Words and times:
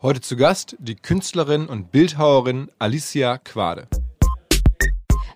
Heute 0.00 0.20
zu 0.20 0.36
Gast 0.36 0.76
die 0.78 0.94
Künstlerin 0.94 1.66
und 1.66 1.90
Bildhauerin 1.90 2.68
Alicia 2.78 3.36
Quade. 3.36 3.88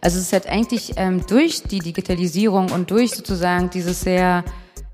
Also 0.00 0.18
es 0.18 0.26
ist 0.26 0.32
halt 0.32 0.46
eigentlich 0.46 0.92
ähm, 0.94 1.26
durch 1.26 1.64
die 1.64 1.80
Digitalisierung 1.80 2.70
und 2.70 2.92
durch 2.92 3.10
sozusagen 3.10 3.70
dieses 3.70 4.02
sehr 4.02 4.44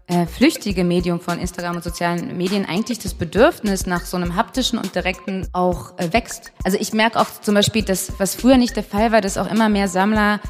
äh, 0.06 0.24
flüchtige 0.24 0.84
Medium 0.84 1.20
von 1.20 1.38
Instagram 1.38 1.76
und 1.76 1.84
sozialen 1.84 2.34
Medien 2.38 2.64
eigentlich 2.64 2.98
das 2.98 3.12
Bedürfnis 3.12 3.84
nach 3.84 4.06
so 4.06 4.16
einem 4.16 4.36
haptischen 4.36 4.78
und 4.78 4.94
direkten 4.94 5.46
auch 5.52 5.98
äh, 5.98 6.14
wächst. 6.14 6.50
Also 6.64 6.78
ich 6.80 6.94
merke 6.94 7.20
auch 7.20 7.28
zum 7.42 7.54
Beispiel, 7.54 7.82
dass 7.82 8.18
was 8.18 8.36
früher 8.36 8.56
nicht 8.56 8.74
der 8.74 8.84
Fall 8.84 9.12
war, 9.12 9.20
dass 9.20 9.36
auch 9.36 9.50
immer 9.50 9.68
mehr 9.68 9.88
Sammler 9.88 10.40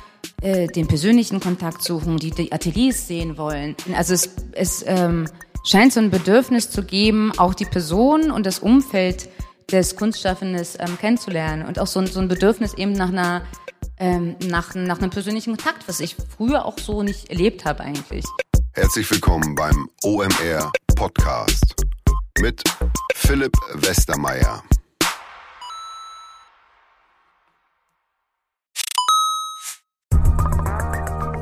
äh, 0.43 0.69
den 0.69 0.87
persönlichen 0.87 1.41
Kontakt 1.41 1.82
suchen, 1.82 2.19
die 2.19 2.30
die 2.30 2.53
Ateliers 2.53 3.09
sehen 3.09 3.37
wollen. 3.37 3.75
Also 3.96 4.14
es, 4.14 4.30
es 4.53 4.85
ähm, 4.87 5.27
scheint 5.69 5.93
so 5.93 6.00
ein 6.00 6.11
Bedürfnis 6.11 6.71
zu 6.71 6.82
geben, 6.82 7.32
auch 7.37 7.55
die 7.55 7.66
Person 7.66 8.30
und 8.30 8.46
das 8.46 8.59
Umfeld 8.59 9.29
des 9.71 9.96
Kunstschaffenden 9.96 10.66
ähm, 10.79 10.98
kennenzulernen 10.98 11.66
und 11.66 11.79
auch 11.79 11.87
so, 11.87 12.05
so 12.06 12.20
ein 12.20 12.29
Bedürfnis 12.29 12.73
eben 12.74 12.93
nach 12.93 13.09
einer 13.09 13.43
ähm, 13.98 14.37
nach, 14.46 14.74
nach 14.74 14.98
einem 14.98 15.10
persönlichen 15.10 15.57
Kontakt, 15.57 15.87
was 15.88 16.01
ich 16.01 16.16
früher 16.37 16.65
auch 16.65 16.79
so 16.79 17.02
nicht 17.02 17.30
erlebt 17.30 17.65
habe 17.65 17.80
eigentlich. 17.80 18.24
Herzlich 18.73 19.10
willkommen 19.10 19.55
beim 19.57 19.91
OMR 20.05 20.73
Podcast 20.95 21.74
mit 22.41 22.62
Philipp 23.15 23.52
Westermeier. 23.74 24.62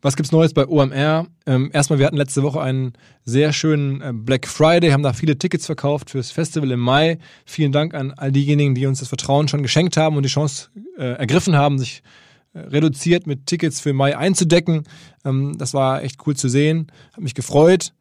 Was 0.00 0.14
gibt's 0.14 0.30
Neues 0.30 0.54
bei 0.54 0.64
OMR? 0.68 1.26
Ähm, 1.44 1.70
erstmal, 1.72 1.98
wir 1.98 2.06
hatten 2.06 2.16
letzte 2.16 2.44
Woche 2.44 2.60
einen 2.60 2.92
sehr 3.24 3.52
schönen 3.52 4.00
äh, 4.00 4.12
Black 4.14 4.46
Friday, 4.46 4.90
haben 4.90 5.02
da 5.02 5.12
viele 5.12 5.36
Tickets 5.36 5.66
verkauft 5.66 6.10
fürs 6.10 6.30
Festival 6.30 6.70
im 6.70 6.78
Mai. 6.78 7.18
Vielen 7.44 7.72
Dank 7.72 7.94
an 7.94 8.12
all 8.12 8.30
diejenigen, 8.30 8.76
die 8.76 8.86
uns 8.86 9.00
das 9.00 9.08
Vertrauen 9.08 9.48
schon 9.48 9.62
geschenkt 9.62 9.96
haben 9.96 10.16
und 10.16 10.22
die 10.22 10.28
Chance 10.28 10.68
äh, 10.96 11.14
ergriffen 11.14 11.56
haben, 11.56 11.80
sich 11.80 12.04
äh, 12.52 12.60
reduziert 12.60 13.26
mit 13.26 13.46
Tickets 13.46 13.80
für 13.80 13.92
Mai 13.92 14.16
einzudecken. 14.16 14.84
Ähm, 15.24 15.58
das 15.58 15.74
war 15.74 16.04
echt 16.04 16.24
cool 16.26 16.36
zu 16.36 16.48
sehen, 16.48 16.92
hat 17.12 17.24
mich 17.24 17.34
gefreut. 17.34 17.92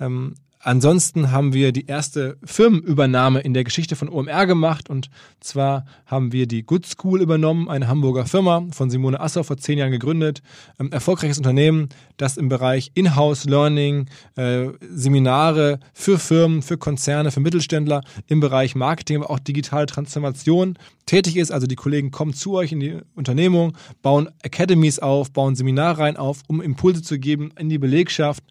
Ähm, 0.00 0.34
Ansonsten 0.64 1.30
haben 1.30 1.52
wir 1.52 1.72
die 1.72 1.86
erste 1.88 2.38
Firmenübernahme 2.42 3.40
in 3.40 3.52
der 3.52 3.64
Geschichte 3.64 3.96
von 3.96 4.08
OMR 4.08 4.46
gemacht 4.46 4.88
und 4.88 5.10
zwar 5.38 5.84
haben 6.06 6.32
wir 6.32 6.46
die 6.46 6.62
Good 6.62 6.86
School 6.86 7.20
übernommen, 7.20 7.68
eine 7.68 7.86
Hamburger 7.86 8.24
Firma 8.24 8.66
von 8.70 8.88
Simone 8.88 9.20
Asser 9.20 9.44
vor 9.44 9.58
zehn 9.58 9.76
Jahren 9.76 9.92
gegründet. 9.92 10.40
Ähm, 10.80 10.90
erfolgreiches 10.90 11.36
Unternehmen, 11.36 11.90
das 12.16 12.38
im 12.38 12.48
Bereich 12.48 12.92
Inhouse 12.94 13.44
Learning, 13.44 14.06
äh, 14.36 14.68
Seminare 14.90 15.80
für 15.92 16.18
Firmen, 16.18 16.62
für 16.62 16.78
Konzerne, 16.78 17.30
für 17.30 17.40
Mittelständler 17.40 18.00
im 18.26 18.40
Bereich 18.40 18.74
Marketing, 18.74 19.18
aber 19.18 19.30
auch 19.30 19.40
digitale 19.40 19.84
Transformation 19.84 20.78
tätig 21.04 21.36
ist. 21.36 21.52
Also 21.52 21.66
die 21.66 21.76
Kollegen 21.76 22.10
kommen 22.10 22.32
zu 22.32 22.54
euch 22.54 22.72
in 22.72 22.80
die 22.80 22.96
Unternehmung, 23.14 23.76
bauen 24.00 24.30
Academies 24.42 24.98
auf, 24.98 25.30
bauen 25.30 25.56
Seminarreihen 25.56 26.16
auf, 26.16 26.40
um 26.46 26.62
Impulse 26.62 27.02
zu 27.02 27.18
geben 27.18 27.52
in 27.58 27.68
die 27.68 27.78
Belegschaft, 27.78 28.42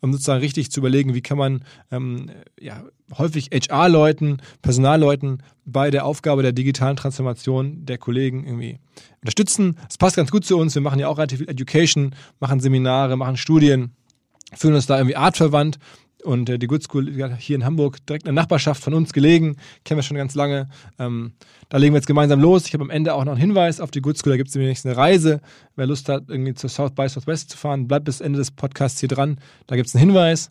um 0.00 0.12
sozusagen 0.12 0.40
richtig 0.40 0.70
zu 0.70 0.80
überlegen, 0.80 1.14
wie 1.14 1.20
kann 1.20 1.38
man 1.38 1.64
ähm, 1.90 2.30
ja, 2.60 2.84
häufig 3.16 3.50
HR-Leuten, 3.52 4.38
Personalleuten 4.62 5.42
bei 5.64 5.90
der 5.90 6.04
Aufgabe 6.04 6.42
der 6.42 6.52
digitalen 6.52 6.96
Transformation 6.96 7.84
der 7.84 7.98
Kollegen 7.98 8.44
irgendwie 8.44 8.78
unterstützen. 9.20 9.78
Es 9.88 9.98
passt 9.98 10.16
ganz 10.16 10.30
gut 10.30 10.44
zu 10.44 10.56
uns. 10.56 10.74
Wir 10.74 10.82
machen 10.82 11.00
ja 11.00 11.08
auch 11.08 11.18
relativ 11.18 11.38
viel 11.38 11.48
Education, 11.48 12.14
machen 12.40 12.60
Seminare, 12.60 13.16
machen 13.16 13.36
Studien, 13.36 13.92
fühlen 14.54 14.74
uns 14.74 14.86
da 14.86 14.96
irgendwie 14.98 15.16
artverwandt 15.16 15.78
und 16.24 16.48
äh, 16.48 16.58
die 16.58 16.66
Good 16.66 16.82
School 16.82 17.12
hier 17.38 17.56
in 17.56 17.64
Hamburg, 17.64 18.04
direkt 18.06 18.24
in 18.24 18.34
der 18.34 18.42
Nachbarschaft 18.42 18.82
von 18.82 18.94
uns 18.94 19.12
gelegen, 19.12 19.56
kennen 19.84 19.98
wir 19.98 20.02
schon 20.02 20.16
ganz 20.16 20.34
lange. 20.34 20.68
Ähm, 20.98 21.32
da 21.68 21.78
legen 21.78 21.94
wir 21.94 21.98
jetzt 21.98 22.06
gemeinsam 22.06 22.40
los. 22.40 22.66
Ich 22.66 22.74
habe 22.74 22.84
am 22.84 22.90
Ende 22.90 23.14
auch 23.14 23.24
noch 23.24 23.32
einen 23.32 23.40
Hinweis 23.40 23.80
auf 23.80 23.90
die 23.90 24.00
Good 24.00 24.18
School. 24.18 24.32
Da 24.32 24.36
gibt 24.36 24.48
es 24.48 24.54
nämlich 24.54 24.84
eine 24.84 24.96
Reise. 24.96 25.40
Wer 25.76 25.86
Lust 25.86 26.08
hat, 26.08 26.24
irgendwie 26.28 26.54
zur 26.54 26.70
South 26.70 26.92
by 26.92 27.08
Southwest 27.08 27.50
zu 27.50 27.56
fahren, 27.56 27.88
bleibt 27.88 28.04
bis 28.04 28.20
Ende 28.20 28.38
des 28.38 28.50
Podcasts 28.50 29.00
hier 29.00 29.08
dran. 29.08 29.38
Da 29.66 29.76
gibt 29.76 29.88
es 29.88 29.94
einen 29.94 30.06
Hinweis. 30.06 30.50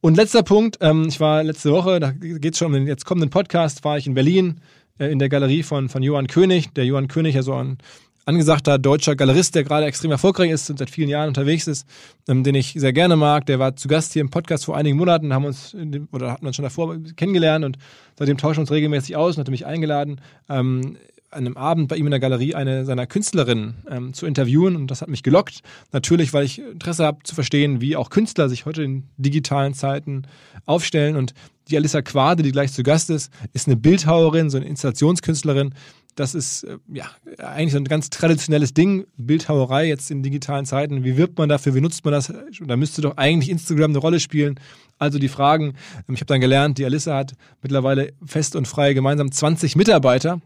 Und 0.00 0.16
letzter 0.16 0.42
Punkt, 0.42 0.78
ähm, 0.80 1.06
ich 1.08 1.20
war 1.20 1.42
letzte 1.42 1.72
Woche, 1.72 2.00
da 2.00 2.10
geht 2.10 2.52
es 2.52 2.58
schon 2.58 2.66
um 2.66 2.72
den 2.74 2.86
jetzt 2.86 3.06
kommenden 3.06 3.30
Podcast, 3.30 3.84
war 3.84 3.96
ich 3.96 4.06
in 4.06 4.14
Berlin 4.14 4.60
äh, 4.98 5.10
in 5.10 5.18
der 5.18 5.28
Galerie 5.28 5.62
von, 5.62 5.88
von 5.88 6.02
Johann 6.02 6.26
König. 6.26 6.74
Der 6.74 6.84
Johann 6.84 7.08
König, 7.08 7.34
ja 7.34 7.42
so 7.42 7.54
ein 7.54 7.78
angesagter 8.26 8.78
deutscher 8.78 9.16
Galerist, 9.16 9.54
der 9.54 9.64
gerade 9.64 9.86
extrem 9.86 10.10
erfolgreich 10.10 10.50
ist 10.50 10.70
und 10.70 10.78
seit 10.78 10.90
vielen 10.90 11.08
Jahren 11.08 11.28
unterwegs 11.28 11.66
ist, 11.66 11.86
ähm, 12.28 12.42
den 12.42 12.54
ich 12.54 12.74
sehr 12.76 12.92
gerne 12.92 13.16
mag. 13.16 13.46
Der 13.46 13.58
war 13.58 13.76
zu 13.76 13.88
Gast 13.88 14.12
hier 14.12 14.22
im 14.22 14.30
Podcast 14.30 14.64
vor 14.64 14.76
einigen 14.76 14.96
Monaten, 14.96 15.32
haben 15.32 15.44
uns 15.44 15.72
dem, 15.72 16.08
oder 16.12 16.32
hatten 16.32 16.46
uns 16.46 16.56
schon 16.56 16.62
davor 16.62 16.96
kennengelernt 17.16 17.64
und 17.64 17.78
seitdem 18.18 18.38
tauschen 18.38 18.58
wir 18.58 18.62
uns 18.62 18.70
regelmäßig 18.70 19.16
aus 19.16 19.36
und 19.36 19.40
hat 19.40 19.50
mich 19.50 19.66
eingeladen, 19.66 20.20
ähm, 20.48 20.96
an 21.34 21.46
einem 21.46 21.56
Abend 21.56 21.88
bei 21.88 21.96
ihm 21.96 22.06
in 22.06 22.12
der 22.12 22.20
Galerie 22.20 22.54
eine 22.54 22.84
seiner 22.84 23.06
Künstlerinnen 23.06 23.74
ähm, 23.90 24.14
zu 24.14 24.24
interviewen 24.26 24.76
und 24.76 24.90
das 24.90 25.02
hat 25.02 25.08
mich 25.08 25.22
gelockt. 25.22 25.60
Natürlich, 25.92 26.32
weil 26.32 26.44
ich 26.44 26.60
Interesse 26.60 27.04
habe 27.04 27.24
zu 27.24 27.34
verstehen, 27.34 27.80
wie 27.80 27.96
auch 27.96 28.08
Künstler 28.08 28.48
sich 28.48 28.66
heute 28.66 28.82
in 28.82 29.04
digitalen 29.16 29.74
Zeiten 29.74 30.22
aufstellen 30.64 31.16
und 31.16 31.34
die 31.68 31.76
Alissa 31.76 32.02
Quade, 32.02 32.42
die 32.42 32.52
gleich 32.52 32.72
zu 32.72 32.82
Gast 32.82 33.10
ist, 33.10 33.32
ist 33.52 33.66
eine 33.66 33.76
Bildhauerin, 33.76 34.50
so 34.50 34.58
eine 34.58 34.66
Installationskünstlerin, 34.66 35.74
das 36.14 36.34
ist 36.34 36.64
äh, 36.64 36.78
ja 36.92 37.06
eigentlich 37.38 37.72
so 37.72 37.78
ein 37.78 37.84
ganz 37.84 38.10
traditionelles 38.10 38.74
Ding, 38.74 39.06
Bildhauerei 39.16 39.86
jetzt 39.86 40.10
in 40.10 40.22
digitalen 40.22 40.66
Zeiten. 40.66 41.04
Wie 41.04 41.16
wirbt 41.16 41.38
man 41.38 41.48
dafür? 41.48 41.74
Wie 41.74 41.80
nutzt 41.80 42.04
man 42.04 42.12
das? 42.12 42.32
Da 42.60 42.76
müsste 42.76 43.02
doch 43.02 43.16
eigentlich 43.16 43.50
Instagram 43.50 43.90
eine 43.90 43.98
Rolle 43.98 44.20
spielen. 44.20 44.58
Also 44.98 45.18
die 45.18 45.28
Fragen. 45.28 45.74
Ähm, 46.08 46.14
ich 46.14 46.20
habe 46.20 46.26
dann 46.26 46.40
gelernt, 46.40 46.78
die 46.78 46.84
Alissa 46.84 47.16
hat 47.16 47.32
mittlerweile 47.62 48.12
fest 48.24 48.56
und 48.56 48.68
frei 48.68 48.94
gemeinsam 48.94 49.30
20 49.30 49.76
Mitarbeiter 49.76 50.40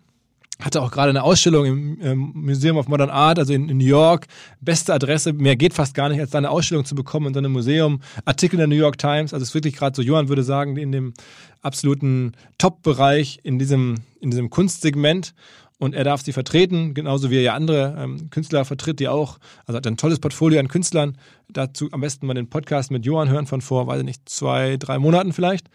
hatte 0.60 0.82
auch 0.82 0.90
gerade 0.90 1.10
eine 1.10 1.22
Ausstellung 1.22 1.66
im, 1.66 2.00
im 2.00 2.32
Museum 2.34 2.76
of 2.76 2.88
Modern 2.88 3.10
Art, 3.10 3.38
also 3.38 3.52
in, 3.52 3.69
in, 3.69 3.78
New 3.78 3.84
York. 3.84 4.26
Beste 4.60 4.93
Adresse, 4.93 5.32
mehr 5.32 5.56
geht 5.56 5.72
fast 5.72 5.94
gar 5.94 6.08
nicht, 6.08 6.20
als 6.20 6.31
da 6.31 6.38
eine 6.38 6.50
Ausstellung 6.50 6.84
zu 6.84 6.94
bekommen 6.94 7.28
in 7.28 7.34
so 7.34 7.38
einem 7.38 7.52
Museum. 7.52 8.00
Artikel 8.25 8.56
in 8.56 8.58
der 8.58 8.66
New 8.66 8.82
York 8.82 8.99
Times, 8.99 9.32
also 9.32 9.43
es 9.43 9.50
ist 9.50 9.55
wirklich 9.55 9.76
gerade 9.76 9.94
so, 9.94 10.02
Johann 10.02 10.28
würde 10.28 10.43
sagen, 10.43 10.76
in 10.76 10.90
dem 10.90 11.14
absoluten 11.62 12.32
Top-Bereich 12.58 13.40
in 13.44 13.58
diesem, 13.58 13.96
in 14.20 14.31
diesem 14.31 14.50
Kunstsegment. 14.50 15.34
Und 15.81 15.94
er 15.94 16.02
darf 16.02 16.22
sie 16.22 16.32
vertreten, 16.32 16.93
genauso 16.93 17.31
wie 17.31 17.37
er 17.37 17.43
ja 17.43 17.54
andere 17.54 17.96
ähm, 17.96 18.31
Künstler 18.31 18.64
vertritt, 18.64 18.99
die 18.99 19.06
auch, 19.06 19.38
also 19.64 19.76
hat 19.76 19.87
ein 19.87 19.96
tolles 19.96 20.19
Portfolio 20.19 20.58
an 20.58 20.66
Künstlern. 20.66 21.16
Dazu 21.49 21.88
am 21.93 22.00
besten 22.00 22.26
mal 22.26 22.34
den 22.34 22.50
Podcast 22.50 22.90
mit 22.90 23.06
Johann 23.06 23.28
hören 23.28 23.46
von 23.46 23.61
vor, 23.61 23.87
weiß 23.87 24.00
ich 24.00 24.04
nicht, 24.04 24.28
zwei, 24.28 24.76
drei 24.76 24.99
Monaten 24.99 25.32
vielleicht. 25.32 25.69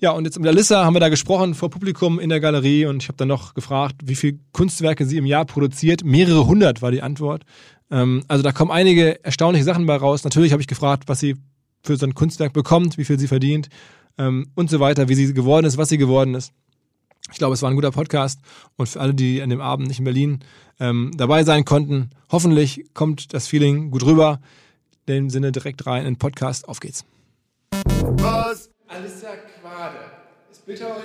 Ja, 0.00 0.12
und 0.12 0.24
jetzt 0.26 0.38
mit 0.38 0.46
Alissa 0.46 0.84
haben 0.84 0.94
wir 0.94 1.00
da 1.00 1.08
gesprochen 1.08 1.54
vor 1.54 1.70
Publikum 1.70 2.20
in 2.20 2.28
der 2.28 2.38
Galerie 2.38 2.86
und 2.86 3.02
ich 3.02 3.08
habe 3.08 3.16
dann 3.16 3.26
noch 3.26 3.54
gefragt, 3.54 3.96
wie 4.04 4.14
viele 4.14 4.38
Kunstwerke 4.52 5.04
sie 5.04 5.16
im 5.16 5.26
Jahr 5.26 5.44
produziert. 5.44 6.04
Mehrere 6.04 6.46
hundert 6.46 6.82
war 6.82 6.92
die 6.92 7.02
Antwort. 7.02 7.42
Ähm, 7.90 8.22
also 8.28 8.44
da 8.44 8.52
kommen 8.52 8.70
einige 8.70 9.24
erstaunliche 9.24 9.64
Sachen 9.64 9.86
bei 9.86 9.96
raus. 9.96 10.22
Natürlich 10.22 10.52
habe 10.52 10.62
ich 10.62 10.68
gefragt, 10.68 11.04
was 11.08 11.18
sie 11.18 11.34
für 11.82 11.96
so 11.96 12.06
ein 12.06 12.14
Kunstwerk 12.14 12.52
bekommt, 12.52 12.96
wie 12.96 13.04
viel 13.04 13.18
sie 13.18 13.26
verdient 13.26 13.70
ähm, 14.18 14.46
und 14.54 14.70
so 14.70 14.78
weiter, 14.78 15.08
wie 15.08 15.16
sie 15.16 15.34
geworden 15.34 15.66
ist, 15.66 15.78
was 15.78 15.88
sie 15.88 15.98
geworden 15.98 16.36
ist. 16.36 16.52
Ich 17.32 17.38
glaube, 17.38 17.54
es 17.54 17.62
war 17.62 17.70
ein 17.70 17.74
guter 17.74 17.90
Podcast 17.90 18.40
und 18.76 18.88
für 18.88 19.00
alle, 19.00 19.14
die 19.14 19.42
an 19.42 19.50
dem 19.50 19.60
Abend 19.60 19.88
nicht 19.88 19.98
in 19.98 20.04
Berlin 20.04 20.38
ähm, 20.78 21.10
dabei 21.16 21.42
sein 21.42 21.64
konnten, 21.64 22.10
hoffentlich 22.30 22.84
kommt 22.94 23.34
das 23.34 23.48
Feeling 23.48 23.90
gut 23.90 24.04
rüber. 24.04 24.40
In 25.06 25.14
dem 25.14 25.30
Sinne 25.30 25.50
direkt 25.50 25.86
rein 25.86 26.00
in 26.06 26.14
den 26.14 26.18
Podcast. 26.18 26.68
Auf 26.68 26.78
geht's. 26.78 27.04
Was? 27.72 28.70
Alissa 28.86 29.28
Quade. 29.78 29.98
Ist 30.50 30.66
Bildhauerin 30.66 31.02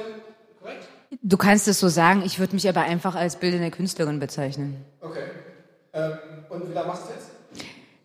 korrekt? 0.60 0.88
Du 1.22 1.38
kannst 1.38 1.68
es 1.68 1.80
so 1.80 1.90
sagen, 1.90 2.24
ich 2.26 2.40
würde 2.40 2.56
mich 2.56 2.68
aber 2.68 2.82
einfach 2.82 3.14
als 3.14 3.36
bildende 3.36 3.70
Künstlerin 3.70 4.20
bezeichnen. 4.20 4.84
Okay. 5.00 5.26
Ähm, 5.94 6.14
und 6.50 6.68
wie 6.68 6.74
lange 6.74 6.88
machst 6.88 7.04
du 7.08 7.14
jetzt? 7.14 7.30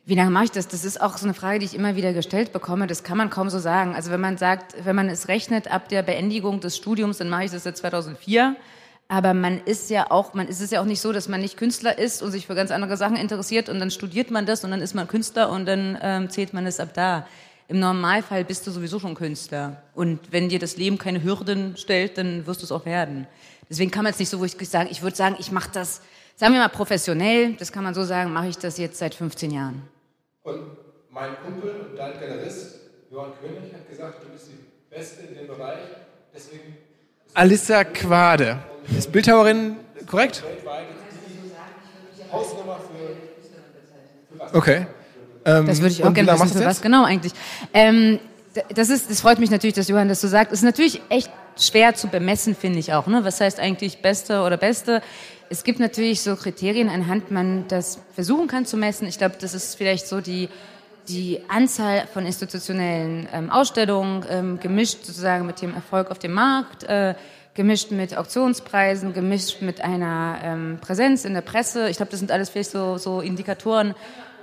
Wie 0.05 0.15
lange 0.15 0.31
mache 0.31 0.45
ich 0.45 0.51
das? 0.51 0.69
Das 0.69 0.85
ist 0.85 1.01
auch 1.01 1.17
so 1.17 1.25
eine 1.25 1.33
Frage, 1.33 1.59
die 1.61 1.65
ich 1.65 1.75
immer 1.75 1.97
wieder 1.97 2.13
gestellt 2.13 2.53
bekomme. 2.53 2.87
Das 2.87 3.03
kann 3.03 3.17
man 3.17 3.31
kaum 3.31 3.49
so 3.49 3.59
sagen. 3.59 3.95
Also 3.95 4.11
wenn 4.11 4.21
man 4.21 4.37
sagt, 4.37 4.75
wenn 4.85 4.95
man 4.95 5.09
es 5.09 5.29
rechnet 5.29 5.73
ab 5.73 5.89
der 5.89 6.03
Beendigung 6.03 6.61
des 6.61 6.77
Studiums, 6.77 7.17
dann 7.17 7.31
mache 7.31 7.45
ich 7.45 7.51
das 7.51 7.63
seit 7.63 7.79
2004. 7.79 8.55
Aber 9.09 9.33
man 9.33 9.63
ist 9.65 9.89
ja 9.89 10.11
auch, 10.11 10.35
man 10.35 10.49
ist 10.49 10.61
es 10.61 10.71
ja 10.71 10.83
auch 10.83 10.87
nicht 10.87 11.01
so, 11.01 11.13
dass 11.13 11.29
man 11.29 11.41
nicht 11.41 11.57
Künstler 11.57 11.99
ist 11.99 12.23
und 12.23 12.31
sich 12.31 12.47
für 12.47 12.55
ganz 12.55 12.71
andere 12.71 12.99
Sachen 12.99 13.17
interessiert 13.17 13.71
und 13.71 13.81
dann 13.81 13.91
studiert 13.91 14.31
man 14.31 14.45
das 14.45 14.65
und 14.65 14.71
dann 14.71 14.83
ist 14.83 14.95
man 14.95 15.09
Künstler 15.09 15.49
und 15.49 15.65
dann 15.65 15.97
ähm, 16.03 16.29
zählt 16.29 16.53
man 16.53 16.67
es 16.67 16.79
ab 16.79 16.91
da. 16.93 17.27
Im 17.71 17.81
Normalfall 17.81 18.47
bist 18.47 18.67
du 18.67 18.71
sowieso 18.71 18.99
schon 18.99 19.15
Künstler. 19.15 19.83
Und 19.95 20.33
wenn 20.33 20.49
dir 20.49 20.59
das 20.59 20.79
Leben 20.79 20.97
keine 20.97 21.23
Hürden 21.23 21.77
stellt, 21.77 22.17
dann 22.17 22.47
wirst 22.47 22.63
du 22.63 22.65
es 22.65 22.73
auch 22.73 22.87
werden. 22.87 23.27
Deswegen 23.69 23.91
kann 23.91 24.05
man 24.05 24.13
es 24.13 24.19
nicht 24.19 24.31
so 24.31 24.41
wirklich 24.41 24.71
sagen. 24.71 24.89
Ich 24.91 25.03
würde 25.03 25.15
sagen, 25.15 25.37
ich 25.39 25.53
mache 25.53 25.69
das, 25.75 26.01
sagen 26.35 26.55
wir 26.55 26.61
mal 26.61 26.69
professionell, 26.69 27.53
das 27.59 27.71
kann 27.71 27.85
man 27.85 27.93
so 27.93 28.05
sagen, 28.05 28.33
mache 28.33 28.49
ich 28.49 28.57
das 28.57 28.79
jetzt 28.79 28.97
seit 28.99 29.15
15 29.15 29.51
Jahren. 29.51 29.83
Und 30.45 30.79
mein 31.11 31.37
Kumpel 31.45 31.89
und 31.91 31.97
dein 31.99 32.19
Galerist, 32.19 32.77
Johann 33.11 33.33
König, 33.39 33.75
hat 33.75 33.87
gesagt, 33.87 34.23
du 34.25 34.31
bist 34.31 34.47
die 34.49 34.95
Beste 34.95 35.27
in 35.27 35.35
dem 35.35 35.49
Bereich. 35.49 35.81
Deswegen. 36.35 36.75
Alissa 37.35 37.85
Quade. 37.85 38.61
Ist 38.97 39.13
Bildhauerin 39.13 39.77
korrekt? 40.07 40.43
Hausnummer 42.33 42.79
für. 42.79 44.57
Okay. 44.57 44.87
Ähm, 45.49 45.67
Das 45.67 45.81
würde 45.81 45.93
ich 45.93 46.05
auch 46.05 46.13
gerne 46.13 46.33
wissen, 46.33 46.59
für 46.59 46.65
was 46.65 46.81
genau 46.81 47.05
eigentlich. 47.05 47.33
Ähm, 47.73 48.19
das, 48.75 48.91
ist, 48.91 49.11
das 49.11 49.21
freut 49.21 49.39
mich 49.39 49.51
natürlich, 49.51 49.75
dass 49.75 49.89
Johann 49.89 50.09
das 50.09 50.21
so 50.21 50.29
sagt. 50.29 50.53
Es 50.53 50.61
ist 50.61 50.65
natürlich 50.65 51.01
echt 51.09 51.31
schwer 51.57 51.95
zu 51.95 52.09
bemessen, 52.09 52.55
finde 52.55 52.79
ich 52.79 52.93
auch. 52.93 53.07
Ne? 53.07 53.25
Was 53.25 53.41
heißt 53.41 53.61
eigentlich 53.61 53.99
Beste 53.99 54.43
oder 54.43 54.57
Beste? 54.57 55.03
Es 55.51 55.65
gibt 55.65 55.81
natürlich 55.81 56.21
so 56.21 56.37
Kriterien, 56.37 56.89
anhand 56.89 57.31
man 57.31 57.67
das 57.69 58.01
versuchen 58.15 58.49
kann 58.49 58.67
zu 58.67 58.77
messen. 58.77 59.09
Ich 59.09 59.19
glaube, 59.19 59.37
das 59.41 59.55
ist 59.55 59.77
vielleicht 59.77 60.07
so 60.07 60.21
die, 60.21 60.49
die 61.09 61.41
Anzahl 61.49 62.07
von 62.13 62.27
institutionellen 62.27 63.27
ähm, 63.33 63.51
Ausstellungen, 63.51 64.25
ähm, 64.29 64.61
gemischt 64.61 65.05
sozusagen 65.05 65.47
mit 65.47 65.63
dem 65.63 65.75
Erfolg 65.75 66.11
auf 66.11 66.19
dem 66.19 66.33
Markt, 66.33 66.85
äh, 66.85 67.15
gemischt 67.55 67.91
mit 67.91 68.17
Auktionspreisen, 68.17 69.15
gemischt 69.15 69.63
mit 69.63 69.81
einer 69.81 70.39
ähm, 70.45 70.79
Präsenz 70.81 71.25
in 71.25 71.35
der 71.35 71.41
Presse. 71.41 71.89
Ich 71.89 71.97
glaube, 71.97 72.11
das 72.11 72.21
sind 72.21 72.31
alles 72.31 72.51
vielleicht 72.51 72.71
so, 72.71 72.99
so 72.99 73.21
Indikatoren, 73.21 73.95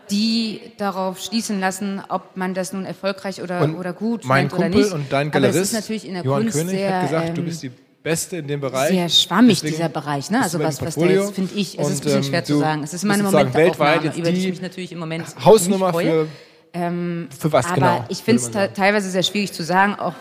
die 0.10 0.62
darauf 0.78 1.19
schließen 1.19 1.60
lassen, 1.60 2.02
ob 2.10 2.36
man 2.38 2.54
das 2.54 2.74
nun 2.74 2.86
erfolgreich 2.86 3.42
oder, 3.42 3.62
Und 3.62 3.75
oder 3.75 3.94
gut 3.94 4.25
mein 4.25 4.44
meint 4.44 4.54
oder 4.54 4.63
Kumpel 4.63 4.81
nicht. 4.81 4.94
und 4.94 5.12
dein 5.12 5.28
Aber 5.28 5.40
Galerist, 5.42 5.62
ist 5.62 5.74
natürlich 5.74 6.07
in 6.07 6.13
der 6.16 6.24
Johann 6.24 6.44
Kunst 6.44 6.57
König, 6.57 6.75
sehr, 6.75 6.96
hat 6.96 7.10
gesagt, 7.10 7.38
du 7.38 7.42
ähm, 7.42 7.46
bist 7.48 7.63
die 7.63 7.72
Beste 8.04 8.38
in 8.38 8.48
dem 8.48 8.62
Bereich. 8.62 8.90
sehr 8.90 9.10
schwammig, 9.10 9.60
Deswegen 9.62 9.78
dieser 9.78 9.90
Bereich. 9.90 10.30
Ne? 10.30 10.42
Also 10.44 10.60
du 10.60 10.63
was, 10.63 10.81
was 10.81 10.96
da 10.96 11.06
jetzt, 11.06 11.34
finde 11.34 11.56
ich, 11.56 11.80
es 11.80 11.80
ist 11.80 11.80
ein 11.80 11.86
Und, 11.86 12.04
bisschen 12.04 12.18
ähm, 12.18 12.24
schwer 12.24 12.42
du 12.42 12.48
zu 12.48 12.60
sagen. 12.60 12.84
Es 12.84 12.94
ist 12.94 13.04
immer 13.04 13.13
eine 13.16 13.24
bist 13.24 13.31
sozusagen 13.31 13.50
Momentaufnahme, 13.52 13.92
weltweit 13.92 14.04
jetzt 14.06 14.18
über 14.19 14.31
die 14.31 14.40
ich 14.40 14.50
mich 14.50 14.62
natürlich 14.62 14.92
im 14.92 15.00
Moment 15.00 15.25
Hausnummer 15.44 15.88
nicht 15.88 15.94
freue. 15.94 16.28
für. 16.74 17.28
für 17.40 17.52
was 17.52 17.66
Aber 17.66 17.75
genau? 17.75 18.06
ich 18.10 18.19
finde 18.19 18.42
es 18.42 18.74
teilweise 18.74 19.10
sehr 19.10 19.24
schwierig 19.24 19.54
zu 19.54 19.63
sagen, 19.63 19.96
auch 19.96 20.13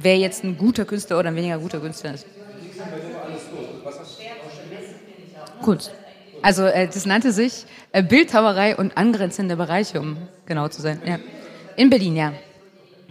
wer 0.00 0.16
jetzt 0.18 0.44
ein 0.44 0.56
guter 0.58 0.84
Künstler 0.84 1.18
oder 1.18 1.28
ein 1.30 1.36
weniger 1.36 1.58
guter 1.58 1.80
Künstler 1.80 2.14
ist. 2.14 2.26
Kunst. 5.62 5.92
Also 6.44 6.64
äh, 6.64 6.86
das 6.86 7.06
nannte 7.06 7.32
sich 7.32 7.64
äh, 7.92 8.02
Bildhauerei 8.02 8.76
und 8.76 8.98
angrenzende 8.98 9.56
Bereiche, 9.56 9.98
um 9.98 10.18
genau 10.44 10.68
zu 10.68 10.82
sein. 10.82 11.00
Ja. 11.06 11.18
In 11.76 11.88
Berlin, 11.88 12.16
ja. 12.16 12.34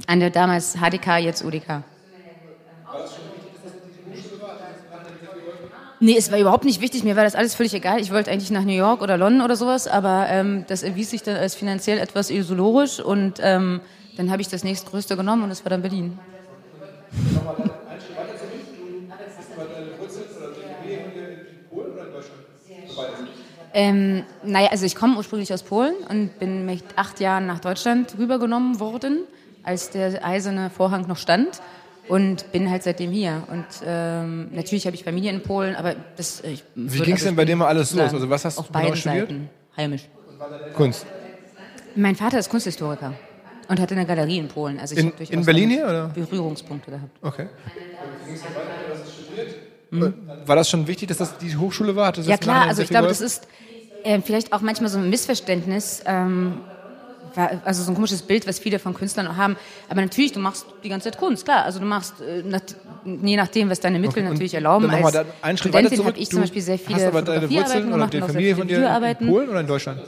An 0.06 0.20
der 0.20 0.30
damals 0.30 0.76
HDK, 0.76 1.18
jetzt 1.18 1.44
UDK. 1.44 1.82
Nee, 6.00 6.16
es 6.16 6.32
war 6.32 6.38
überhaupt 6.38 6.64
nicht 6.64 6.80
wichtig. 6.80 7.04
Mir 7.04 7.16
war 7.16 7.24
das 7.24 7.34
alles 7.34 7.56
völlig 7.56 7.74
egal. 7.74 8.00
Ich 8.00 8.12
wollte 8.12 8.30
eigentlich 8.30 8.52
nach 8.52 8.66
New 8.66 8.72
York 8.72 9.02
oder 9.02 9.18
London 9.18 9.42
oder 9.42 9.56
sowas, 9.56 9.88
aber 9.88 10.28
ähm, 10.30 10.66
das 10.68 10.84
erwies 10.84 11.10
sich 11.10 11.24
dann 11.24 11.36
als 11.36 11.56
finanziell 11.56 11.98
etwas 11.98 12.30
illusorisch 12.30 13.00
und 13.00 13.40
ähm, 13.42 13.82
dann 14.16 14.30
habe 14.30 14.44
ich 14.44 14.48
das 14.48 14.64
nächstgrößte 14.64 15.18
genommen 15.18 15.42
und 15.42 15.50
das 15.50 15.66
war 15.66 15.72
dann 15.72 15.82
Berlin. 15.82 16.20
Ähm, 23.74 24.24
naja, 24.44 24.70
also 24.70 24.86
ich 24.86 24.96
komme 24.96 25.18
ursprünglich 25.18 25.52
aus 25.54 25.64
Polen 25.64 25.96
und 26.10 26.38
bin 26.40 26.66
mit 26.66 26.84
acht 26.96 27.20
Jahren 27.20 27.48
nach 27.48 27.60
Deutschland 27.60 28.16
rübergenommen 28.18 28.80
worden, 28.80 29.24
als 29.64 29.90
der 29.90 30.24
eiserne 30.26 30.70
Vorhang 30.70 31.08
noch 31.08 31.18
stand 31.18 31.60
und 32.08 32.52
bin 32.52 32.70
halt 32.70 32.84
seitdem 32.84 33.12
hier. 33.12 33.44
Und 33.50 33.66
ähm, 33.86 34.50
natürlich 34.54 34.86
habe 34.86 34.96
ich 34.96 35.04
Familie 35.04 35.32
in 35.32 35.42
Polen, 35.42 35.76
aber 35.76 35.96
das. 36.18 36.42
Ich 36.42 36.64
Wie 36.76 37.00
ging's 37.00 37.24
denn 37.24 37.36
bei 37.36 37.46
dir 37.46 37.56
mal 37.56 37.68
alles 37.68 37.94
los? 37.94 38.14
Also 38.14 38.30
was 38.30 38.46
hast 38.46 38.58
auf 38.60 38.68
du 38.68 38.74
genau 38.74 38.84
beiden 38.86 38.98
studiert? 39.00 39.30
Seiten 39.30 39.50
heimisch. 39.76 40.08
Kunst. 40.76 41.06
Mein 41.96 42.16
Vater 42.16 42.40
ist 42.40 42.50
Kunsthistoriker 42.50 43.14
und 43.70 43.80
hatte 43.80 43.96
eine 43.96 44.06
Galerie 44.06 44.38
in 44.38 44.48
Polen. 44.50 44.80
Also 44.80 44.96
ich 44.96 45.02
In- 45.02 45.14
in 45.30 45.46
Berlin 45.46 45.70
hier, 45.70 45.86
oder? 45.86 46.08
Berührungspunkte 46.10 46.92
gehabt. 46.92 47.18
Okay. 47.22 47.48
War 50.46 50.56
das 50.56 50.70
schon 50.70 50.88
wichtig, 50.88 51.08
dass 51.08 51.18
das 51.18 51.38
die 51.38 51.56
Hochschule 51.56 51.96
war? 51.96 52.18
Ja 52.18 52.38
klar, 52.38 52.68
also 52.68 52.82
ich 52.82 52.90
glaube, 52.90 53.08
das 53.08 53.22
ist 53.22 53.48
äh, 54.04 54.22
vielleicht 54.22 54.52
auch 54.52 54.62
manchmal 54.62 54.90
so 54.90 55.00
ein 55.00 55.10
Missverständnis, 55.10 56.02
ähm, 56.06 56.62
also 57.64 57.84
so 57.84 57.92
ein 57.92 57.96
komisches 57.96 58.22
Bild, 58.22 58.46
was 58.46 58.60
viele 58.60 58.80
von 58.80 58.94
Künstlern 58.94 59.38
haben. 59.38 59.56
Aber 59.88 60.02
natürlich, 60.02 60.34
du 60.34 60.40
machst 60.40 60.66
die 60.84 60.90
ganze 60.90 61.06
Zeit 61.10 61.18
Kunst, 61.18 61.46
klar. 61.46 61.64
Also 61.64 61.80
du 61.80 61.86
machst, 61.86 62.20
äh, 62.20 62.44
nach, 62.44 62.62
je 63.06 63.38
nachdem, 63.38 63.70
was 63.70 63.80
deine 63.80 64.00
Mittel 64.00 64.20
Okay, 64.24 64.30
natürlich 64.30 64.54
erlauben. 64.54 64.90
Dann 64.90 65.04
Als 65.04 65.14
da 65.14 65.26
einen 65.42 65.58
Schritt 65.58 65.74
Studentin 65.74 66.06
habe 66.06 66.20
ich 66.20 66.30
zum 66.30 66.42
Beispiel 66.42 66.62
sehr 66.62 66.78
viele 66.78 66.98
hast 66.98 67.08
aber 67.08 67.22
deine 67.22 67.50
Wurzeln 67.50 67.94
oder 67.94 68.08
die 68.08 68.20
Familie 68.20 68.56
von 68.56 68.68
dir 68.68 69.16
in. 69.20 69.28
Polen 69.28 69.50
oder 69.50 69.62
in 69.62 69.68
Deutschland? 69.68 70.02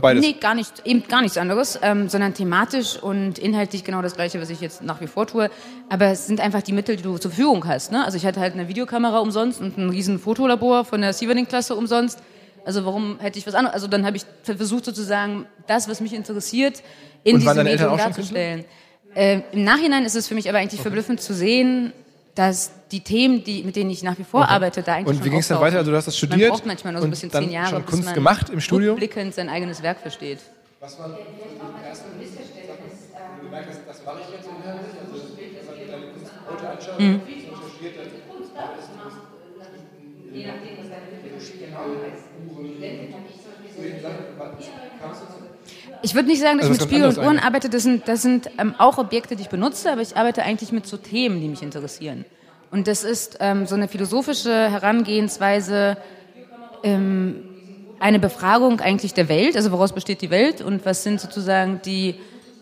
Beides? 0.00 0.24
Nee, 0.24 0.34
gar 0.34 0.54
nicht, 0.54 0.86
eben 0.86 1.06
gar 1.06 1.20
nichts 1.20 1.36
anderes, 1.36 1.78
ähm, 1.82 2.08
sondern 2.08 2.32
thematisch 2.32 2.96
und 2.96 3.38
inhaltlich 3.38 3.84
genau 3.84 4.00
das 4.00 4.14
Gleiche, 4.14 4.40
was 4.40 4.48
ich 4.48 4.60
jetzt 4.60 4.82
nach 4.82 5.00
wie 5.02 5.06
vor 5.06 5.26
tue. 5.26 5.50
Aber 5.90 6.06
es 6.06 6.26
sind 6.26 6.40
einfach 6.40 6.62
die 6.62 6.72
Mittel, 6.72 6.96
die 6.96 7.02
du 7.02 7.18
zur 7.18 7.30
Verfügung 7.30 7.66
hast. 7.66 7.92
Ne? 7.92 8.02
Also 8.02 8.16
ich 8.16 8.24
hatte 8.24 8.40
halt 8.40 8.54
eine 8.54 8.68
Videokamera 8.68 9.18
umsonst 9.18 9.60
und 9.60 9.76
ein 9.76 9.90
riesen 9.90 10.18
Fotolabor 10.18 10.86
von 10.86 11.02
der 11.02 11.12
Sieverling-Klasse 11.12 11.74
umsonst. 11.74 12.20
Also 12.64 12.86
warum 12.86 13.18
hätte 13.18 13.38
ich 13.38 13.46
was 13.46 13.54
anderes? 13.54 13.74
Also 13.74 13.86
dann 13.86 14.06
habe 14.06 14.16
ich 14.16 14.24
versucht 14.44 14.84
sozusagen, 14.84 15.46
das, 15.66 15.88
was 15.88 16.00
mich 16.00 16.14
interessiert, 16.14 16.82
in 17.24 17.34
Und 17.34 17.42
diesem 17.42 17.62
Medium 17.62 17.96
darzustellen. 17.96 18.64
Äh, 19.14 19.42
Im 19.52 19.64
Nachhinein 19.64 20.04
ist 20.04 20.16
es 20.16 20.26
für 20.26 20.34
mich 20.34 20.48
aber 20.48 20.58
eigentlich 20.58 20.80
verblüffend 20.80 21.20
zu 21.20 21.34
sehen, 21.34 21.92
dass 22.34 22.72
die 22.90 23.00
Themen, 23.00 23.44
die, 23.44 23.62
mit 23.62 23.76
denen 23.76 23.90
ich 23.90 24.02
nach 24.02 24.18
wie 24.18 24.24
vor 24.24 24.48
arbeite, 24.48 24.82
da 24.82 24.94
eigentlich 24.94 25.18
Und 25.18 25.24
wie 25.24 25.30
ging 25.30 25.40
es 25.40 25.48
dann 25.48 25.60
weiter? 25.60 25.78
Also 25.78 25.90
du 25.90 25.96
hast 25.96 26.06
das 26.06 26.14
Man 26.20 26.30
studiert 26.30 26.50
braucht 26.50 26.66
manchmal 26.66 26.92
nur 26.92 27.02
so 27.02 27.06
ein 27.06 27.08
und 27.08 27.10
bisschen 27.10 27.30
dann 27.30 27.44
zehn 27.44 27.52
Jahre, 27.52 27.70
schon 27.70 27.82
bis 27.82 27.90
Kunst 27.90 28.04
man 28.06 28.14
gemacht 28.14 28.50
im 28.50 28.60
Studium? 28.60 28.90
rückblickend 28.92 29.34
sein 29.34 29.48
eigenes 29.48 29.82
Werk 29.82 30.00
versteht. 30.00 30.38
Ich 36.98 37.22
würde 46.14 46.28
nicht 46.28 46.40
sagen, 46.40 46.58
dass 46.58 46.68
Also 46.68 46.74
ich 46.74 46.80
mit 46.80 46.90
Spiegel 46.90 47.08
und 47.08 47.18
Uhren 47.18 47.28
eigentlich. 47.28 47.44
arbeite. 47.44 47.68
Das 47.68 47.82
sind, 47.82 48.08
das 48.08 48.22
sind 48.22 48.50
ähm, 48.58 48.74
auch 48.78 48.98
Objekte, 48.98 49.36
die 49.36 49.42
ich 49.42 49.48
benutze, 49.48 49.90
aber 49.92 50.00
ich 50.02 50.16
arbeite 50.16 50.42
eigentlich 50.42 50.72
mit 50.72 50.86
so 50.86 50.96
Themen, 50.96 51.40
die 51.40 51.48
mich 51.48 51.62
interessieren. 51.62 52.24
Und 52.70 52.88
das 52.88 53.04
ist 53.04 53.38
ähm, 53.40 53.66
so 53.66 53.74
eine 53.74 53.86
philosophische 53.86 54.70
Herangehensweise, 54.70 55.96
ähm, 56.82 57.44
eine 58.00 58.18
Befragung 58.18 58.80
eigentlich 58.80 59.14
der 59.14 59.28
Welt, 59.28 59.56
also 59.56 59.70
woraus 59.70 59.92
besteht 59.92 60.22
die 60.22 60.30
Welt 60.30 60.60
und 60.60 60.84
was 60.84 61.04
sind 61.04 61.20
sozusagen 61.20 61.80
die 61.84 62.16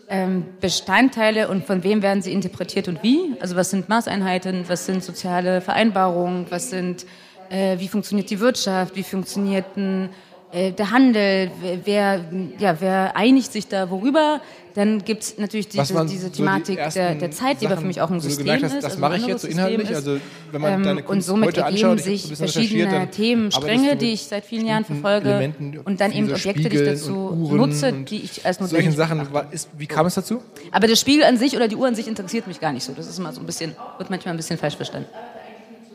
ähm, 0.07 0.45
Bestandteile 0.59 1.47
und 1.47 1.65
von 1.65 1.83
wem 1.83 2.01
werden 2.03 2.21
sie 2.21 2.33
interpretiert 2.33 2.87
und 2.87 3.01
wie? 3.01 3.35
Also 3.39 3.55
was 3.55 3.71
sind 3.71 3.89
Maßeinheiten, 3.89 4.65
was 4.67 4.85
sind 4.85 5.03
soziale 5.03 5.61
Vereinbarungen, 5.61 6.45
was 6.49 6.69
sind, 6.69 7.05
äh, 7.49 7.79
wie 7.79 7.87
funktioniert 7.87 8.29
die 8.29 8.39
Wirtschaft, 8.39 8.95
wie 8.95 9.03
funktioniert 9.03 9.77
ein 9.77 10.05
äh, 10.05 10.09
der 10.53 10.91
Handel, 10.91 11.51
wer, 11.85 12.25
ja, 12.59 12.75
wer 12.79 13.15
einigt 13.15 13.51
sich 13.51 13.67
da 13.67 13.89
worüber? 13.89 14.41
Dann 14.73 15.03
gibt 15.03 15.23
es 15.23 15.37
natürlich 15.37 15.67
diese, 15.67 16.05
diese 16.05 16.31
Thematik 16.31 16.79
so 16.79 16.85
die 16.87 16.93
der, 16.93 17.15
der 17.15 17.31
Zeitgeber 17.31 17.77
für 17.77 17.85
mich 17.85 18.01
auch 18.01 18.09
ein 18.09 18.19
System 18.19 18.47
hast, 18.61 18.63
ist. 18.63 18.75
Das 18.75 18.85
also 18.85 18.99
mache 18.99 19.17
ich 19.17 19.25
jetzt 19.25 19.41
so 19.41 19.47
inhaltlich. 19.47 19.89
Ist. 19.89 19.95
Also 19.95 20.19
wenn 20.51 20.61
man 20.61 20.73
ähm, 20.73 20.83
deine 20.83 21.03
und 21.03 21.21
somit 21.21 21.49
heute 21.49 21.61
ergeben 21.61 21.91
anschaut, 21.91 22.05
sich 22.05 22.35
verschiedene 22.35 23.09
Themenstränge, 23.09 23.95
die 23.95 24.13
ich 24.13 24.23
seit 24.23 24.45
vielen 24.45 24.65
Jahren 24.65 24.85
verfolge 24.85 25.53
und 25.83 25.99
dann 25.99 26.11
eben 26.11 26.31
Objekte, 26.31 26.69
die 26.69 26.77
ich 26.77 26.85
dazu 26.85 27.49
nutze, 27.51 27.93
die 27.93 28.21
ich 28.21 28.45
als 28.45 28.59
notwendig 28.59 28.95
solchen 28.95 29.25
Sachen. 29.25 29.51
Ist, 29.51 29.69
wie 29.77 29.87
kam 29.87 30.05
es 30.05 30.15
dazu? 30.15 30.41
Aber 30.71 30.87
das 30.87 30.99
Spiegel 30.99 31.23
an 31.23 31.37
sich 31.37 31.55
oder 31.55 31.67
die 31.67 31.75
Uhr 31.75 31.87
an 31.87 31.95
sich 31.95 32.07
interessiert 32.07 32.47
mich 32.47 32.59
gar 32.59 32.71
nicht 32.71 32.83
so. 32.83 32.93
Das 32.93 33.07
ist 33.07 33.19
immer 33.19 33.33
so 33.33 33.41
ein 33.41 33.45
bisschen, 33.45 33.75
wird 33.97 34.09
manchmal 34.09 34.33
ein 34.33 34.37
bisschen 34.37 34.57
falsch 34.57 34.75
verstanden. 34.75 35.09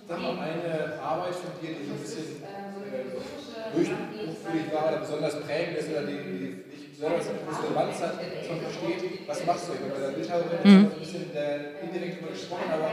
Sag 0.08 0.20
mal, 0.20 0.30
eine 0.30 1.00
Arbeit 1.02 1.34
von 1.34 1.50
dir, 1.60 1.70
die 1.70 1.90
ein 1.90 1.98
bisschen 1.98 2.22
äh, 3.74 4.05
durchführig 4.56 4.72
war 4.72 4.88
oder 4.88 4.98
besonders 4.98 5.40
prägend 5.40 5.78
ist 5.78 5.90
oder 5.90 6.02
die, 6.02 6.16
die 6.16 6.64
besonders 6.94 7.26
Relevanz 7.26 8.00
hat, 8.00 8.14
dass 8.14 8.48
man 8.48 8.60
versteht, 8.60 9.28
was 9.28 9.46
machst 9.46 9.68
du 9.68 9.72
hier. 9.72 9.92
Bei 9.92 10.00
der 10.00 10.12
Bildhauerin 10.12 10.58
mhm. 10.64 10.84
ein 10.86 10.98
bisschen 10.98 11.32
der 11.32 11.82
indirekt 11.82 12.20
über 12.20 12.30
gesprochen, 12.30 12.70
aber 12.72 12.90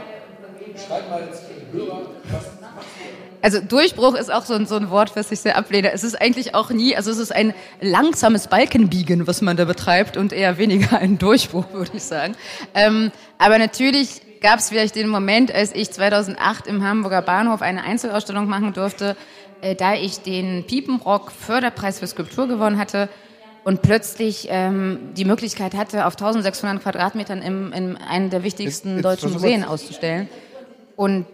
schreib 0.86 1.10
mal 1.10 1.22
jetzt 1.26 1.44
für 1.44 1.54
den 1.54 1.72
Hörer, 1.72 2.02
was 2.24 2.60
machst 2.60 2.88
du? 2.98 3.04
Also 3.42 3.60
Durchbruch 3.60 4.14
ist 4.14 4.32
auch 4.32 4.46
so 4.46 4.54
ein, 4.54 4.64
so 4.66 4.76
ein 4.76 4.88
Wort, 4.88 5.16
was 5.16 5.30
ich 5.30 5.38
sehr 5.40 5.58
ablehne. 5.58 5.92
Es 5.92 6.02
ist 6.02 6.18
eigentlich 6.18 6.54
auch 6.54 6.70
nie, 6.70 6.96
also 6.96 7.10
es 7.10 7.18
ist 7.18 7.30
ein 7.30 7.52
langsames 7.82 8.48
Balkenbiegen, 8.48 9.26
was 9.26 9.42
man 9.42 9.58
da 9.58 9.66
betreibt 9.66 10.16
und 10.16 10.32
eher 10.32 10.56
weniger 10.56 10.96
ein 10.98 11.18
Durchbruch, 11.18 11.70
würde 11.72 11.90
ich 11.94 12.04
sagen. 12.04 12.36
Ähm, 12.74 13.12
aber 13.36 13.58
natürlich 13.58 14.22
gab 14.44 14.60
es 14.60 14.68
vielleicht 14.68 14.94
den 14.94 15.08
Moment, 15.08 15.54
als 15.54 15.74
ich 15.74 15.90
2008 15.90 16.66
im 16.66 16.82
Hamburger 16.84 17.22
Bahnhof 17.22 17.60
eine 17.60 17.82
Einzelausstellung 17.82 18.46
machen 18.46 18.72
durfte, 18.72 19.16
äh, 19.64 19.74
da 19.74 19.94
ich 19.94 20.20
den 20.20 20.64
Piepenrock 20.64 21.32
Förderpreis 21.32 21.98
für 21.98 22.06
Skulptur 22.06 22.46
gewonnen 22.46 22.78
hatte 22.78 23.08
und 23.64 23.80
plötzlich 23.80 24.48
ähm, 24.50 24.98
die 25.16 25.24
Möglichkeit 25.24 25.74
hatte, 25.74 26.06
auf 26.06 26.14
1600 26.14 26.82
Quadratmetern 26.82 27.40
im, 27.40 27.72
in 27.72 27.96
einem 27.96 28.28
der 28.28 28.42
wichtigsten 28.42 28.96
jetzt, 28.96 28.96
jetzt 28.96 29.04
deutschen 29.04 29.32
Museen 29.32 29.64
auszustellen. 29.64 30.28
Und 30.96 31.26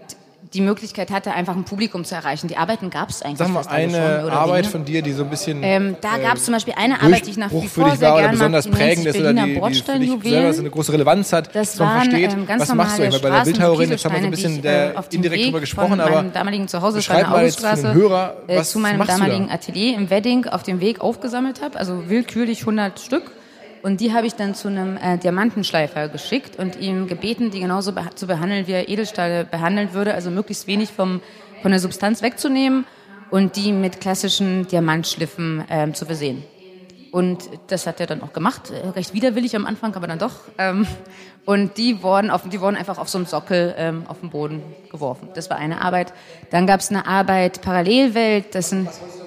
die 0.52 0.60
Möglichkeit 0.60 1.10
hatte, 1.10 1.32
einfach 1.32 1.54
ein 1.54 1.64
Publikum 1.64 2.04
zu 2.04 2.14
erreichen. 2.14 2.48
Die 2.48 2.56
Arbeiten 2.56 2.90
gab 2.90 3.10
es 3.10 3.22
eigentlich 3.22 3.38
Sag 3.38 3.50
mal, 3.50 3.64
eine 3.68 4.20
schon, 4.22 4.30
Arbeit 4.30 4.56
weniger. 4.56 4.70
von 4.70 4.84
dir, 4.84 5.02
die 5.02 5.12
so 5.12 5.22
ein 5.22 5.30
bisschen 5.30 5.62
ähm, 5.62 5.96
Da 6.00 6.18
gab 6.18 6.36
es 6.36 6.44
zum 6.44 6.54
Beispiel 6.54 6.74
eine 6.76 7.00
Arbeit, 7.00 7.26
die 7.26 7.30
ich 7.30 7.36
nach 7.36 7.52
wie 7.52 7.68
vor 7.68 7.94
sehr 7.96 8.12
gerne 8.12 8.30
besonders 8.30 8.68
mag, 8.68 8.78
prägend 8.78 9.06
ist 9.06 9.20
oder 9.20 9.32
die, 9.32 9.54
die 9.54 9.80
für 9.80 9.98
dich 9.98 10.22
selber 10.22 10.52
so 10.52 10.60
eine 10.60 10.70
große 10.70 10.92
Relevanz 10.92 11.32
hat, 11.32 11.54
das 11.54 11.78
waren, 11.78 12.10
versteht, 12.10 12.32
ähm, 12.32 12.48
was 12.48 12.74
machst 12.74 12.98
du 12.98 13.02
eigentlich? 13.04 13.22
Bei 13.22 13.30
der 13.30 13.44
Bildhauerin, 13.44 13.90
jetzt 13.90 14.04
haben 14.04 14.14
wir 14.14 14.20
so 14.20 14.26
ein 14.26 14.30
bisschen 14.30 14.62
der, 14.62 14.96
äh, 14.96 15.02
indirekt 15.14 15.46
drüber 15.46 15.60
gesprochen, 15.60 16.00
aber 16.00 16.22
damaligen 16.22 16.66
Zuhause, 16.66 16.96
beschreib 16.96 17.30
mal 17.30 17.44
jetzt 17.44 17.64
für 17.64 17.76
den 17.76 17.94
Hörer, 17.94 18.36
äh, 18.48 18.58
was 18.58 18.70
zu 18.70 18.80
meinem 18.80 19.06
damaligen 19.06 19.50
Atelier 19.50 19.96
im 19.96 20.10
Wedding 20.10 20.46
auf 20.46 20.64
dem 20.64 20.80
Weg 20.80 21.00
aufgesammelt 21.00 21.62
habe, 21.62 21.78
also 21.78 22.08
willkürlich 22.08 22.60
100 22.60 22.98
Stück 22.98 23.30
und 23.82 24.00
die 24.00 24.12
habe 24.12 24.26
ich 24.26 24.34
dann 24.34 24.54
zu 24.54 24.68
einem 24.68 24.96
äh, 24.96 25.18
Diamantenschleifer 25.18 26.08
geschickt 26.08 26.58
und 26.58 26.76
ihm 26.76 27.06
gebeten, 27.06 27.50
die 27.50 27.60
genauso 27.60 27.92
beh 27.92 28.14
zu 28.14 28.26
behandeln, 28.26 28.66
wie 28.66 28.72
er 28.72 28.88
Edelstahl 28.88 29.44
behandeln 29.44 29.94
würde, 29.94 30.14
also 30.14 30.30
möglichst 30.30 30.66
wenig 30.66 30.90
vom, 30.90 31.20
von 31.62 31.70
der 31.70 31.80
Substanz 31.80 32.22
wegzunehmen 32.22 32.84
und 33.30 33.56
die 33.56 33.72
mit 33.72 34.00
klassischen 34.00 34.66
Diamantschliffen 34.66 35.64
ähm, 35.70 35.94
zu 35.94 36.04
versehen. 36.04 36.42
Und 37.12 37.50
das 37.66 37.86
hat 37.86 37.98
er 38.00 38.06
dann 38.06 38.22
auch 38.22 38.32
gemacht, 38.32 38.70
äh, 38.70 38.88
recht 38.90 39.14
widerwillig 39.14 39.56
am 39.56 39.66
Anfang, 39.66 39.94
aber 39.94 40.06
dann 40.06 40.18
doch. 40.18 40.34
Ähm, 40.58 40.86
und 41.44 41.76
die 41.76 42.02
wurden, 42.02 42.30
auf, 42.30 42.48
die 42.48 42.60
wurden 42.60 42.76
einfach 42.76 42.98
auf 42.98 43.08
so 43.08 43.18
einem 43.18 43.26
Sockel 43.26 43.74
ähm, 43.76 44.04
auf 44.06 44.20
den 44.20 44.30
Boden 44.30 44.62
geworfen. 44.90 45.28
Das 45.34 45.50
war 45.50 45.56
eine 45.56 45.80
Arbeit. 45.82 46.12
Dann 46.50 46.66
gab 46.66 46.80
es 46.80 46.90
eine 46.90 47.06
Arbeit 47.06 47.62
Parallelwelt, 47.62 48.54
das 48.54 48.70
sind 48.70 48.86
was 48.86 49.19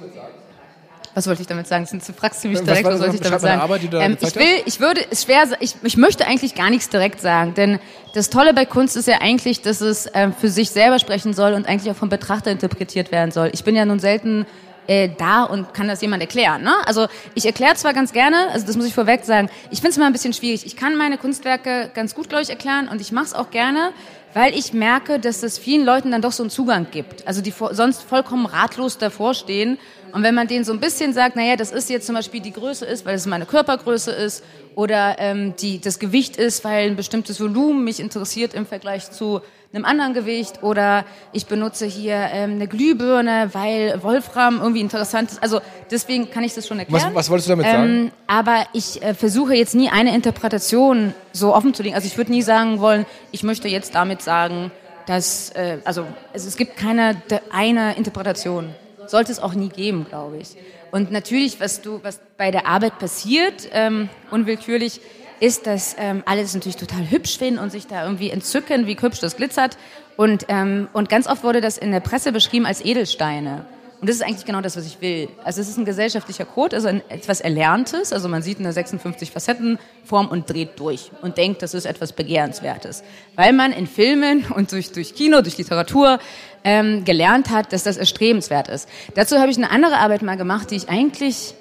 wollte 1.28 1.42
ich 1.42 1.48
damit 1.48 1.68
sagen? 1.68 1.88
Das 1.92 2.12
fragst 2.16 2.44
du 2.44 2.48
mich 2.48 2.60
direkt, 2.62 2.86
was, 2.86 2.94
was 2.94 3.00
sollte 3.00 3.16
ich 3.16 3.22
damit 3.22 3.42
sagen? 3.42 3.62
Arbeit, 3.62 3.82
ähm, 3.94 4.18
ich 4.20 4.36
will, 4.36 4.62
ich 4.66 4.80
würde, 4.80 5.02
es 5.12 5.24
schwer, 5.24 5.48
ich, 5.60 5.76
ich 5.84 5.98
möchte 5.98 6.26
eigentlich 6.26 6.56
gar 6.56 6.70
nichts 6.70 6.90
direkt 6.90 7.22
sagen, 7.22 7.54
denn 7.54 7.80
das 8.14 8.30
Tolle 8.30 8.54
bei 8.54 8.66
Kunst 8.66 8.96
ist 8.98 9.08
ja 9.08 9.22
eigentlich, 9.22 9.62
dass 9.62 9.82
es 9.82 10.10
ähm, 10.14 10.34
für 10.34 10.50
sich 10.50 10.72
selber 10.72 11.00
sprechen 11.00 11.34
soll 11.34 11.54
und 11.54 11.68
eigentlich 11.68 11.92
auch 11.92 11.98
vom 11.98 12.10
Betrachter 12.10 12.52
interpretiert 12.52 13.12
werden 13.12 13.32
soll. 13.32 13.50
Ich 13.54 13.64
bin 13.64 13.76
ja 13.76 13.86
nun 13.86 14.00
selten 14.00 14.46
äh, 14.88 15.10
da 15.18 15.44
und 15.44 15.74
kann 15.74 15.88
das 15.88 16.02
jemand 16.02 16.22
erklären. 16.22 16.64
Ne? 16.64 16.74
Also 16.86 17.08
ich 17.36 17.46
erkläre 17.46 17.76
zwar 17.76 17.94
ganz 17.94 18.12
gerne, 18.12 18.50
also 18.52 18.66
das 18.66 18.76
muss 18.76 18.86
ich 18.86 18.94
vorweg 18.94 19.24
sagen, 19.24 19.50
ich 19.72 19.80
finde 19.80 19.92
es 19.92 19.98
immer 19.98 20.08
ein 20.08 20.14
bisschen 20.14 20.34
schwierig. 20.34 20.66
Ich 20.66 20.76
kann 20.76 20.96
meine 20.98 21.18
Kunstwerke 21.18 21.90
ganz 21.94 22.16
gut, 22.16 22.30
glaube 22.30 22.44
ich, 22.44 22.50
erklären 22.50 22.88
und 22.88 23.02
ich 23.02 23.12
mache 23.12 23.26
es 23.26 23.34
auch 23.34 23.50
gerne, 23.50 23.92
weil 24.34 24.58
ich 24.58 24.74
merke, 24.74 25.20
dass 25.20 25.44
es 25.44 25.58
vielen 25.58 25.86
Leuten 25.86 26.12
dann 26.12 26.22
doch 26.22 26.32
so 26.32 26.44
einen 26.44 26.50
Zugang 26.50 26.88
gibt. 26.92 27.28
Also 27.28 27.42
die 27.42 27.54
sonst 27.72 28.04
vollkommen 28.04 28.46
ratlos 28.46 28.98
davor 28.98 29.34
stehen 29.34 29.78
und 30.14 30.22
wenn 30.22 30.36
man 30.36 30.48
denen 30.48 30.64
so 30.64 30.72
ein 30.72 30.80
bisschen 30.80 31.12
sagt, 31.12 31.36
naja, 31.36 31.56
das 31.56 31.72
ist 31.72 31.90
jetzt 31.90 32.06
zum 32.06 32.14
Beispiel 32.14 32.40
die 32.40 32.54
Größe 32.54 32.86
ist, 32.86 33.04
weil 33.04 33.16
es 33.16 33.26
meine 33.26 33.48
Körpergröße 33.48 34.12
ist, 34.12 34.44
oder 34.76 35.16
ähm, 35.20 35.56
die, 35.60 35.80
das 35.80 36.00
Gewicht 36.00 36.38
ist, 36.38 36.64
weil 36.64 36.90
ein 36.90 36.96
bestimmtes 36.96 37.40
Volumen 37.40 37.84
mich 37.84 38.00
interessiert 38.00 38.54
im 38.54 38.66
Vergleich 38.66 39.12
zu 39.12 39.42
einem 39.74 39.86
anderen 39.86 40.14
Gewicht, 40.14 40.62
oder 40.62 41.06
ich 41.32 41.48
benutze 41.48 41.86
hier 41.86 42.16
ähm, 42.16 42.52
eine 42.52 42.68
Glühbirne, 42.68 43.50
weil 43.54 44.02
Wolfram 44.04 44.60
irgendwie 44.62 44.82
interessant 44.82 45.32
ist. 45.32 45.42
Also 45.42 45.62
deswegen 45.90 46.30
kann 46.30 46.44
ich 46.44 46.54
das 46.54 46.68
schon 46.68 46.80
erklären. 46.80 47.08
Was, 47.08 47.16
was 47.16 47.30
wolltest 47.30 47.50
du 47.50 47.54
damit 47.54 47.66
sagen? 47.66 47.88
Ähm, 47.88 48.12
aber 48.28 48.66
ich 48.74 49.02
äh, 49.02 49.14
versuche 49.14 49.56
jetzt 49.56 49.76
nie 49.76 49.90
eine 49.90 50.14
Interpretation 50.14 51.14
so 51.32 51.56
offen 51.56 51.74
zu 51.74 51.84
legen. 51.84 51.96
Also 51.96 52.08
ich 52.08 52.18
würde 52.18 52.32
nie 52.32 52.42
sagen 52.42 52.80
wollen, 52.80 53.06
ich 53.32 53.44
möchte 53.44 53.68
jetzt 53.68 53.96
damit 53.96 54.22
sagen, 54.22 54.72
dass 55.08 55.50
äh, 55.52 55.80
also 55.84 56.06
es, 56.34 56.46
es 56.46 56.56
gibt 56.56 56.78
keine 56.78 57.22
eine 57.52 57.96
Interpretation 57.98 58.74
sollte 59.08 59.32
es 59.32 59.40
auch 59.40 59.54
nie 59.54 59.70
geben, 59.70 60.06
glaube 60.08 60.38
ich. 60.38 60.56
Und 60.92 61.12
natürlich, 61.12 61.60
was 61.60 61.82
du, 61.82 62.00
was 62.04 62.20
bei 62.38 62.52
der 62.52 62.68
Arbeit 62.68 63.00
passiert, 63.00 63.68
ähm, 63.72 64.10
unwillkürlich, 64.32 65.02
ist, 65.44 65.68
dass 65.68 65.96
ähm, 66.00 66.24
alle 66.26 66.42
es 66.42 66.54
natürlich 66.54 66.78
total 66.78 67.12
hübsch 67.12 67.38
finden 67.38 67.60
und 67.60 67.70
sich 67.70 67.86
da 67.86 68.06
irgendwie 68.06 68.30
entzücken, 68.30 68.88
wie 68.88 68.96
hübsch 69.00 69.20
das 69.20 69.36
glitzert. 69.36 69.78
Und, 70.16 70.46
ähm, 70.48 70.88
und 70.94 71.10
ganz 71.10 71.28
oft 71.28 71.44
wurde 71.44 71.60
das 71.60 71.78
in 71.78 71.92
der 71.92 72.00
Presse 72.00 72.32
beschrieben 72.32 72.66
als 72.66 72.84
Edelsteine. 72.84 73.66
Und 74.00 74.08
das 74.08 74.18
ist 74.18 74.22
eigentlich 74.22 74.46
genau 74.46 74.62
das, 74.62 74.78
was 74.78 74.86
ich 74.86 75.02
will. 75.02 75.28
Also 75.44 75.60
es 75.60 75.68
ist 75.68 75.78
ein 75.78 75.84
gesellschaftlicher 75.84 76.46
Code, 76.46 76.78
also 76.78 76.88
ein, 76.88 77.02
etwas 77.10 77.42
Erlerntes. 77.42 78.14
Also 78.14 78.30
man 78.30 78.42
sieht 78.42 78.60
eine 78.60 78.72
56 78.72 79.32
Facettenform 79.32 80.28
und 80.28 80.50
dreht 80.50 80.80
durch 80.80 81.12
und 81.22 81.38
denkt, 81.38 81.62
das 81.62 81.74
ist 81.74 81.86
etwas 81.86 82.14
Begehrenswertes. 82.14 83.04
Weil 83.36 83.52
man 83.52 83.74
in 83.74 83.86
Filmen 83.86 84.46
und 84.56 84.72
durch, 84.72 84.94
durch 84.94 85.14
Kino, 85.14 85.42
durch 85.42 85.58
Literatur 85.58 86.20
ähm, 86.64 87.04
gelernt 87.04 87.50
hat, 87.50 87.74
dass 87.74 87.84
das 87.84 87.98
erstrebenswert 87.98 88.70
ist. 88.70 88.88
Dazu 89.16 89.40
habe 89.40 89.52
ich 89.52 89.58
eine 89.58 89.72
andere 89.72 89.98
Arbeit 89.98 90.22
mal 90.22 90.38
gemacht, 90.38 90.72
die 90.72 90.76
ich 90.76 90.88
eigentlich 90.88 91.54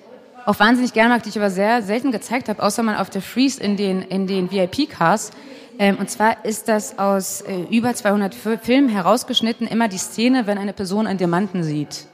auch 0.47 0.59
wahnsinnig 0.59 0.93
gerne 0.93 1.11
mag, 1.11 1.23
die 1.23 1.31
ich 1.31 1.39
aber 1.39 1.51
sehr 1.51 1.83
selten 1.83 2.13
gezeigt 2.13 2.49
habe, 2.49 2.63
außer 2.63 2.83
mal 2.83 2.97
auf 2.97 3.11
der 3.11 3.23
Freeze 3.23 3.63
in 3.63 3.77
den, 3.77 4.03
in 4.03 4.27
den 4.27 4.51
VIP-Cars. 4.51 5.31
Ähm, 5.79 5.97
und 5.99 6.11
zwar 6.11 6.45
ist 6.45 6.69
das 6.69 6.99
aus 6.99 7.43
äh, 7.43 7.63
über 7.71 7.95
200 7.95 8.35
Filmen 8.35 8.89
herausgeschnitten, 8.89 9.67
immer 9.67 9.89
die 9.89 9.99
Szene, 9.99 10.47
wenn 10.47 10.59
eine 10.59 10.73
Person 10.73 11.07
einen 11.07 11.19
Diamanten 11.19 11.63
sieht. 11.63 12.07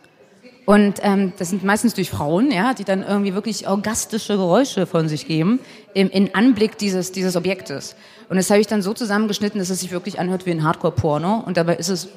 Und 0.68 1.00
ähm, 1.02 1.32
das 1.38 1.48
sind 1.48 1.64
meistens 1.64 1.94
durch 1.94 2.10
Frauen, 2.10 2.50
ja, 2.50 2.74
die 2.74 2.84
dann 2.84 3.02
irgendwie 3.02 3.32
wirklich 3.32 3.66
orgastische 3.66 4.36
Geräusche 4.36 4.84
von 4.84 5.08
sich 5.08 5.26
geben 5.26 5.60
im, 5.94 6.10
in 6.10 6.34
Anblick 6.34 6.76
dieses, 6.76 7.10
dieses 7.10 7.36
Objektes. 7.36 7.96
Und 8.28 8.36
das 8.36 8.50
habe 8.50 8.60
ich 8.60 8.66
dann 8.66 8.82
so 8.82 8.92
zusammengeschnitten, 8.92 9.58
dass 9.58 9.70
es 9.70 9.80
sich 9.80 9.92
wirklich 9.92 10.20
anhört 10.20 10.44
wie 10.44 10.50
ein 10.50 10.62
Hardcore-Porno. 10.62 11.42
Und 11.46 11.56
dabei 11.56 11.76
ist 11.76 11.88
es, 11.88 12.08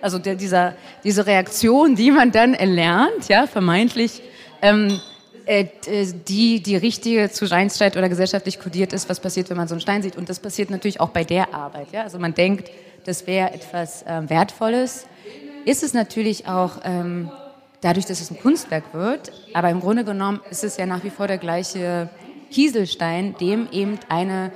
also 0.00 0.18
der, 0.18 0.34
dieser, 0.34 0.74
diese 1.04 1.26
Reaktion, 1.26 1.94
die 1.94 2.10
man 2.10 2.32
dann 2.32 2.54
erlernt, 2.54 3.28
ja, 3.28 3.46
vermeintlich, 3.46 4.22
ähm, 4.60 4.88
äh, 4.88 5.09
die 5.46 6.62
die 6.62 6.76
richtige 6.76 7.30
zu 7.30 7.46
Steinzeit 7.46 7.96
oder 7.96 8.08
gesellschaftlich 8.08 8.60
kodiert 8.60 8.92
ist, 8.92 9.08
was 9.08 9.20
passiert, 9.20 9.50
wenn 9.50 9.56
man 9.56 9.68
so 9.68 9.74
einen 9.74 9.80
Stein 9.80 10.02
sieht. 10.02 10.16
Und 10.16 10.28
das 10.28 10.40
passiert 10.40 10.70
natürlich 10.70 11.00
auch 11.00 11.10
bei 11.10 11.24
der 11.24 11.54
Arbeit. 11.54 11.88
Ja? 11.92 12.02
Also 12.02 12.18
man 12.18 12.34
denkt, 12.34 12.70
das 13.04 13.26
wäre 13.26 13.52
etwas 13.52 14.02
äh, 14.02 14.28
Wertvolles. 14.28 15.06
Ist 15.64 15.82
es 15.82 15.94
natürlich 15.94 16.46
auch 16.46 16.80
ähm, 16.84 17.30
dadurch, 17.80 18.06
dass 18.06 18.20
es 18.20 18.30
ein 18.30 18.38
Kunstwerk 18.38 18.94
wird. 18.94 19.32
Aber 19.54 19.70
im 19.70 19.80
Grunde 19.80 20.04
genommen 20.04 20.40
ist 20.50 20.64
es 20.64 20.76
ja 20.76 20.86
nach 20.86 21.04
wie 21.04 21.10
vor 21.10 21.26
der 21.26 21.38
gleiche 21.38 22.08
Kieselstein, 22.50 23.34
dem 23.40 23.68
eben 23.70 23.98
eine 24.08 24.52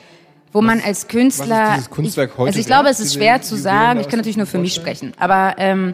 wo 0.52 0.62
man 0.62 0.82
als 0.82 1.08
Künstler, 1.08 1.48
was 1.48 1.70
ist 1.70 1.76
dieses 1.76 1.90
Kunstwerk 1.90 2.32
ich, 2.32 2.38
heute 2.38 2.48
also 2.48 2.60
ich 2.60 2.66
glaube, 2.66 2.90
es 2.90 3.00
ist 3.00 3.14
schwer 3.14 3.42
zu 3.42 3.56
sagen. 3.56 4.00
Ich 4.00 4.08
kann 4.08 4.18
natürlich 4.20 4.38
nur 4.38 4.46
für 4.46 4.60
mich 4.60 4.74
sprechen, 4.74 5.14
aber 5.18 5.56
ähm, 5.58 5.94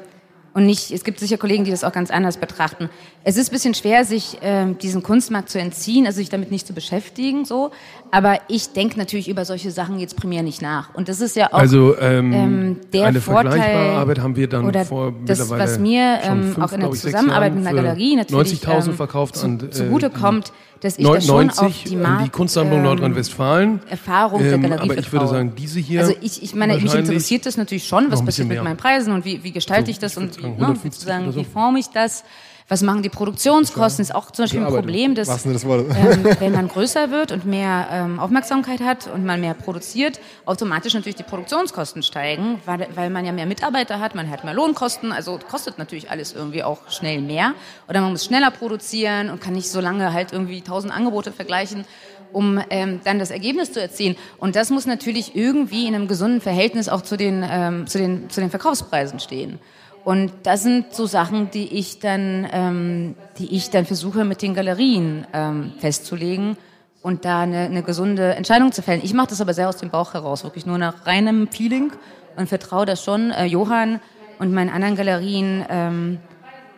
und 0.53 0.65
nicht. 0.65 0.91
Es 0.91 1.03
gibt 1.03 1.19
sicher 1.19 1.37
Kollegen, 1.37 1.63
die 1.63 1.71
das 1.71 1.83
auch 1.83 1.91
ganz 1.91 2.11
anders 2.11 2.37
betrachten. 2.37 2.89
Es 3.23 3.37
ist 3.37 3.49
ein 3.49 3.53
bisschen 3.53 3.73
schwer, 3.73 4.05
sich 4.05 4.37
ähm, 4.41 4.77
diesem 4.77 5.01
Kunstmarkt 5.01 5.49
zu 5.49 5.59
entziehen, 5.59 6.05
also 6.05 6.17
sich 6.17 6.29
damit 6.29 6.51
nicht 6.51 6.67
zu 6.67 6.73
beschäftigen, 6.73 7.45
so. 7.45 7.71
Aber 8.11 8.39
ich 8.47 8.73
denke 8.73 8.97
natürlich 8.97 9.27
über 9.29 9.45
solche 9.45 9.71
Sachen 9.71 9.99
jetzt 9.99 10.15
primär 10.15 10.43
nicht 10.43 10.61
nach. 10.61 10.93
Und 10.93 11.09
das 11.09 11.21
ist 11.21 11.35
ja 11.35 11.47
auch 11.51 11.57
Also 11.57 11.97
ähm, 11.97 12.33
ähm, 12.33 12.81
der 12.93 13.07
eine 13.07 13.21
Vorteil 13.21 13.51
vergleichbare 13.53 13.97
Arbeit 13.97 14.19
haben 14.19 14.35
wir 14.35 14.47
dann 14.47 14.65
oder 14.65 14.85
vor 14.85 15.13
das, 15.25 15.49
was 15.49 15.79
mir 15.79 16.19
ähm, 16.23 16.53
fünf, 16.53 16.57
auch 16.59 16.71
in 16.71 16.81
der 16.81 16.91
Zusammenarbeit 16.91 17.55
mit 17.55 17.65
einer 17.65 17.81
Galerie 17.81 18.15
natürlich 18.15 18.61
90.000 18.63 18.87
ähm, 18.87 18.93
verkauft 18.93 19.35
zu, 19.35 19.45
an 19.45 19.59
äh, 19.59 19.69
zugute 19.71 20.09
kommt, 20.09 20.53
dass 20.83 20.97
ich 20.97 21.05
da 21.05 21.21
schon 21.21 21.49
auf 21.49 21.59
90 21.59 21.83
die 21.85 21.95
Markt, 21.95 22.25
die 22.25 22.29
Kunstsammlung 22.29 22.79
ähm, 22.79 22.83
Nordrhein-Westfalen. 22.83 23.79
Erfahrung 23.89 24.41
der 24.41 24.53
Ähm, 24.53 24.61
Galerie 24.63 24.83
aber 24.83 24.97
ich 24.97 25.11
würde 25.11 25.27
sagen, 25.27 25.53
diese 25.57 25.79
hier 25.79 26.01
Also 26.01 26.13
ich, 26.21 26.43
ich 26.43 26.53
meine, 26.55 26.77
mich 26.77 26.93
interessiert 26.93 27.45
das 27.45 27.57
natürlich 27.57 27.87
schon, 27.87 28.11
was 28.11 28.23
passiert 28.23 28.47
mit 28.47 28.61
meinen 28.63 28.77
Preisen 28.77 29.13
und 29.13 29.25
wie, 29.25 29.43
wie 29.43 29.51
gestalte 29.51 29.85
So, 29.85 29.91
ich 29.91 29.99
das 29.99 30.17
und 30.17 30.33
sagen, 30.33 30.45
wie, 30.45 30.49
ne, 30.49 30.67
150 30.67 30.93
sozusagen, 30.93 31.31
so. 31.31 31.39
wie 31.39 31.45
forme 31.45 31.79
ich 31.79 31.87
das? 31.87 32.23
Was 32.69 32.81
machen 32.81 33.03
die 33.03 33.09
Produktionskosten? 33.09 34.03
Ist 34.03 34.15
auch 34.15 34.31
zum 34.31 34.43
Beispiel 34.43 34.63
ein. 34.63 34.73
Problem, 34.73 35.15
dass 35.15 35.45
ähm, 35.45 36.25
wenn 36.39 36.51
man 36.53 36.67
größer 36.67 37.11
wird 37.11 37.31
und 37.31 37.45
mehr 37.45 37.87
ähm, 37.91 38.19
Aufmerksamkeit 38.19 38.81
hat 38.81 39.07
und 39.13 39.25
man 39.25 39.41
mehr 39.41 39.53
produziert, 39.53 40.19
automatisch 40.45 40.93
natürlich 40.93 41.15
die 41.15 41.23
Produktionskosten 41.23 42.03
steigen, 42.03 42.59
weil, 42.65 42.87
weil 42.95 43.09
man 43.09 43.25
ja 43.25 43.31
mehr 43.31 43.45
Mitarbeiter 43.45 43.99
hat, 43.99 44.15
man 44.15 44.29
hat 44.29 44.43
mehr 44.43 44.53
Lohnkosten, 44.53 45.11
also 45.11 45.39
kostet 45.49 45.77
natürlich 45.77 46.09
alles 46.09 46.33
irgendwie 46.33 46.63
auch 46.63 46.89
schnell 46.89 47.21
mehr. 47.21 47.53
Oder 47.89 48.01
man 48.01 48.11
muss 48.11 48.25
schneller 48.25 48.51
produzieren 48.51 49.29
und 49.29 49.41
kann 49.41 49.53
nicht 49.53 49.69
so 49.69 49.79
lange 49.81 50.13
halt 50.13 50.31
irgendwie 50.31 50.61
tausend 50.61 50.93
Angebote 50.93 51.31
vergleichen 51.31 51.85
um 52.33 52.59
ähm, 52.69 52.99
dann 53.03 53.19
das 53.19 53.31
Ergebnis 53.31 53.71
zu 53.71 53.79
erzielen. 53.79 54.15
Und 54.37 54.55
das 54.55 54.69
muss 54.69 54.85
natürlich 54.85 55.35
irgendwie 55.35 55.87
in 55.87 55.95
einem 55.95 56.07
gesunden 56.07 56.41
Verhältnis 56.41 56.89
auch 56.89 57.01
zu 57.01 57.15
den, 57.15 57.45
ähm, 57.47 57.87
zu 57.87 57.97
den, 57.97 58.29
zu 58.29 58.41
den 58.41 58.49
Verkaufspreisen 58.49 59.19
stehen. 59.19 59.59
Und 60.03 60.31
das 60.43 60.63
sind 60.63 60.93
so 60.93 61.05
Sachen, 61.05 61.49
die 61.51 61.77
ich 61.77 61.99
dann, 61.99 62.47
ähm, 62.51 63.15
die 63.37 63.55
ich 63.55 63.69
dann 63.69 63.85
versuche 63.85 64.25
mit 64.25 64.41
den 64.41 64.53
Galerien 64.53 65.25
ähm, 65.33 65.73
festzulegen 65.79 66.57
und 67.01 67.25
da 67.25 67.41
eine, 67.41 67.59
eine 67.59 67.83
gesunde 67.83 68.35
Entscheidung 68.35 68.71
zu 68.71 68.81
fällen. 68.81 69.01
Ich 69.03 69.13
mache 69.13 69.27
das 69.27 69.39
aber 69.39 69.53
sehr 69.53 69.69
aus 69.69 69.77
dem 69.77 69.89
Bauch 69.89 70.13
heraus, 70.13 70.43
wirklich 70.43 70.65
nur 70.65 70.77
nach 70.77 71.05
reinem 71.05 71.47
Feeling 71.47 71.93
und 72.35 72.49
vertraue 72.49 72.85
da 72.85 72.95
schon 72.95 73.31
äh, 73.31 73.45
Johann 73.45 74.01
und 74.39 74.53
meinen 74.53 74.69
anderen 74.69 74.95
Galerien, 74.95 75.65
ähm, 75.69 76.19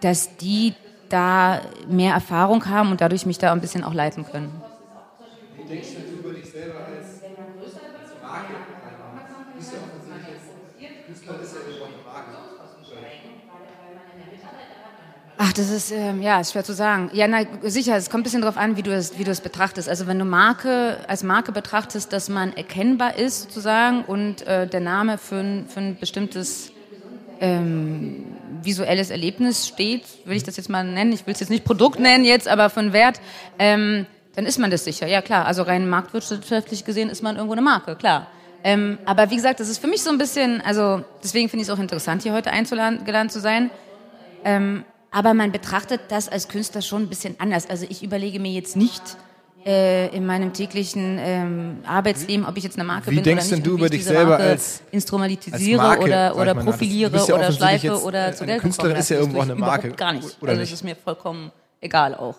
dass 0.02 0.38
die 0.38 0.74
da 1.10 1.62
mehr 1.88 2.14
Erfahrung 2.14 2.68
haben 2.68 2.92
und 2.92 3.02
dadurch 3.02 3.26
mich 3.26 3.38
da 3.38 3.52
ein 3.52 3.62
bisschen 3.62 3.84
auch 3.84 3.94
leiten 3.94 4.26
können. 4.26 4.52
Ach, 15.38 15.52
das 15.52 15.70
ist, 15.70 15.92
ähm, 15.92 16.22
ja, 16.22 16.40
ist 16.40 16.54
schwer 16.54 16.64
zu 16.64 16.74
sagen. 16.74 17.10
Ja, 17.12 17.28
na, 17.28 17.40
sicher, 17.64 17.98
es 17.98 18.10
kommt 18.10 18.22
ein 18.22 18.24
bisschen 18.24 18.42
darauf 18.42 18.58
an, 18.58 18.78
wie 18.78 18.84
du 18.84 18.92
es, 18.92 19.20
wie 19.20 19.26
du 19.26 19.32
es 19.32 19.42
betrachtest. 19.42 19.90
Also 19.90 20.08
wenn 20.08 20.18
du 20.18 20.24
Marke 20.24 20.98
als 21.08 21.24
Marke 21.24 21.52
betrachtest, 21.52 22.14
dass 22.14 22.30
man 22.30 22.56
erkennbar 22.56 23.18
ist 23.18 23.44
sozusagen 23.44 24.06
und 24.06 24.48
äh, 24.48 24.66
der 24.66 24.80
Name 24.80 25.18
für 25.18 25.36
ein, 25.36 25.66
für 25.68 25.82
ein 25.82 25.98
bestimmtes 25.98 26.72
ähm, 27.42 28.26
visuelles 28.62 29.10
Erlebnis 29.10 29.68
steht, 29.68 30.04
will 30.24 30.38
ich 30.38 30.44
das 30.44 30.56
jetzt 30.56 30.70
mal 30.70 30.86
nennen, 30.86 31.12
ich 31.12 31.28
will 31.28 31.34
es 31.34 31.42
jetzt 31.42 31.50
nicht 31.50 31.66
Produkt 31.66 32.00
nennen 32.00 32.24
jetzt, 32.24 32.48
aber 32.48 32.72
einen 32.78 32.94
Wert, 32.94 33.20
ähm, 33.60 34.06
dann 34.36 34.46
ist 34.46 34.58
man 34.58 34.72
das 34.72 34.86
sicher. 34.86 35.06
Ja 35.06 35.22
klar, 35.22 35.46
also 35.46 35.64
rein 35.64 35.90
marktwirtschaftlich 35.90 36.86
gesehen 36.86 37.10
ist 37.10 37.24
man 37.24 37.36
irgendwo 37.36 37.54
eine 37.54 37.62
Marke, 37.62 37.98
klar. 37.98 38.28
Ähm, 38.64 39.00
aber 39.06 39.30
wie 39.32 39.36
gesagt, 39.36 39.60
das 39.60 39.68
ist 39.68 39.80
für 39.80 39.88
mich 39.88 40.02
so 40.02 40.12
ein 40.12 40.18
bisschen, 40.18 40.62
also 40.62 41.04
deswegen 41.22 41.50
finde 41.50 41.64
ich 41.64 41.70
es 41.70 41.76
auch 41.76 41.80
interessant, 41.80 42.24
hier 42.24 42.32
heute 42.32 42.52
eingeladen 42.52 43.30
zu 43.30 43.42
sein. 43.42 43.70
Ähm, 44.46 44.86
aber 45.16 45.34
man 45.34 45.52
betrachtet 45.54 46.02
das 46.10 46.28
als 46.28 46.50
Künstler 46.50 46.82
schon 46.82 47.04
ein 47.04 47.08
bisschen 47.10 47.36
anders. 47.40 47.70
Also 47.70 47.86
ich 47.90 48.04
überlege 48.04 48.38
mir 48.42 48.52
jetzt 48.52 48.76
nicht 48.76 49.02
äh, 49.66 50.14
in 50.16 50.26
meinem 50.26 50.52
täglichen 50.52 51.18
ähm, 51.20 51.78
Arbeitsleben, 51.88 52.46
ob 52.46 52.58
ich 52.58 52.66
jetzt 52.66 52.78
eine 52.78 52.84
Marke 52.84 53.10
Wie 53.10 53.16
bin 53.16 53.24
denkst 53.24 53.46
oder 53.48 53.56
nicht. 53.56 53.66
denn 53.66 53.72
du 53.72 53.78
über 53.78 53.86
ich 53.86 53.92
dich 53.92 54.04
selber 54.04 54.32
Marke 54.32 54.44
als- 54.44 54.82
instrumentalisiere 54.92 55.82
als 55.82 55.90
Marke, 56.00 56.04
oder, 56.04 56.36
oder 56.36 56.54
du 56.54 56.64
profiliere 56.66 57.16
ja 57.16 57.24
oder 57.34 57.52
schleife 57.54 58.02
oder 58.04 58.34
zu 58.34 58.46
Geld 58.46 58.62
Künstlerin 58.62 58.90
bekomme. 58.92 59.00
ist 59.00 59.10
ja 59.10 59.16
Das 59.16 59.24
irgendwo 59.24 59.40
auch 59.40 59.44
eine 59.44 59.56
Marke, 59.56 59.92
Gar 59.92 60.14
nicht. 60.14 60.38
oder 60.42 60.50
also 60.52 60.60
nicht? 60.62 60.72
es 60.74 60.80
ist 60.80 60.84
mir 60.84 60.96
vollkommen 60.98 61.50
egal 61.80 62.14
auch. 62.16 62.36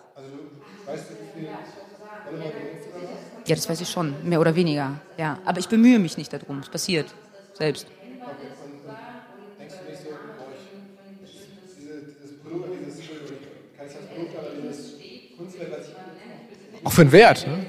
Ja, 3.47 3.55
das 3.55 3.67
weiß 3.67 3.81
ich 3.81 3.89
schon, 3.89 4.13
mehr 4.23 4.39
oder 4.39 4.53
weniger. 4.55 4.91
Ja, 5.17 5.39
aber 5.45 5.59
ich 5.59 5.67
bemühe 5.67 5.97
mich 5.99 6.15
nicht 6.17 6.31
darum. 6.31 6.59
Es 6.59 6.69
passiert 6.69 7.07
selbst. 7.57 7.87
Auch 16.87 16.93
für 16.93 17.01
einen 17.01 17.11
Wert. 17.11 17.45
Ne? 17.45 17.65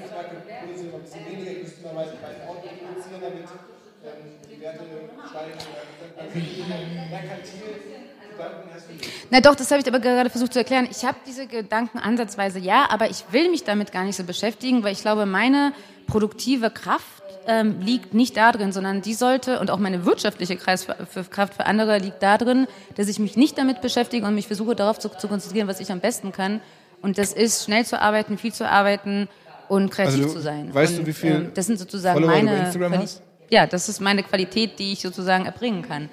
Na 9.29 9.41
doch, 9.41 9.55
das 9.55 9.69
habe 9.71 9.81
ich 9.81 9.87
aber 9.89 9.99
gerade 9.99 10.29
versucht 10.29 10.53
zu 10.53 10.59
erklären. 10.59 10.87
Ich 10.89 11.03
habe 11.03 11.17
diese 11.27 11.47
Gedanken 11.47 11.97
ansatzweise 11.99 12.59
ja, 12.59 12.87
aber 12.89 13.09
ich 13.09 13.25
will 13.31 13.49
mich 13.51 13.65
damit 13.65 13.91
gar 13.91 14.05
nicht 14.05 14.15
so 14.15 14.23
beschäftigen, 14.23 14.85
weil 14.85 14.93
ich 14.93 15.01
glaube, 15.01 15.25
meine 15.25 15.73
produktive 16.07 16.71
Kraft 16.71 17.03
ähm, 17.45 17.81
liegt 17.81 18.13
nicht 18.13 18.37
darin, 18.37 18.71
sondern 18.71 19.01
die 19.01 19.15
sollte, 19.15 19.59
und 19.59 19.69
auch 19.69 19.79
meine 19.79 20.05
wirtschaftliche 20.05 20.55
Kreis 20.55 20.85
für, 20.85 21.23
Kraft 21.25 21.55
für 21.55 21.65
andere 21.65 21.97
liegt 21.97 22.23
darin, 22.23 22.67
dass 22.95 23.09
ich 23.09 23.19
mich 23.19 23.35
nicht 23.35 23.57
damit 23.57 23.81
beschäftige 23.81 24.25
und 24.25 24.33
mich 24.33 24.47
versuche 24.47 24.77
darauf 24.77 24.97
zu, 24.97 25.09
zu 25.09 25.27
konzentrieren, 25.27 25.67
was 25.67 25.81
ich 25.81 25.91
am 25.91 25.99
besten 25.99 26.31
kann. 26.31 26.61
Und 27.01 27.17
das 27.17 27.33
ist, 27.33 27.63
schnell 27.63 27.85
zu 27.85 27.99
arbeiten, 28.01 28.37
viel 28.37 28.53
zu 28.53 28.67
arbeiten 28.69 29.29
und 29.69 29.89
kreativ 29.89 30.15
Also 30.15 30.27
du- 30.27 30.33
zu 30.33 30.41
sein. 30.41 30.73
weißt 30.73 30.95
du, 30.95 30.99
und, 31.01 31.07
wie 31.07 31.13
viel 31.13 31.31
ähm, 31.31 31.51
das 31.53 31.65
sind 31.67 31.79
sozusagen 31.79 32.19
Follower 32.19 32.37
du 32.39 32.45
meine 32.45 32.57
bei 32.57 32.65
Instagram 32.65 32.91
Quali- 32.93 33.03
hast? 33.03 33.21
Ja, 33.49 33.65
das 33.67 33.89
ist 33.89 33.99
meine 33.99 34.21
Qualität, 34.23 34.77
die 34.79 34.91
ich 34.93 35.01
sozusagen 35.01 35.45
erbringen 35.45 35.81
kann. 35.81 36.09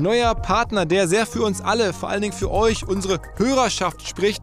neuer 0.00 0.34
Partner, 0.34 0.84
der 0.84 1.08
sehr 1.08 1.24
für 1.24 1.42
uns 1.42 1.62
alle, 1.62 1.94
vor 1.94 2.10
allen 2.10 2.20
Dingen 2.20 2.34
für 2.34 2.50
euch, 2.50 2.86
unsere 2.86 3.20
Hörerschaft 3.36 4.06
spricht. 4.06 4.42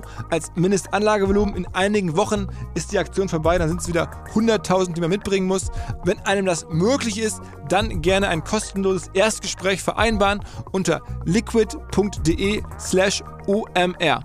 als 0.29 0.51
Mindestanlagevolumen. 0.55 1.55
In 1.55 1.67
einigen 1.73 2.15
Wochen 2.15 2.47
ist 2.75 2.91
die 2.91 2.99
Aktion 2.99 3.29
vorbei, 3.29 3.57
dann 3.57 3.69
sind 3.69 3.81
es 3.81 3.87
wieder 3.87 4.09
100.000, 4.33 4.93
die 4.93 5.01
man 5.01 5.09
mitbringen 5.09 5.47
muss. 5.47 5.67
Wenn 6.03 6.19
einem 6.21 6.45
das 6.45 6.65
möglich 6.69 7.19
ist, 7.19 7.41
dann 7.69 8.01
gerne 8.01 8.27
ein 8.27 8.43
kostenloses 8.43 9.09
Erstgespräch 9.13 9.81
vereinbaren 9.81 10.43
unter 10.71 11.01
liquid.de 11.25 12.61
slash 12.79 13.23
omr. 13.47 14.21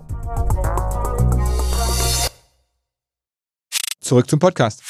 zurück 4.07 4.29
zum 4.29 4.39
Podcast. 4.39 4.81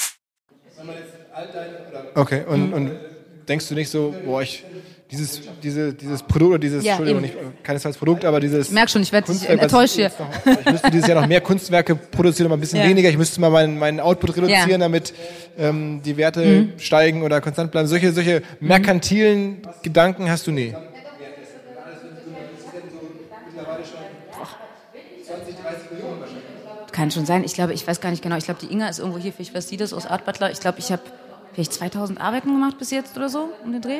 Okay, 2.15 2.45
und, 2.45 2.73
und 2.73 2.91
denkst 3.47 3.67
du 3.67 3.75
nicht 3.75 3.89
so, 3.89 4.13
boah, 4.25 4.41
ich 4.41 4.63
dieses, 5.11 5.41
diese, 5.63 5.93
dieses 5.93 6.21
Produkt 6.23 6.49
oder 6.51 6.59
dieses, 6.59 6.83
Ja, 6.83 6.91
Entschuldigung, 6.93 7.23
eben. 7.23 7.33
nicht, 7.47 7.63
keinesfalls 7.63 7.97
Produkt, 7.97 8.25
aber 8.25 8.39
dieses. 8.41 8.67
Ich 8.67 8.73
merk 8.73 8.89
schon, 8.89 9.01
ich 9.01 9.11
werd 9.13 9.27
dich 9.27 9.47
enttäuscht 9.47 9.95
hier. 9.95 10.11
Noch, 10.19 10.59
ich 10.59 10.71
müsste 10.71 10.91
dieses 10.91 11.07
Jahr 11.07 11.21
noch 11.21 11.27
mehr 11.27 11.39
Kunstwerke 11.41 11.95
produzieren, 11.95 12.47
aber 12.47 12.57
ein 12.57 12.59
bisschen 12.59 12.79
Ja. 12.79 12.87
weniger. 12.89 13.09
Ich 13.09 13.17
müsste 13.17 13.39
mal 13.39 13.49
meinen, 13.49 13.79
meinen 13.79 13.99
Output 14.01 14.35
reduzieren, 14.35 14.69
Ja. 14.69 14.77
Mhm. 14.77 14.81
damit 14.81 15.13
ähm, 15.57 16.01
die 16.03 16.17
Werte 16.17 16.69
steigen 16.77 17.23
oder 17.23 17.39
konstant 17.39 17.71
bleiben. 17.71 17.87
Solche, 17.87 18.11
solche 18.11 18.41
merkantilen 18.59 19.61
Gedanken 19.81 20.29
hast 20.29 20.45
du 20.47 20.51
nie. 20.51 20.73
Kann 26.91 27.11
schon 27.11 27.25
sein. 27.25 27.43
Ich 27.43 27.53
glaube, 27.53 27.73
ich 27.73 27.85
weiß 27.87 28.01
gar 28.01 28.09
nicht 28.09 28.23
genau. 28.23 28.37
Ich 28.37 28.45
glaube, 28.45 28.59
die 28.59 28.71
Inga 28.71 28.87
ist 28.87 28.99
irgendwo 28.99 29.19
hier. 29.19 29.31
Vielleicht 29.31 29.53
weiß 29.53 29.67
sie 29.69 29.77
das 29.77 29.93
aus 29.93 30.05
Art 30.07 30.25
Butler. 30.25 30.51
Ich 30.51 30.59
glaube, 30.59 30.79
ich 30.79 30.91
habe 30.91 31.01
vielleicht 31.53 31.73
2000 31.73 32.19
Arbeiten 32.19 32.47
gemacht 32.49 32.77
bis 32.79 32.89
jetzt 32.91 33.15
oder 33.17 33.29
so 33.29 33.49
um 33.63 33.71
den 33.71 33.81
Dreh. 33.81 33.99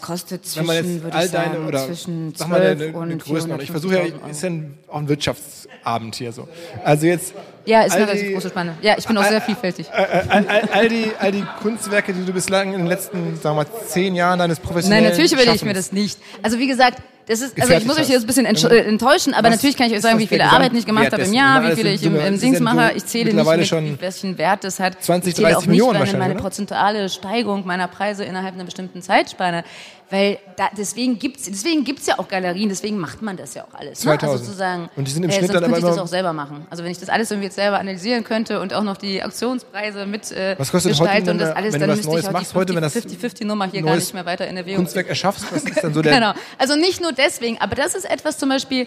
kostet 0.00 0.56
Wenn 0.56 0.66
man 0.66 0.76
zwischen, 0.76 0.94
jetzt 0.94 1.04
würde 1.04 1.16
all 1.16 1.24
ich 1.24 1.30
sagen, 1.30 1.52
deine 1.52 1.66
oder 1.66 1.86
zwischen 1.86 2.34
sag 2.34 2.48
mal 2.48 2.60
eine, 2.60 2.76
12 2.76 2.96
eine, 2.96 3.16
Größenordnung. 3.16 3.60
Ich 3.60 3.70
versuche 3.70 3.94
ja, 3.94 4.00
450.000 4.00 4.14
Euro. 4.20 4.30
ist 4.30 4.42
ja 4.42 4.48
ein, 4.48 4.78
auch 4.88 4.98
ein 4.98 5.08
Wirtschaftsabend 5.08 6.14
hier 6.16 6.32
so. 6.32 6.48
Also 6.84 7.06
jetzt 7.06 7.34
Ja, 7.64 7.82
ist 7.82 7.92
all 7.92 8.02
eine 8.02 8.08
relativ 8.08 8.32
große 8.34 8.48
Spanne. 8.48 8.76
Ja, 8.82 8.96
ich 8.98 9.06
bin 9.06 9.16
auch 9.18 9.24
sehr 9.24 9.40
vielfältig. 9.40 9.90
all, 9.92 10.46
all, 10.48 10.68
all, 10.72 10.88
die, 10.88 11.12
all 11.18 11.32
die 11.32 11.44
Kunstwerke, 11.62 12.12
die 12.12 12.24
du 12.24 12.32
bislang 12.32 12.72
in 12.72 12.80
den 12.80 12.86
letzten, 12.86 13.36
sagen 13.36 13.56
wir 13.56 13.64
mal, 13.64 13.66
zehn 13.86 14.14
Jahren 14.14 14.38
deines 14.38 14.60
professionellen 14.60 15.04
Nein, 15.04 15.12
natürlich 15.12 15.32
überlege 15.32 15.56
ich 15.56 15.64
mir 15.64 15.74
das 15.74 15.92
nicht. 15.92 16.18
Also 16.42 16.58
wie 16.58 16.66
gesagt, 16.66 17.02
das 17.30 17.42
ist, 17.42 17.60
also 17.60 17.74
ich 17.74 17.86
muss 17.86 17.96
euch 17.96 18.08
jetzt 18.08 18.24
ein 18.24 18.26
bisschen 18.26 18.44
äh, 18.44 18.78
enttäuschen, 18.80 19.34
aber 19.34 19.48
Was 19.48 19.56
natürlich 19.56 19.76
kann 19.76 19.86
ich 19.86 19.92
euch 19.92 20.00
sagen, 20.00 20.18
wie 20.18 20.26
viele 20.26 20.44
Arbeiten 20.44 20.74
ich 20.74 20.84
gemacht 20.84 21.12
habe 21.12 21.22
im? 21.22 21.32
Jahr, 21.32 21.62
wie 21.62 21.76
viele 21.76 21.90
in 21.90 21.94
ich 21.94 22.02
im, 22.02 22.16
im 22.16 22.40
Dings 22.40 22.58
mache. 22.58 22.92
Ich 22.96 23.06
zähle 23.06 23.32
nicht 23.32 23.68
schon 23.68 23.88
mit, 23.88 24.00
welchen 24.00 24.36
Wert 24.36 24.64
das 24.64 24.80
hat. 24.80 25.00
20, 25.00 25.28
ich 25.28 25.36
zähle 25.36 25.46
30 25.46 25.56
auch 25.56 25.60
nicht 25.60 25.68
Millionen 25.68 25.92
meine, 25.92 26.00
wahrscheinlich, 26.00 26.20
meine 26.20 26.34
oder? 26.34 26.42
prozentuale 26.42 27.08
Steigerung 27.08 27.64
meiner 27.64 27.86
Preise 27.86 28.24
innerhalb 28.24 28.54
einer 28.54 28.64
bestimmten 28.64 29.00
Zeitspanne. 29.00 29.62
Weil 30.10 30.38
da, 30.56 30.68
deswegen 30.76 31.20
gibt's 31.20 31.44
deswegen 31.44 31.84
gibt's 31.84 32.08
ja 32.08 32.18
auch 32.18 32.26
Galerien, 32.26 32.68
deswegen 32.68 32.98
macht 32.98 33.22
man 33.22 33.36
das 33.36 33.54
ja 33.54 33.62
auch 33.62 33.74
alles. 33.78 34.04
Ne? 34.04 34.18
2000. 34.18 34.32
Also 34.32 34.44
sozusagen, 34.44 34.90
Und 34.96 35.06
die 35.06 35.12
sind 35.12 35.22
im 35.22 35.30
äh, 35.30 35.34
Schnitt 35.34 35.50
dann 35.50 35.58
aber 35.58 35.74
könnte 35.74 35.78
ich 35.78 35.94
das 35.94 35.98
auch 35.98 36.08
selber 36.08 36.32
machen. 36.32 36.66
Also 36.68 36.82
wenn 36.82 36.90
ich 36.90 36.98
das 36.98 37.08
alles 37.08 37.30
irgendwie 37.30 37.46
jetzt 37.46 37.54
selber 37.54 37.78
analysieren 37.78 38.24
könnte 38.24 38.60
und 38.60 38.74
auch 38.74 38.82
noch 38.82 38.96
die 38.96 39.22
Auktionspreise 39.22 40.06
mit 40.06 40.32
äh, 40.32 40.56
Was 40.58 40.72
kostet 40.72 40.90
gestalte 40.92 41.30
und 41.30 41.38
das 41.38 41.54
alles, 41.54 41.78
dann 41.78 41.88
müsste 41.88 42.10
ich 42.10 42.28
auch 42.28 42.40
die 42.40 42.54
heute, 42.54 42.74
wenn 42.74 42.82
das 42.82 42.96
50-50-Nummer 42.96 43.68
hier 43.70 43.82
gar 43.82 43.94
nicht 43.94 44.12
mehr 44.12 44.26
weiter 44.26 44.48
in 44.48 44.56
Erwägung 44.56 44.82
Kunstwerk 44.82 45.08
erschaffst, 45.08 45.46
was 45.52 45.62
ist 45.62 45.84
dann 45.84 45.94
so 45.94 46.02
der... 46.02 46.12
Genau. 46.12 46.32
Also 46.58 46.74
nicht 46.74 47.00
nur 47.00 47.12
deswegen, 47.20 47.58
aber 47.60 47.74
das 47.74 47.94
ist 47.94 48.08
etwas 48.08 48.38
zum 48.38 48.48
Beispiel, 48.48 48.86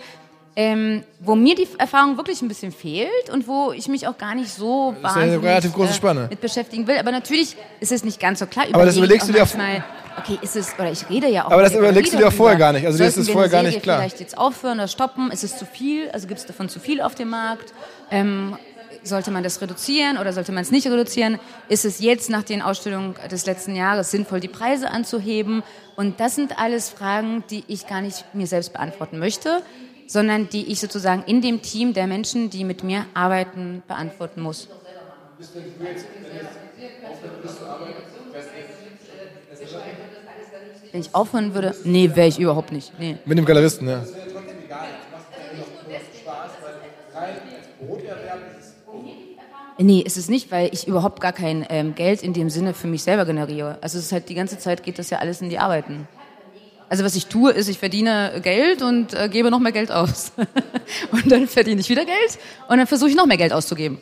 ähm, 0.55 1.03
wo 1.19 1.35
mir 1.35 1.55
die 1.55 1.67
Erfahrung 1.77 2.17
wirklich 2.17 2.41
ein 2.41 2.47
bisschen 2.47 2.71
fehlt 2.71 3.29
und 3.31 3.47
wo 3.47 3.71
ich 3.71 3.87
mich 3.87 4.07
auch 4.07 4.17
gar 4.17 4.35
nicht 4.35 4.51
so 4.51 4.91
ist 4.91 4.97
eine 4.97 5.15
wahnsinnig 5.15 5.43
relativ 5.43 5.73
große 5.73 5.93
Spanne. 5.93 6.25
Äh, 6.25 6.29
mit 6.29 6.41
beschäftigen 6.41 6.85
will. 6.85 6.97
Aber 6.97 7.11
natürlich 7.11 7.55
ist 7.79 7.91
es 7.91 8.03
nicht 8.03 8.19
ganz 8.19 8.39
so 8.39 8.45
klar. 8.45 8.65
Aber 8.71 8.85
das 8.85 8.97
überlegst 8.97 9.27
du 9.27 9.33
dir 9.33 9.43
auch 9.43 9.47
Okay, 10.15 10.37
ist 10.43 10.55
es, 10.55 10.75
oder 10.77 10.91
ich 10.91 11.09
rede 11.09 11.27
ja 11.27 11.45
auch. 11.45 11.51
Aber 11.51 11.63
das 11.63 11.73
überlegst 11.73 12.13
du 12.13 12.17
dir 12.17 12.27
auch 12.27 12.33
vorher 12.33 12.57
gar 12.57 12.71
nicht. 12.71 12.85
Also 12.85 12.99
dir 12.99 13.05
ist 13.05 13.17
es 13.17 13.29
vorher 13.31 13.49
gar 13.49 13.63
nicht 13.63 13.81
klar. 13.81 13.97
Vielleicht 13.97 14.19
jetzt 14.19 14.37
aufhören 14.37 14.77
oder 14.77 14.87
stoppen? 14.87 15.31
Ist 15.31 15.43
es 15.43 15.57
zu 15.57 15.65
viel? 15.65 16.09
Also 16.11 16.27
gibt 16.27 16.39
es 16.39 16.45
davon 16.45 16.69
zu 16.69 16.79
viel 16.79 17.01
auf 17.01 17.15
dem 17.15 17.29
Markt? 17.29 17.73
Ähm, 18.11 18.55
sollte 19.03 19.31
man 19.31 19.43
das 19.43 19.61
reduzieren 19.61 20.17
oder 20.17 20.33
sollte 20.33 20.51
man 20.51 20.63
es 20.63 20.71
nicht 20.71 20.87
reduzieren? 20.87 21.39
Ist 21.69 21.85
es 21.85 21.99
jetzt 21.99 22.29
nach 22.29 22.43
den 22.43 22.61
Ausstellungen 22.61 23.15
des 23.29 23.45
letzten 23.45 23.75
Jahres 23.75 24.11
sinnvoll, 24.11 24.39
die 24.39 24.47
Preise 24.47 24.89
anzuheben? 24.89 25.63
Und 25.95 26.19
das 26.19 26.35
sind 26.35 26.59
alles 26.59 26.89
Fragen, 26.89 27.43
die 27.49 27.63
ich 27.67 27.87
gar 27.87 28.01
nicht 28.01 28.25
mir 28.33 28.47
selbst 28.47 28.73
beantworten 28.73 29.19
möchte, 29.19 29.61
sondern 30.07 30.49
die 30.49 30.71
ich 30.71 30.79
sozusagen 30.79 31.23
in 31.25 31.41
dem 31.41 31.61
Team 31.61 31.93
der 31.93 32.07
Menschen, 32.07 32.49
die 32.49 32.63
mit 32.63 32.83
mir 32.83 33.05
arbeiten, 33.13 33.83
beantworten 33.87 34.41
muss. 34.41 34.67
Wenn 40.91 41.01
ich 41.01 41.15
aufhören 41.15 41.55
würde, 41.55 41.75
nee, 41.83 42.11
wäre 42.13 42.27
ich 42.27 42.39
überhaupt 42.39 42.71
nicht. 42.71 42.93
Nee. 42.99 43.17
Mit 43.25 43.37
dem 43.37 43.45
Galeristen, 43.45 43.87
ja. 43.87 44.03
Nee, 49.79 50.01
ist 50.01 50.17
es 50.17 50.29
nicht, 50.29 50.51
weil 50.51 50.69
ich 50.71 50.87
überhaupt 50.87 51.19
gar 51.19 51.33
kein 51.33 51.65
ähm, 51.69 51.95
Geld 51.95 52.21
in 52.21 52.33
dem 52.33 52.49
Sinne 52.49 52.73
für 52.73 52.87
mich 52.87 53.03
selber 53.03 53.25
generiere. 53.25 53.79
Also 53.81 53.97
es 53.97 54.05
ist 54.05 54.11
halt 54.11 54.29
die 54.29 54.35
ganze 54.35 54.59
Zeit 54.59 54.83
geht 54.83 54.99
das 54.99 55.09
ja 55.09 55.17
alles 55.17 55.41
in 55.41 55.49
die 55.49 55.57
Arbeiten. 55.57 56.07
Also 56.89 57.03
was 57.03 57.15
ich 57.15 57.25
tue, 57.25 57.51
ist, 57.51 57.69
ich 57.69 57.79
verdiene 57.79 58.39
Geld 58.43 58.83
und 58.83 59.15
äh, 59.15 59.27
gebe 59.29 59.49
noch 59.49 59.59
mehr 59.59 59.71
Geld 59.71 59.91
aus. 59.91 60.31
und 61.11 61.31
dann 61.31 61.47
verdiene 61.47 61.81
ich 61.81 61.89
wieder 61.89 62.05
Geld 62.05 62.37
und 62.67 62.77
dann 62.77 62.85
versuche 62.85 63.09
ich 63.09 63.15
noch 63.15 63.25
mehr 63.25 63.37
Geld 63.37 63.51
auszugeben. 63.51 63.97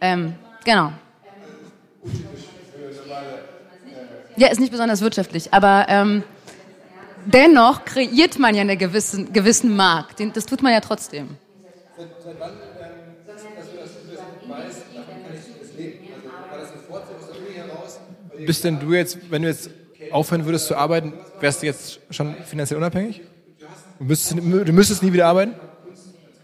Ähm, 0.00 0.34
genau. 0.64 0.92
Ja, 4.36 4.48
ist 4.48 4.60
nicht 4.60 4.70
besonders 4.70 5.00
wirtschaftlich, 5.00 5.52
aber 5.52 5.86
ähm, 5.88 6.22
dennoch 7.24 7.84
kreiert 7.84 8.38
man 8.38 8.54
ja 8.54 8.60
einen 8.60 8.78
gewissen, 8.78 9.32
gewissen 9.32 9.74
Markt. 9.74 10.20
Den, 10.20 10.32
das 10.32 10.46
tut 10.46 10.62
man 10.62 10.72
ja 10.72 10.80
trotzdem. 10.80 11.38
Bist 18.44 18.64
denn 18.64 18.78
du 18.78 18.92
jetzt, 18.92 19.18
wenn 19.30 19.42
du 19.42 19.48
jetzt 19.48 19.70
aufhören 20.10 20.44
würdest 20.44 20.66
zu 20.66 20.76
arbeiten, 20.76 21.14
wärst 21.40 21.62
du 21.62 21.66
jetzt 21.66 22.00
schon 22.10 22.34
finanziell 22.44 22.78
unabhängig? 22.78 23.22
Du 23.98 24.04
müsstest, 24.04 24.36
du 24.36 24.72
müsstest 24.72 25.02
nie 25.02 25.12
wieder 25.12 25.26
arbeiten? 25.26 25.54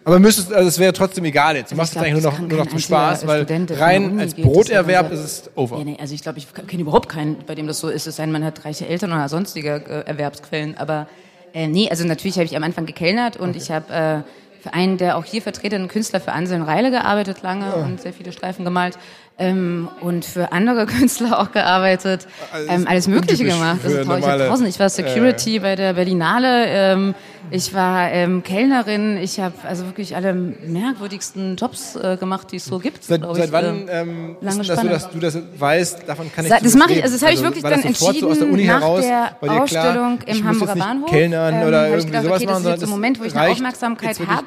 Aber 0.04 0.18
müsstest, 0.18 0.52
also 0.52 0.68
es 0.68 0.78
wäre 0.78 0.92
trotzdem 0.92 1.24
egal 1.24 1.56
jetzt. 1.56 1.70
Du 1.70 1.76
machst 1.76 1.92
es 1.92 1.96
Also 1.96 2.06
Ich 2.08 2.12
eigentlich 2.12 2.24
nur 2.24 2.32
noch, 2.32 2.40
das 2.40 2.48
nur 2.48 2.58
noch 2.58 2.70
zum 2.70 2.78
Spaß, 2.78 3.26
weil 3.26 3.42
Student, 3.42 3.70
der 3.70 3.76
der 3.76 3.86
rein 3.86 4.10
Uni 4.10 4.20
als 4.20 4.34
das 4.34 4.44
Broterwerb 4.44 5.12
ist 5.12 5.20
ist 5.20 5.42
es 5.42 5.50
over. 5.56 5.78
Ja, 5.78 5.84
nee, 5.84 5.96
also 6.00 6.14
ich 6.14 6.22
glaube, 6.22 6.38
ich 6.38 6.52
kenne 6.52 6.82
überhaupt 6.82 7.08
keinen, 7.08 7.38
bei 7.46 7.54
dem 7.54 7.66
das 7.68 7.78
so 7.78 7.88
ist, 7.88 8.06
es 8.06 8.16
sei 8.16 8.24
denn, 8.24 8.32
man 8.32 8.44
hat 8.44 8.64
reiche 8.64 8.86
Eltern 8.88 9.12
oder 9.12 9.28
sonstige 9.28 9.82
äh, 9.86 10.08
Erwerbsquellen. 10.08 10.76
Aber 10.76 11.06
äh, 11.54 11.68
nee, 11.68 11.88
also 11.88 12.04
natürlich 12.04 12.36
habe 12.36 12.46
ich 12.46 12.56
am 12.56 12.64
Anfang 12.64 12.86
gekellnert 12.86 13.36
und 13.36 13.54
ich 13.54 13.70
habe 13.70 13.92
äh, 13.92 14.60
für 14.60 14.74
einen 14.74 14.96
der 14.96 15.16
auch 15.16 15.24
hier 15.24 15.42
vertretenen 15.42 15.88
Künstler, 15.88 16.20
für 16.20 16.32
Anselm 16.32 16.62
Reile 16.62 16.90
gearbeitet 16.90 17.42
lange 17.42 17.74
und 17.74 18.00
sehr 18.00 18.12
viele 18.12 18.32
Streifen 18.32 18.64
gemalt. 18.64 18.98
Ähm, 19.38 19.88
und 20.00 20.24
für 20.24 20.52
andere 20.52 20.86
Künstler 20.98 21.40
auch 21.40 21.52
gearbeitet, 21.52 22.26
ähm, 22.68 22.86
alles 22.86 23.08
Mögliche 23.08 23.44
gemacht. 23.44 23.78
Also 23.82 24.00
ich 24.00 24.06
normale, 24.06 24.32
habe 24.44 24.48
tausend, 24.48 24.68
ich 24.68 24.78
war 24.78 24.88
Security 24.88 25.58
bei 25.58 25.74
der 25.74 25.94
Berlinale, 25.94 26.66
ähm, 26.66 27.14
ich 27.50 27.74
war 27.74 28.10
ähm, 28.10 28.42
Kellnerin, 28.42 29.16
ich 29.16 29.40
habe 29.40 29.54
also 29.66 29.86
wirklich 29.86 30.14
alle 30.16 30.32
merkwürdigsten 30.32 31.56
Jobs 31.56 31.96
äh, 31.96 32.16
gemacht, 32.16 32.52
die 32.52 32.56
es 32.56 32.64
so 32.64 32.78
gibt. 32.78 33.04
Seit, 33.04 33.22
seit 33.22 33.46
ich, 33.46 33.52
wann 33.52 33.64
ähm, 33.64 33.88
ähm, 33.90 34.36
ist 34.40 34.44
lange 34.44 34.62
denn 34.62 34.66
das 34.68 34.80
so, 34.80 34.88
dass 34.88 35.10
du 35.10 35.18
das 35.18 35.38
weißt, 35.58 36.08
davon 36.08 36.32
kann 36.32 36.44
ich 36.44 36.50
Sa- 36.50 36.58
das 36.62 36.74
mache 36.74 36.90
ich, 36.90 36.96
leben? 36.96 37.02
also 37.04 37.16
das 37.16 37.22
habe 37.22 37.34
ich 37.34 37.42
wirklich 37.42 37.62
war 37.62 37.70
dann 37.70 37.80
das 37.82 37.88
entschieden 37.88 38.20
so 38.20 38.30
aus 38.30 38.38
der 38.38 38.48
Uni 38.48 38.64
nach 38.64 38.80
heraus, 38.80 39.04
der 39.04 39.36
klar, 39.40 39.62
Ausstellung 39.62 40.18
ich 40.24 40.38
im 40.38 40.48
Hamburger 40.48 40.76
Bahnhof. 40.76 41.10
Kellnern 41.10 41.54
ähm, 41.54 41.68
oder 41.68 41.86
ich 41.86 41.92
irgendwie 41.92 42.06
gedacht, 42.06 42.24
sowas 42.24 42.36
okay, 42.36 42.46
das 42.46 42.54
machen, 42.54 42.64
ist 42.64 42.70
jetzt 42.70 42.82
ein 42.84 42.90
Moment, 42.90 43.20
wo 43.20 43.24
ich 43.24 43.36
eine 43.36 43.50
Aufmerksamkeit 43.52 44.20
habe. 44.26 44.46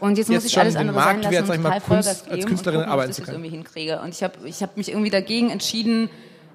Und 0.00 0.18
jetzt 0.18 0.30
muss 0.30 0.44
ich 0.44 0.58
alles 0.58 0.76
andere 0.76 0.98
sein 0.98 1.04
Marktwert, 1.20 1.48
lassen 1.48 1.54
ich 1.54 1.60
mal, 1.60 1.80
total 1.80 1.80
Kunst, 1.80 2.30
als 2.30 2.46
Künstlerin 2.46 2.80
arbeiten 2.82 3.12
zu 3.12 3.22
ich 3.22 3.26
das 3.26 3.34
können. 3.34 3.44
Ich 4.16 4.22
habe 4.22 4.34
ich 4.48 4.62
hab 4.62 4.76
mich 4.76 4.88
irgendwie 4.90 5.10
dagegen 5.10 5.50
entschieden, 5.50 6.10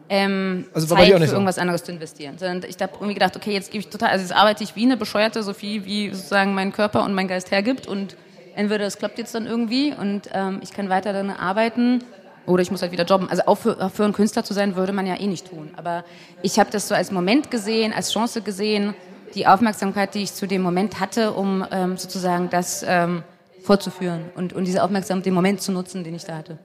ähm, 0.10 0.66
Also 0.74 0.88
Zeit 0.88 1.08
für 1.08 1.28
so? 1.28 1.34
irgendwas 1.34 1.58
anderes 1.58 1.84
zu 1.84 1.92
investieren. 1.92 2.38
Sondern 2.38 2.70
ich 2.70 2.76
habe 2.82 2.94
irgendwie 2.96 3.14
gedacht, 3.14 3.36
okay, 3.36 3.54
jetzt 3.54 3.72
gebe 3.72 3.80
ich 3.82 3.90
total, 3.90 4.10
also 4.10 4.24
jetzt 4.24 4.36
arbeite 4.36 4.64
ich 4.64 4.76
wie 4.76 4.84
eine 4.84 4.98
Bescheuerte, 4.98 5.42
so 5.44 5.54
viel 5.54 5.86
wie 5.86 6.14
sozusagen 6.14 6.54
mein 6.54 6.74
Körper 6.74 7.04
und 7.06 7.14
mein 7.14 7.28
Geist 7.28 7.52
hergibt 7.52 7.88
und 7.88 8.18
entweder 8.56 8.86
es 8.86 8.98
klappt 8.98 9.18
jetzt 9.20 9.34
dann 9.34 9.46
irgendwie 9.48 9.94
und 9.94 10.30
ähm, 10.34 10.60
ich 10.62 10.72
kann 10.74 10.90
weiter 10.90 11.14
dann 11.14 11.30
arbeiten 11.30 12.04
oder 12.46 12.62
ich 12.62 12.72
muss 12.72 12.82
halt 12.82 12.92
wieder 12.92 13.06
jobben. 13.06 13.30
Also 13.30 13.44
aufhö- 13.44 13.80
aufhören, 13.80 14.12
Künstler 14.12 14.44
zu 14.44 14.54
sein, 14.54 14.76
würde 14.76 14.92
man 14.92 15.06
ja 15.08 15.18
eh 15.18 15.28
nicht 15.28 15.50
tun. 15.50 15.70
Aber 15.78 16.04
ich 16.42 16.60
habe 16.60 16.70
das 16.72 16.88
so 16.90 16.96
als 16.96 17.12
Moment 17.12 17.50
gesehen, 17.52 17.94
als 17.94 18.12
Chance 18.12 18.42
gesehen, 18.42 18.94
die 19.36 19.48
Aufmerksamkeit, 19.48 20.14
die 20.14 20.24
ich 20.24 20.34
zu 20.34 20.46
dem 20.46 20.62
Moment 20.62 21.00
hatte, 21.00 21.32
um 21.32 21.66
ähm, 21.72 21.96
sozusagen 21.96 22.50
das 22.50 22.84
ähm, 22.86 23.24
fortzuführen 23.64 24.26
und, 24.36 24.52
und 24.52 24.66
diese 24.66 24.84
Aufmerksamkeit, 24.84 25.28
den 25.28 25.34
Moment 25.36 25.62
zu 25.62 25.72
nutzen, 25.72 26.04
den 26.04 26.16
ich 26.16 26.26
da 26.26 26.36
hatte. 26.36 26.58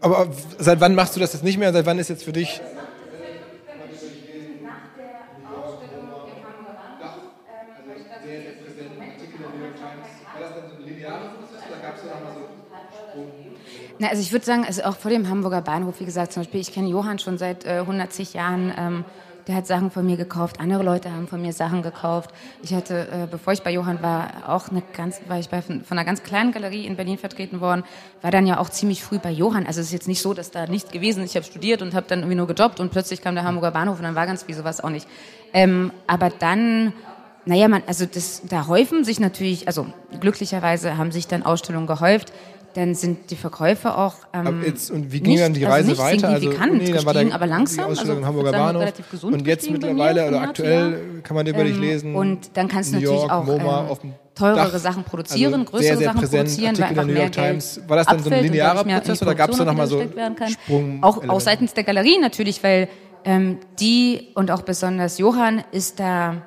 Aber 0.00 0.28
seit 0.58 0.80
wann 0.80 0.94
machst 0.94 1.16
du 1.16 1.20
das 1.20 1.32
jetzt 1.32 1.44
nicht 1.44 1.58
mehr? 1.58 1.72
Seit 1.72 1.86
wann 1.86 1.98
ist 1.98 2.08
jetzt 2.08 2.24
für 2.24 2.32
dich 2.32 2.60
Na, 14.00 14.08
also 14.08 14.22
ich 14.22 14.32
würde 14.32 14.46
sagen, 14.46 14.64
also 14.64 14.82
auch 14.84 14.96
vor 14.96 15.10
dem 15.10 15.28
Hamburger 15.28 15.60
Bahnhof, 15.60 16.00
wie 16.00 16.06
gesagt, 16.06 16.32
zum 16.32 16.42
Beispiel, 16.42 16.60
ich 16.60 16.72
kenne 16.72 16.88
Johann 16.88 17.18
schon 17.18 17.36
seit 17.36 17.66
äh, 17.66 17.80
110 17.80 18.28
Jahren. 18.32 18.72
Ähm, 18.74 19.04
der 19.46 19.54
hat 19.54 19.66
Sachen 19.66 19.90
von 19.90 20.06
mir 20.06 20.16
gekauft, 20.16 20.60
andere 20.60 20.82
Leute 20.82 21.12
haben 21.12 21.28
von 21.28 21.40
mir 21.40 21.52
Sachen 21.52 21.82
gekauft. 21.82 22.30
Ich 22.62 22.74
hatte, 22.74 23.08
äh, 23.08 23.26
bevor 23.30 23.52
ich 23.52 23.62
bei 23.62 23.72
Johann 23.72 24.02
war, 24.02 24.48
auch 24.48 24.68
eine 24.68 24.82
ganz, 24.94 25.20
war 25.28 25.38
ich 25.38 25.48
bei, 25.48 25.62
von 25.62 25.82
einer 25.90 26.04
ganz 26.04 26.22
kleinen 26.22 26.52
Galerie 26.52 26.86
in 26.86 26.96
Berlin 26.96 27.18
vertreten 27.18 27.60
worden, 27.60 27.84
war 28.22 28.30
dann 28.30 28.46
ja 28.46 28.58
auch 28.58 28.68
ziemlich 28.68 29.02
früh 29.02 29.18
bei 29.18 29.30
Johann. 29.30 29.66
Also 29.66 29.80
es 29.80 29.86
ist 29.86 29.92
jetzt 29.92 30.08
nicht 30.08 30.22
so, 30.22 30.34
dass 30.34 30.50
da 30.50 30.66
nichts 30.66 30.90
gewesen 30.90 31.22
ist. 31.24 31.30
Ich 31.30 31.36
habe 31.36 31.46
studiert 31.46 31.82
und 31.82 31.94
habe 31.94 32.06
dann 32.08 32.20
irgendwie 32.20 32.36
nur 32.36 32.46
gejobbt 32.46 32.80
und 32.80 32.90
plötzlich 32.90 33.22
kam 33.22 33.34
der 33.34 33.44
Hamburger 33.44 33.70
Bahnhof 33.70 33.98
und 33.98 34.04
dann 34.04 34.14
war 34.14 34.26
ganz 34.26 34.46
wie 34.48 34.52
sowas 34.52 34.82
auch 34.82 34.90
nicht. 34.90 35.06
Ähm, 35.52 35.92
aber 36.06 36.30
dann 36.30 36.92
naja, 37.46 37.68
man, 37.68 37.82
also 37.86 38.04
das, 38.04 38.42
da 38.48 38.66
häufen 38.66 39.02
sich 39.02 39.18
natürlich, 39.18 39.66
also 39.66 39.86
glücklicherweise 40.20 40.98
haben 40.98 41.10
sich 41.10 41.26
dann 41.26 41.42
Ausstellungen 41.42 41.86
gehäuft 41.86 42.32
dann 42.74 42.94
sind 42.94 43.30
die 43.30 43.36
Verkäufe 43.36 43.96
auch 43.96 44.14
ähm, 44.32 44.62
jetzt, 44.64 44.90
und 44.90 45.12
wie 45.12 45.20
ging 45.20 45.32
nicht, 45.32 45.42
dann 45.42 45.54
die 45.54 45.64
Reise 45.64 45.90
also 45.90 46.02
weiter? 46.02 46.28
Also 46.28 46.50
nee, 46.50 46.92
dann 46.92 47.04
war 47.04 47.14
der, 47.14 47.34
aber 47.34 47.46
langsam, 47.46 47.86
die 47.86 47.90
Ausstellung 47.92 48.16
also, 48.18 48.26
Hamburger 48.26 48.52
Bahnhof 48.52 48.92
und 49.22 49.46
jetzt 49.46 49.70
mittlerweile 49.70 50.28
oder 50.28 50.40
aktuell 50.42 51.20
kann 51.22 51.34
man 51.34 51.46
über 51.46 51.64
dich 51.64 51.74
ähm, 51.74 51.80
lesen. 51.80 52.14
Und 52.14 52.56
dann 52.56 52.68
kannst 52.68 52.90
du 52.90 52.96
natürlich 52.96 53.16
York, 53.16 53.32
auch 53.32 53.44
MoMA, 53.44 53.96
ähm, 54.02 54.14
teurere 54.34 54.72
Dach, 54.72 54.78
Sachen 54.78 55.04
produzieren, 55.04 55.54
also 55.54 55.64
größere 55.64 55.82
sehr, 55.82 55.96
sehr 55.96 56.06
Sachen 56.08 56.20
produzieren, 56.20 56.68
Artikel 56.68 56.82
weil 56.82 56.88
einfach 56.88 57.04
mehr 57.06 57.30
Times. 57.30 57.74
Geld 57.76 57.88
War 57.88 57.96
das 57.96 58.06
dann 58.06 58.22
so 58.22 58.30
ein 58.30 58.42
linearer 58.42 58.84
Prozess 58.84 59.22
oder 59.22 59.34
gab 59.34 59.50
es 59.50 59.58
da 59.58 59.64
nochmal 59.64 59.86
so 59.86 60.02
Sprung? 60.48 61.02
Auch, 61.02 61.28
auch 61.28 61.40
seitens 61.40 61.74
der 61.74 61.84
Galerie 61.84 62.18
natürlich, 62.18 62.62
weil 62.62 62.88
ähm, 63.24 63.58
die 63.78 64.28
und 64.34 64.50
auch 64.50 64.62
besonders 64.62 65.18
Johann 65.18 65.62
ist 65.72 66.00
da 66.00 66.42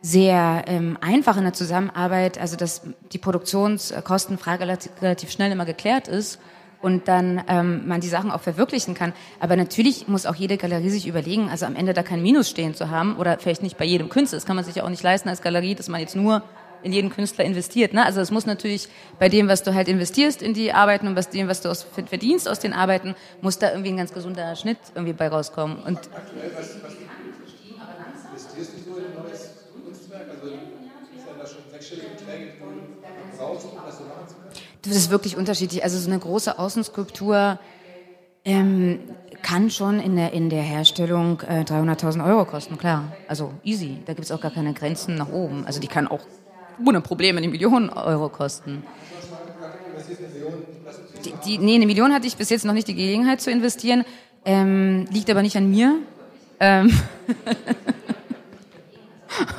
sehr 0.00 0.64
ähm, 0.66 0.96
einfach 1.00 1.36
in 1.36 1.44
der 1.44 1.52
Zusammenarbeit, 1.52 2.38
also 2.38 2.56
dass 2.56 2.82
die 3.12 3.18
Produktionskostenfrage 3.18 4.66
relativ, 5.00 5.30
schnell 5.30 5.50
immer 5.50 5.64
geklärt 5.64 6.06
ist 6.06 6.38
und 6.80 7.08
dann 7.08 7.42
ähm, 7.48 7.88
man 7.88 8.00
die 8.00 8.08
Sachen 8.08 8.30
auch 8.30 8.40
verwirklichen 8.40 8.94
kann. 8.94 9.12
Aber 9.40 9.56
natürlich 9.56 10.06
muss 10.06 10.26
auch 10.26 10.36
jede 10.36 10.56
Galerie 10.56 10.90
sich 10.90 11.08
überlegen, 11.08 11.48
also 11.48 11.66
am 11.66 11.74
Ende 11.74 11.94
da 11.94 12.02
kein 12.02 12.22
Minus 12.22 12.48
stehen 12.48 12.74
zu 12.74 12.90
haben 12.90 13.16
oder 13.16 13.38
vielleicht 13.38 13.62
nicht 13.62 13.76
bei 13.76 13.84
jedem 13.84 14.08
Künstler. 14.08 14.36
Das 14.36 14.46
kann 14.46 14.56
man 14.56 14.64
sich 14.64 14.76
ja 14.76 14.84
auch 14.84 14.88
nicht 14.88 15.02
leisten 15.02 15.28
als 15.28 15.42
Galerie, 15.42 15.74
dass 15.74 15.88
man 15.88 16.00
jetzt 16.00 16.14
nur 16.14 16.42
in 16.84 16.92
jeden 16.92 17.10
Künstler 17.10 17.44
investiert. 17.44 17.92
Ne? 17.92 18.04
Also 18.04 18.20
es 18.20 18.30
muss 18.30 18.46
natürlich 18.46 18.88
bei 19.18 19.28
dem, 19.28 19.48
was 19.48 19.64
du 19.64 19.74
halt 19.74 19.88
investierst 19.88 20.42
in 20.42 20.54
die 20.54 20.72
Arbeiten 20.72 21.08
und 21.08 21.16
was 21.16 21.28
dem, 21.28 21.48
was 21.48 21.60
du 21.60 21.68
aus, 21.68 21.82
verdienst 22.06 22.48
aus 22.48 22.60
den 22.60 22.72
Arbeiten, 22.72 23.16
muss 23.40 23.58
da 23.58 23.70
irgendwie 23.70 23.90
ein 23.90 23.96
ganz 23.96 24.14
gesunder 24.14 24.54
Schnitt 24.54 24.78
irgendwie 24.94 25.12
bei 25.12 25.26
rauskommen. 25.26 25.78
Und 25.78 25.98
Aktuell, 26.14 26.52
was, 26.56 26.76
was 26.84 26.92
investierst 28.30 28.74
du 28.74 28.92
so 28.92 28.98
in 28.98 29.14
neues 29.14 29.58
das 34.82 34.96
ist 34.96 35.10
wirklich 35.10 35.36
unterschiedlich. 35.36 35.84
Also 35.84 35.98
so 35.98 36.10
eine 36.10 36.18
große 36.18 36.58
Außenskulptur 36.58 37.58
ähm, 38.44 39.16
kann 39.42 39.70
schon 39.70 40.00
in 40.00 40.16
der, 40.16 40.32
in 40.32 40.50
der 40.50 40.62
Herstellung 40.62 41.40
äh, 41.42 41.62
300.000 41.62 42.24
Euro 42.24 42.46
kosten, 42.46 42.78
klar. 42.78 43.12
Also 43.26 43.52
easy. 43.62 44.02
Da 44.06 44.14
gibt 44.14 44.24
es 44.24 44.32
auch 44.32 44.40
gar 44.40 44.50
keine 44.50 44.72
Grenzen 44.72 45.16
nach 45.16 45.28
oben. 45.28 45.66
Also 45.66 45.80
die 45.80 45.88
kann 45.88 46.08
auch 46.08 46.26
ohne 46.84 47.00
Probleme 47.00 47.38
eine 47.38 47.48
Million 47.48 47.90
Euro 47.90 48.28
kosten. 48.28 48.84
Die, 51.24 51.32
die, 51.32 51.58
nee, 51.58 51.74
eine 51.74 51.86
Million 51.86 52.12
hatte 52.12 52.26
ich 52.26 52.36
bis 52.36 52.50
jetzt 52.50 52.64
noch 52.64 52.72
nicht 52.72 52.88
die 52.88 52.94
Gelegenheit 52.94 53.40
zu 53.40 53.50
investieren. 53.50 54.04
Ähm, 54.44 55.06
liegt 55.10 55.28
aber 55.28 55.42
nicht 55.42 55.56
an 55.56 55.70
mir. 55.70 55.96
Ähm 56.60 56.96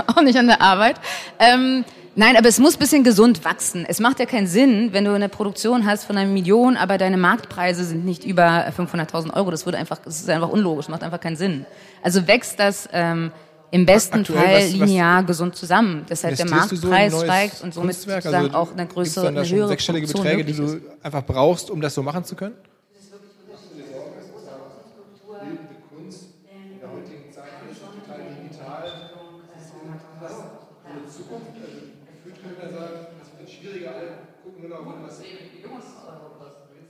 auch 0.08 0.22
nicht 0.22 0.38
an 0.38 0.48
der 0.48 0.62
Arbeit. 0.62 1.00
Ähm, 1.38 1.84
Nein, 2.16 2.36
aber 2.36 2.48
es 2.48 2.60
muss 2.60 2.76
ein 2.76 2.80
bisschen 2.80 3.04
gesund 3.04 3.46
wachsen. 3.46 3.86
Es 3.88 4.00
macht 4.00 4.20
ja 4.20 4.26
keinen 4.26 4.48
Sinn, 4.48 4.90
wenn 4.92 5.06
du 5.06 5.14
eine 5.14 5.30
Produktion 5.30 5.86
hast 5.86 6.06
von 6.06 6.18
einer 6.18 6.30
Million, 6.30 6.76
aber 6.76 6.98
deine 6.98 7.18
Marktpreise 7.18 7.84
sind 7.84 8.06
nicht 8.06 8.26
über 8.26 8.68
500.000 8.70 9.34
Euro. 9.36 9.52
Das 9.52 9.66
würde 9.66 9.78
einfach, 9.78 10.00
das 10.00 10.20
ist 10.20 10.30
einfach 10.30 10.50
unlogisch, 10.50 10.90
macht 10.90 11.04
einfach 11.04 11.20
keinen 11.20 11.38
Sinn. 11.38 11.66
Also 12.02 12.28
wächst 12.28 12.60
das 12.60 12.90
ähm, 12.92 13.32
im 13.72 13.86
besten 13.86 14.22
Aktuell, 14.22 14.40
Fall 14.40 14.64
was, 14.64 14.72
linear 14.72 15.22
was 15.22 15.28
gesund 15.28 15.56
zusammen. 15.56 16.06
Deshalb 16.10 16.36
der 16.36 16.48
Marktpreis 16.48 17.12
so 17.12 17.24
steigt 17.24 17.62
und 17.62 17.74
somit 17.74 17.96
sozusagen 17.96 18.36
also, 18.36 18.58
auch 18.58 18.72
eine 18.72 18.88
größere, 18.88 19.28
eine 19.28 19.48
höhere 19.48 19.68
sechsstellige 19.70 20.08
Beträge, 20.08 20.44
die 20.44 20.54
du 20.54 20.82
einfach 21.04 21.24
brauchst, 21.26 21.70
um 21.70 21.80
das 21.82 21.94
so 21.94 22.04
machen 22.04 22.24
zu 22.24 22.36
können? 22.36 22.56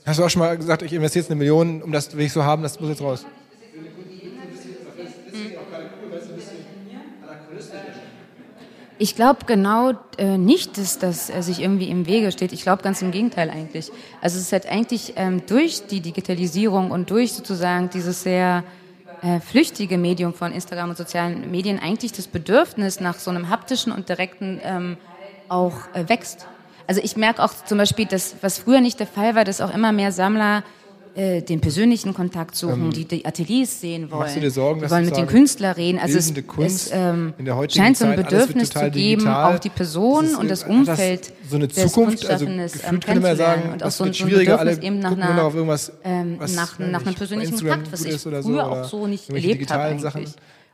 Hast 0.09 0.17
du 0.17 0.23
auch 0.23 0.29
schon 0.31 0.39
mal 0.39 0.57
gesagt, 0.57 0.81
ich 0.81 0.91
investiere 0.91 1.21
jetzt 1.21 1.29
eine 1.29 1.37
Million, 1.37 1.83
um 1.83 1.91
das 1.91 2.17
will 2.17 2.25
ich 2.25 2.33
so 2.33 2.43
haben, 2.43 2.63
das 2.63 2.79
muss 2.79 2.89
jetzt 2.89 3.01
raus? 3.03 3.27
Ich 8.97 9.15
glaube 9.15 9.41
genau 9.45 9.93
äh, 10.17 10.39
nicht, 10.39 10.79
dass 10.79 10.97
das 10.97 11.29
äh, 11.29 11.43
sich 11.43 11.61
irgendwie 11.61 11.91
im 11.91 12.07
Wege 12.07 12.31
steht. 12.31 12.53
Ich 12.53 12.63
glaube 12.63 12.81
ganz 12.81 13.03
im 13.03 13.11
Gegenteil 13.11 13.51
eigentlich. 13.51 13.91
Also 14.19 14.37
es 14.37 14.45
ist 14.45 14.51
halt 14.51 14.65
eigentlich 14.65 15.13
ähm, 15.15 15.43
durch 15.45 15.85
die 15.85 16.01
Digitalisierung 16.01 16.89
und 16.89 17.11
durch 17.11 17.33
sozusagen 17.33 17.91
dieses 17.91 18.23
sehr 18.23 18.63
äh, 19.21 19.39
flüchtige 19.39 19.99
Medium 19.99 20.33
von 20.33 20.51
Instagram 20.51 20.89
und 20.89 20.97
sozialen 20.97 21.51
Medien 21.51 21.77
eigentlich 21.77 22.13
das 22.13 22.25
Bedürfnis 22.25 22.99
nach 22.99 23.19
so 23.19 23.29
einem 23.29 23.49
haptischen 23.49 23.91
und 23.91 24.09
direkten 24.09 24.59
ähm, 24.63 24.97
auch 25.49 25.93
äh, 25.93 26.09
wächst. 26.09 26.47
Also 26.89 27.02
ich 27.04 27.15
merke 27.15 27.43
auch 27.43 27.52
zum 27.65 27.78
Beispiel, 27.78 28.08
dass 28.08 28.34
was 28.41 28.58
früher 28.58 28.82
nicht 28.82 28.99
der 28.99 29.06
Fall 29.06 29.36
war, 29.36 29.45
dass 29.45 29.62
auch 29.62 29.71
immer 29.71 29.91
mehr 29.91 30.12
Sammler 30.12 30.63
äh, 31.13 31.43
den 31.43 31.62
persönlichen 31.62 32.15
Kontakt 32.15 32.56
suchen, 32.56 32.86
ähm, 32.86 32.91
die 32.91 33.06
die 33.06 33.25
Ateliers 33.28 33.80
sehen 33.80 34.10
wollen. 34.10 34.21
Machst 34.21 34.38
du 34.38 34.39
dir 34.39 34.49
Sorgen, 34.49 34.82
die 34.82 34.89
wollen 34.89 35.06
mit 35.06 35.15
den 35.15 35.28
Künstlern 35.28 35.73
reden. 35.73 35.99
Also 35.99 36.17
es, 36.17 36.34
es 36.58 36.89
ähm, 36.91 37.36
scheint 37.69 37.95
so 37.95 38.06
ein 38.06 38.15
Bedürfnis 38.15 38.71
zu 38.71 38.89
geben, 38.89 39.19
digital. 39.19 39.54
auch 39.54 39.60
die 39.60 39.69
Person 39.69 40.34
und 40.34 40.49
das 40.49 40.63
Umfeld 40.63 41.32
so 41.47 41.58
eine 41.58 41.67
Zukunft, 41.67 42.28
also 42.28 42.47
ähm, 42.47 42.58
gefühlt 42.58 43.06
könnte 43.06 43.21
man 43.21 43.38
sagen, 43.38 43.73
und 43.73 43.84
auch 43.84 43.91
so, 43.91 44.06
ein, 44.06 44.13
so 44.13 44.23
ein 44.25 44.32
Bedürfnis 44.32 44.80
eben 44.80 44.97
nach, 44.97 45.12
einer, 45.12 45.43
auf 45.43 45.54
irgendwas, 45.54 45.91
ähm, 46.04 46.39
nach, 46.56 46.80
nach 46.80 47.06
einem 47.06 47.13
persönlichen 47.13 47.56
Kontakt, 47.56 47.91
was 47.91 48.04
ich 48.04 48.19
früher 48.19 48.41
so, 48.41 48.60
auch 48.60 48.84
so 48.86 49.06
nicht 49.06 49.30
erlebt 49.30 49.71
habe 49.71 49.84
eigentlich. 49.84 50.02
Sachen. 50.02 50.25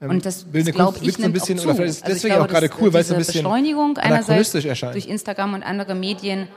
Ähm, 0.02 0.10
und 0.10 0.26
das, 0.26 0.46
das 0.52 0.66
glaube 0.72 1.00
ich, 1.02 1.24
ein 1.24 1.32
bisschen, 1.32 1.58
zu. 1.58 1.66
oder 1.66 1.76
vielleicht 1.76 1.98
ist 1.98 2.04
also 2.04 2.14
deswegen 2.14 2.36
glaube, 2.36 2.50
auch 2.50 2.52
gerade 2.52 2.70
cool, 2.80 2.94
weil 2.94 3.02
es 3.02 3.12
ein 3.12 3.18
bisschen 3.18 3.44
Beschleunigung 3.44 3.98
einerseits 3.98 4.52
durch 4.52 5.08
Instagram 5.08 5.54
und 5.54 5.64
andere 5.64 5.96
Medien 5.96 6.48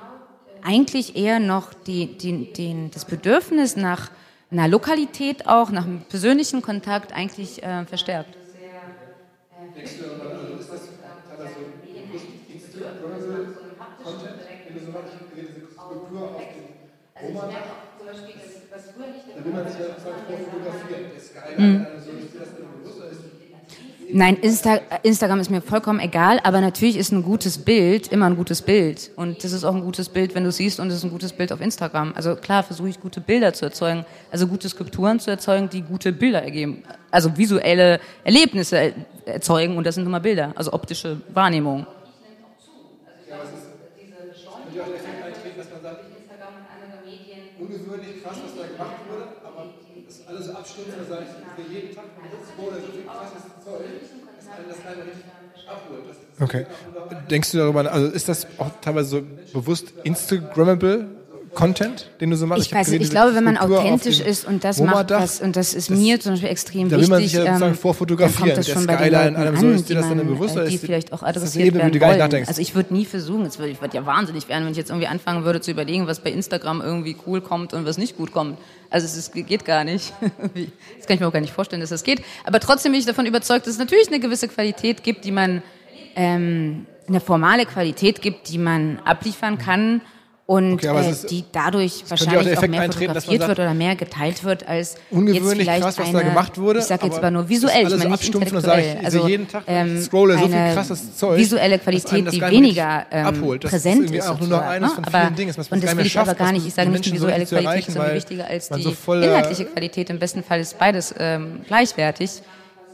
eigentlich 0.61 1.17
eher 1.17 1.39
noch 1.39 1.73
die, 1.73 2.19
die, 2.19 2.53
den, 2.53 2.91
das 2.91 3.05
Bedürfnis 3.05 3.77
nach 3.77 4.11
einer 4.51 4.67
Lokalität 4.67 5.47
auch, 5.47 5.71
nach 5.71 5.85
einem 5.85 6.01
persönlichen 6.09 6.63
Kontakt 6.63 7.13
eigentlich 7.13 7.63
äh, 7.63 7.85
verstärkt. 7.87 8.37
Mhm. 21.57 21.87
Nein, 24.11 24.37
Insta 24.37 24.81
Instagram 25.03 25.41
ist 25.41 25.51
mir 25.51 25.61
vollkommen 25.61 26.01
egal, 26.01 26.41
aber 26.43 26.61
natürlich 26.61 26.97
ist 26.97 27.13
ein 27.13 27.23
gutes 27.23 27.59
Bild 27.59 28.09
immer 28.09 28.27
ein 28.27 28.37
gutes 28.37 28.63
Bild. 28.63 29.11
Und 29.17 29.45
das 29.45 29.53
ist 29.53 29.65
auch 29.65 29.75
ein 29.75 29.83
gutes 29.83 30.09
Bild, 30.09 30.35
wenn 30.35 30.45
du 30.45 30.53
siehst, 30.53 30.81
und 30.81 30.89
es 30.89 30.95
ist 30.95 31.05
ein 31.05 31.11
gutes 31.11 31.33
Bild 31.33 31.53
auf 31.53 31.61
Instagram. 31.61 32.15
Also 32.15 32.35
klar 32.37 32.63
versuche 32.63 32.89
ich 32.89 33.01
gute 33.01 33.21
Bilder 33.21 33.53
zu 33.53 33.67
erzeugen, 33.67 34.07
also 34.31 34.47
gute 34.47 34.69
Skulpturen 34.69 35.21
zu 35.21 35.31
erzeugen, 35.31 35.69
die 35.69 35.83
gute 35.83 36.13
Bilder 36.13 36.43
ergeben. 36.43 36.83
Also 37.11 37.37
visuelle 37.37 38.01
Erlebnisse 38.25 38.95
erzeugen, 39.27 39.77
und 39.77 39.87
das 39.87 39.97
sind 39.97 40.07
immer 40.07 40.21
Bilder, 40.21 40.53
also 40.55 40.73
optische 40.73 41.21
Wahrnehmung. 41.35 41.87
ungewöhnlich 47.61 48.23
krass, 48.23 48.37
was 48.43 48.55
da 48.57 48.67
gemacht 48.67 48.97
wurde, 49.11 49.29
aber 49.45 49.75
das 50.39 50.49
abstürzen, 50.79 51.09
das 51.09 51.19
heißt, 51.19 51.31
für 51.57 51.73
jeden 51.73 51.95
Tag 51.95 52.05
wurde 52.57 52.77
so 52.81 52.93
viel 52.93 53.05
krasses 53.05 53.49
Okay. 56.41 56.67
Denkst 57.31 57.53
du 57.53 57.59
darüber, 57.59 57.91
also 57.91 58.07
ist 58.09 58.29
das 58.29 58.47
auch 58.59 58.71
teilweise 58.81 59.09
so 59.09 59.23
bewusst 59.53 59.93
Instagrammable 60.05 61.07
Content, 61.55 62.11
den 62.21 62.31
du 62.31 62.37
so 62.37 62.47
machst? 62.47 62.63
Ich, 62.63 62.69
ich 62.69 62.75
weiß, 62.75 62.87
gesehen, 62.87 63.03
ich 63.03 63.11
glaube, 63.11 63.35
wenn 63.35 63.45
man 63.45 63.57
authentisch 63.57 64.21
ist 64.21 64.47
und 64.47 64.65
das 64.65 64.81
macht 64.81 65.11
was, 65.11 65.41
und 65.41 65.57
das 65.57 65.75
ist 65.75 65.91
das, 65.91 65.97
mir 65.97 66.21
zum 66.21 66.33
Beispiel 66.33 66.49
extrem 66.49 66.91
wichtig. 66.91 66.97
Da 66.97 67.03
will 67.03 67.09
man 67.09 67.23
sich 67.23 67.33
ja 67.33 67.45
sozusagen 67.45 67.73
ähm, 67.73 67.79
vorfotografieren, 67.79 68.57
das 68.57 68.69
schon 68.69 68.87
der 68.87 68.99
Skyline, 68.99 69.37
allem 69.37 69.57
so, 69.57 69.69
ist 69.69 69.89
dir 69.89 69.97
das 69.97 70.09
dann 70.09 70.27
bewusster? 70.27 70.67
Die 70.67 70.79
vielleicht 70.79 71.13
auch 71.13 71.23
adressiert 71.23 71.75
werden 71.75 72.01
wollen. 72.01 72.47
Also 72.47 72.61
ich 72.61 72.75
würde 72.75 72.95
nie 72.95 73.05
versuchen, 73.05 73.47
es 73.47 73.59
würde, 73.59 73.73
ich 73.73 73.81
würde 73.81 73.97
ja 73.97 74.07
wahnsinnig 74.07 74.49
werden, 74.49 74.65
wenn 74.65 74.73
ich 74.73 74.79
jetzt 74.79 74.91
irgendwie 74.91 75.09
anfangen 75.09 75.45
würde 75.45 75.61
zu 75.61 75.71
überlegen, 75.71 76.07
was 76.07 76.21
bei 76.21 76.31
Instagram 76.31 76.81
irgendwie 76.81 77.17
cool 77.27 77.41
kommt 77.41 77.75
und 77.75 77.85
was 77.85 77.99
nicht 77.99 78.17
gut 78.17 78.33
kommt. 78.33 78.59
Also 78.91 79.07
es 79.07 79.17
ist, 79.17 79.33
geht 79.33 79.65
gar 79.65 79.85
nicht. 79.85 80.13
Das 80.99 81.07
kann 81.07 81.15
ich 81.15 81.21
mir 81.21 81.29
auch 81.29 81.33
gar 81.33 81.41
nicht 81.41 81.53
vorstellen, 81.53 81.81
dass 81.81 81.91
das 81.91 82.03
geht. 82.03 82.23
Aber 82.45 82.61
trotzdem 82.61 82.93
bin 82.93 82.99
ich 82.99 83.07
davon 83.07 83.27
überzeugt, 83.27 83.67
dass 83.67 83.75
es 83.75 83.79
natürlich 83.79 84.09
eine 84.09 84.21
gewisse 84.21 84.49
Qualität 84.49 85.03
gibt, 85.03 85.25
die 85.25 85.31
man, 85.31 85.63
ähm, 86.17 86.87
eine 87.07 87.21
formale 87.21 87.65
Qualität 87.65 88.21
gibt, 88.21 88.51
die 88.51 88.59
man 88.59 88.99
abliefern 89.05 89.59
kann 89.59 90.03
und 90.51 90.73
Okay, 90.73 90.87
äh, 90.87 91.11
ist- 91.11 91.31
die 91.31 91.45
dadurch 91.53 92.05
auch 92.07 92.11
wahrscheinlich 92.11 92.39
auch, 92.39 92.53
Effekt 92.53 92.71
mehr 92.71 92.83
fotografiert 92.91 93.41
sagt, 93.41 93.49
wird 93.49 93.59
oder 93.59 93.75
mehr 93.75 93.97
geteilt 93.97 94.45
wird 94.45 94.67
als 94.67 94.95
ungewöhnlich 95.11 95.37
jetzt 95.45 95.51
vielleicht 95.51 95.83
krass, 95.83 95.99
was 95.99 96.09
eine, 96.09 96.19
da 96.21 96.25
gemacht 96.25 96.57
wurde, 96.57 96.79
Ich 96.79 96.87
sage 96.87 97.05
jetzt 97.05 97.19
aber 97.19 97.31
nur 97.31 97.43
ist 97.43 97.51
visuell, 97.51 97.87
ich 97.87 97.97
meine 97.99 98.09
nicht 98.09 98.35
intellektuell. 98.35 98.97
ich 98.99 99.05
Also 99.05 99.29
jeden 99.29 99.47
Tag, 99.47 99.65
ähm, 99.67 100.01
scrolle, 100.01 100.39
so 100.39 100.47
viel 100.47 100.55
eine 100.55 100.75
krasses 100.75 101.17
Zeug, 101.19 101.37
visuelle 101.37 101.79
Qualität, 101.79 102.27
das 102.27 102.33
die 102.33 102.41
weniger 102.41 103.05
ähm, 103.11 103.27
abholt. 103.27 103.63
Das 103.63 103.75
ist 103.75 103.83
präsent 103.83 104.05
irgendwie 104.05 104.23
auch 104.23 104.41
nur 104.41 104.49
noch 104.49 104.63
eines 104.63 104.89
ne? 104.89 104.95
von 104.95 105.05
aber, 105.05 105.21
vielen 105.21 105.37
Dingen, 105.37 105.55
man 105.55 105.67
und 105.69 105.85
das 105.85 105.97
will 105.99 106.07
ich 106.07 106.19
aber 106.19 106.35
gar 106.35 106.53
nicht. 106.53 106.67
Ich 106.67 106.73
sage 106.73 106.89
nicht 106.89 107.05
die 107.05 107.13
visuelle 107.13 107.45
Qualität, 107.45 107.85
sondern 107.85 108.07
weil 108.07 108.15
wichtiger 108.17 108.47
als 108.47 108.71
die 108.71 108.97
inhaltliche 109.23 109.65
Qualität. 109.67 110.09
Im 110.09 110.19
besten 110.19 110.43
Fall 110.43 110.61
ist 110.61 110.79
beides 110.79 111.15
ähm, 111.19 111.61
gleichwertig. 111.67 112.41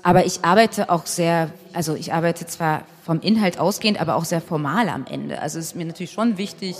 Aber 0.02 0.26
ich 0.26 0.40
arbeite 0.44 0.90
auch 0.90 1.06
sehr, 1.06 1.50
also 1.72 1.94
ich 1.94 2.12
arbeite 2.12 2.46
zwar 2.48 2.82
vom 3.06 3.20
Inhalt 3.20 3.60
ausgehend, 3.60 4.00
aber 4.00 4.16
auch 4.16 4.24
sehr 4.24 4.40
formal 4.40 4.88
am 4.88 5.06
Ende. 5.08 5.40
Also 5.40 5.60
es 5.60 5.66
ist 5.66 5.76
mir 5.76 5.84
natürlich 5.84 6.10
schon 6.10 6.36
wichtig, 6.36 6.74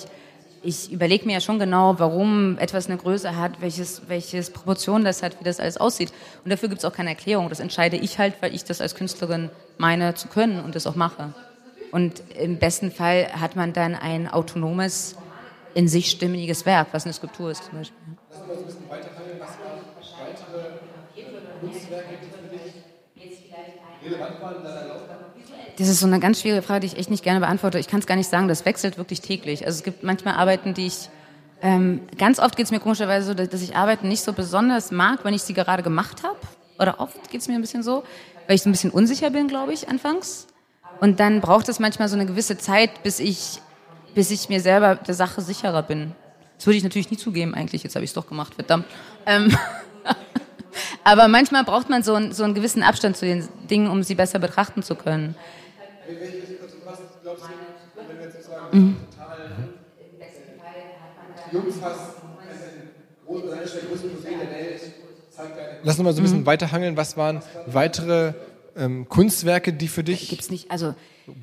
ich 0.64 0.90
überlege 0.90 1.26
mir 1.26 1.34
ja 1.34 1.40
schon 1.40 1.58
genau, 1.58 1.98
warum 1.98 2.56
etwas 2.58 2.86
eine 2.88 2.96
Größe 2.96 3.36
hat, 3.36 3.60
welches, 3.60 4.02
welches 4.08 4.50
Proportion 4.50 5.04
das 5.04 5.22
hat, 5.22 5.38
wie 5.38 5.44
das 5.44 5.60
alles 5.60 5.76
aussieht. 5.76 6.12
Und 6.42 6.50
dafür 6.50 6.68
gibt 6.68 6.78
es 6.78 6.84
auch 6.84 6.92
keine 6.92 7.10
Erklärung. 7.10 7.50
Das 7.50 7.60
entscheide 7.60 7.96
ich 7.96 8.18
halt, 8.18 8.34
weil 8.40 8.54
ich 8.54 8.64
das 8.64 8.80
als 8.80 8.94
Künstlerin 8.94 9.50
meine 9.76 10.14
zu 10.14 10.28
können 10.28 10.64
und 10.64 10.74
das 10.74 10.86
auch 10.86 10.94
mache. 10.94 11.34
Und 11.92 12.22
im 12.40 12.58
besten 12.58 12.90
Fall 12.90 13.28
hat 13.40 13.56
man 13.56 13.72
dann 13.72 13.94
ein 13.94 14.28
autonomes, 14.28 15.16
in 15.74 15.88
sich 15.88 16.10
stimmiges 16.10 16.64
Werk, 16.66 16.88
was 16.92 17.04
eine 17.04 17.12
Skulptur 17.12 17.50
ist 17.50 17.64
zum 17.64 17.78
Beispiel. 17.78 17.98
Das 25.76 25.88
ist 25.88 26.00
so 26.00 26.06
eine 26.06 26.20
ganz 26.20 26.40
schwierige 26.40 26.62
Frage, 26.62 26.80
die 26.80 26.86
ich 26.88 26.98
echt 26.98 27.10
nicht 27.10 27.24
gerne 27.24 27.40
beantworte. 27.40 27.78
Ich 27.78 27.88
kann 27.88 28.00
es 28.00 28.06
gar 28.06 28.16
nicht 28.16 28.30
sagen, 28.30 28.48
das 28.48 28.64
wechselt 28.64 28.98
wirklich 28.98 29.20
täglich. 29.20 29.66
Also 29.66 29.78
es 29.78 29.82
gibt 29.82 30.02
manchmal 30.02 30.34
Arbeiten, 30.34 30.74
die 30.74 30.86
ich, 30.86 31.08
ähm, 31.62 32.02
ganz 32.18 32.38
oft 32.38 32.56
geht 32.56 32.66
es 32.66 32.72
mir 32.72 32.80
komischerweise 32.80 33.26
so, 33.26 33.34
dass 33.34 33.62
ich 33.62 33.76
Arbeiten 33.76 34.08
nicht 34.08 34.22
so 34.22 34.32
besonders 34.32 34.90
mag, 34.90 35.24
wenn 35.24 35.34
ich 35.34 35.42
sie 35.42 35.54
gerade 35.54 35.82
gemacht 35.82 36.22
habe. 36.22 36.38
Oder 36.78 37.00
oft 37.00 37.30
geht 37.30 37.40
es 37.40 37.48
mir 37.48 37.54
ein 37.54 37.60
bisschen 37.60 37.82
so, 37.82 38.04
weil 38.46 38.56
ich 38.56 38.62
so 38.62 38.68
ein 38.68 38.72
bisschen 38.72 38.90
unsicher 38.90 39.30
bin, 39.30 39.48
glaube 39.48 39.72
ich, 39.72 39.88
anfangs. 39.88 40.46
Und 41.00 41.20
dann 41.20 41.40
braucht 41.40 41.68
es 41.68 41.78
manchmal 41.80 42.08
so 42.08 42.16
eine 42.16 42.26
gewisse 42.26 42.58
Zeit, 42.58 43.02
bis 43.02 43.20
ich, 43.20 43.60
bis 44.14 44.30
ich 44.30 44.48
mir 44.48 44.60
selber 44.60 44.96
der 44.96 45.14
Sache 45.14 45.40
sicherer 45.40 45.82
bin. 45.82 46.12
Das 46.56 46.66
würde 46.66 46.76
ich 46.76 46.84
natürlich 46.84 47.10
nie 47.10 47.16
zugeben 47.16 47.54
eigentlich, 47.54 47.82
jetzt 47.82 47.94
habe 47.96 48.04
ich 48.04 48.10
es 48.10 48.14
doch 48.14 48.28
gemacht, 48.28 48.54
verdammt. 48.54 48.86
Ähm, 49.26 49.56
aber 51.04 51.28
manchmal 51.28 51.64
braucht 51.64 51.88
man 51.90 52.02
so, 52.02 52.14
einen- 52.14 52.32
so 52.32 52.44
einen 52.44 52.54
gewissen 52.54 52.82
Abstand 52.82 53.16
zu 53.16 53.26
den 53.26 53.48
Dingen, 53.68 53.88
um 53.88 54.02
sie 54.02 54.14
besser 54.14 54.38
betrachten 54.38 54.82
zu 54.82 54.94
können. 54.96 55.36
Lass 65.82 65.98
uns 65.98 66.04
mal 66.04 66.12
so 66.12 66.20
ein 66.20 66.24
bisschen 66.24 66.40
Mhm. 66.40 66.46
weiterhangeln. 66.46 66.96
Was 66.96 67.16
waren 67.16 67.42
weitere 67.66 68.32
ähm, 68.76 69.08
Kunstwerke, 69.08 69.72
die 69.72 69.86
für 69.86 70.02
dich 70.02 70.28
Gibt's 70.30 70.50
nicht, 70.50 70.68
also 70.72 70.96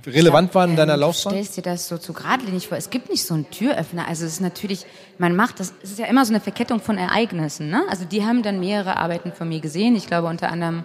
relevant 0.06 0.54
waren 0.54 0.72
in 0.72 0.76
deiner 0.76 0.94
ähm, 0.94 1.00
Laufbahn? 1.02 1.34
Du 1.34 1.38
stellst 1.38 1.58
dir 1.58 1.62
das 1.62 1.88
so 1.88 1.98
zu 1.98 2.14
geradlinig 2.14 2.68
vor. 2.68 2.78
Es 2.78 2.90
gibt 2.90 3.10
nicht 3.10 3.26
so 3.26 3.34
einen 3.34 3.50
Türöffner. 3.50 4.08
Also 4.08 4.26
es 4.26 4.34
ist 4.34 4.42
natürlich, 4.42 4.86
man 5.18 5.36
macht 5.36 5.60
das, 5.60 5.74
es 5.84 5.92
ist 5.92 6.00
ja 6.00 6.06
immer 6.06 6.26
so 6.26 6.32
eine 6.32 6.40
Verkettung 6.40 6.80
von 6.80 6.98
Ereignissen. 6.98 7.70
Ne? 7.70 7.84
Also 7.90 8.06
die 8.06 8.26
haben 8.26 8.44
dann 8.44 8.60
mehrere 8.60 8.98
Arbeiten 8.98 9.32
von 9.32 9.50
mir 9.50 9.60
gesehen. 9.60 9.96
Ich 9.96 10.08
glaube 10.08 10.28
unter 10.28 10.52
anderem, 10.52 10.84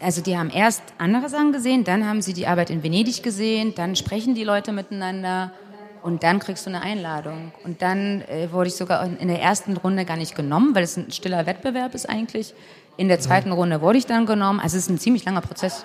also 0.00 0.22
die 0.22 0.36
haben 0.36 0.50
erst 0.50 0.82
andere 0.98 1.28
Sachen 1.28 1.52
gesehen, 1.52 1.84
dann 1.84 2.06
haben 2.06 2.22
sie 2.22 2.32
die 2.32 2.46
Arbeit 2.46 2.70
in 2.70 2.82
Venedig 2.82 3.22
gesehen, 3.22 3.74
dann 3.74 3.96
sprechen 3.96 4.34
die 4.34 4.44
Leute 4.44 4.72
miteinander 4.72 5.52
und 6.02 6.22
dann 6.22 6.38
kriegst 6.38 6.66
du 6.66 6.70
eine 6.70 6.82
Einladung. 6.82 7.52
Und 7.64 7.82
dann 7.82 8.22
äh, 8.22 8.52
wurde 8.52 8.68
ich 8.68 8.76
sogar 8.76 9.04
in, 9.04 9.16
in 9.16 9.28
der 9.28 9.42
ersten 9.42 9.76
Runde 9.76 10.04
gar 10.04 10.16
nicht 10.16 10.34
genommen, 10.34 10.74
weil 10.74 10.84
es 10.84 10.96
ein 10.96 11.10
stiller 11.10 11.46
Wettbewerb 11.46 11.94
ist 11.94 12.08
eigentlich. 12.08 12.54
In 12.96 13.08
der 13.08 13.20
zweiten 13.20 13.52
Runde 13.52 13.80
wurde 13.80 13.98
ich 13.98 14.06
dann 14.06 14.26
genommen. 14.26 14.60
Also 14.60 14.76
es 14.76 14.84
ist 14.84 14.90
ein 14.90 14.98
ziemlich 14.98 15.24
langer 15.24 15.40
Prozess. 15.40 15.84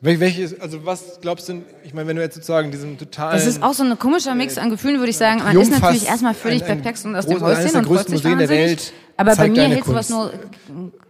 Welches, 0.00 0.60
also 0.60 0.86
was 0.86 1.20
glaubst 1.20 1.48
du, 1.48 1.62
ich 1.82 1.92
meine, 1.92 2.06
wenn 2.06 2.16
du 2.16 2.22
jetzt 2.22 2.36
sozusagen 2.36 2.70
diesen 2.70 2.98
totalen... 2.98 3.32
Das 3.36 3.46
ist 3.46 3.62
auch 3.62 3.74
so 3.74 3.82
ein 3.82 3.98
komischer 3.98 4.34
Mix 4.36 4.56
an 4.56 4.70
Gefühlen, 4.70 4.98
würde 4.98 5.10
ich 5.10 5.16
sagen. 5.16 5.42
Man 5.42 5.58
ist 5.60 5.72
natürlich 5.72 6.06
erstmal 6.06 6.34
völlig 6.34 6.62
ein- 6.62 6.70
ein 6.70 6.76
perplex 6.78 7.04
und 7.04 7.16
aus 7.16 7.26
dem 7.26 7.40
Häuschen 7.40 7.74
und 7.76 7.84
freut 7.86 8.08
sich 8.08 8.22
der. 8.22 8.48
Welt 8.48 8.92
Aber 9.16 9.34
bei 9.34 9.48
mir 9.48 9.68
hält 9.68 9.84
sowas 9.84 10.08
nur 10.08 10.32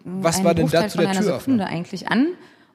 Was 0.05 0.37
einen 0.37 0.45
war 0.47 0.55
denn 0.55 0.65
Bruchteil 0.67 0.83
da 0.85 0.89
zu 0.89 0.99
von 1.03 1.13
der? 1.13 1.23
Sekunde 1.23 1.67
eigentlich 1.67 2.09
an. 2.09 2.29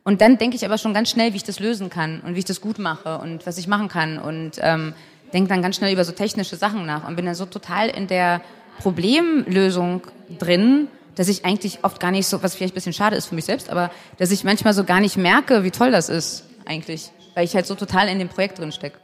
Und 0.04 0.21
dann 0.21 0.38
denke 0.38 0.56
ich 0.56 0.65
aber 0.65 0.78
schon 0.78 0.93
ganz 0.93 1.10
schnell, 1.10 1.32
wie 1.34 1.38
ich 1.38 1.45
das 1.45 1.60
lösen 1.60 1.89
kann 1.89 2.21
und 2.26 2.36
wie 2.36 2.39
ich 2.39 2.45
das 2.45 2.62
gut 2.62 2.78
mache 2.78 3.17
und 3.17 3.47
was 3.47 3.58
ich 3.58 3.67
machen 3.67 3.88
kann 3.88 4.19
und 4.19 4.52
ähm, 4.60 4.93
denke 5.34 5.49
dann 5.49 5.62
ganz 5.63 5.78
schnell 5.78 5.93
über 5.93 6.04
so 6.04 6.12
technische 6.12 6.58
Sachen 6.58 6.86
nach 6.86 7.08
und 7.08 7.15
bin 7.15 7.26
dann 7.26 7.36
so 7.36 7.45
total 7.45 7.89
in 7.89 8.06
der 8.08 8.41
Problemlösung 8.80 10.02
drin, 10.38 10.89
dass 11.15 11.28
ich 11.28 11.45
eigentlich 11.45 11.80
oft 11.84 11.99
gar 11.99 12.12
nicht 12.12 12.28
so, 12.28 12.41
was 12.43 12.56
vielleicht 12.56 12.73
ein 12.73 12.76
bisschen 12.76 12.93
schade 12.93 13.15
ist 13.15 13.28
für 13.28 13.36
mich 13.36 13.45
selbst, 13.45 13.69
aber 13.69 13.91
dass 14.17 14.32
ich 14.32 14.43
manchmal 14.43 14.73
so 14.73 14.84
gar 14.84 14.99
nicht 14.99 15.17
merke, 15.17 15.63
wie 15.63 15.71
toll 15.71 15.91
das 15.91 16.10
ist 16.10 16.43
eigentlich, 16.65 17.12
weil 17.36 17.45
ich 17.45 17.56
halt 17.56 17.65
so 17.67 17.76
total 17.76 18.08
in 18.08 18.19
dem 18.19 18.30
Projekt 18.30 18.60
drin 18.60 18.71
stecke. 18.71 18.97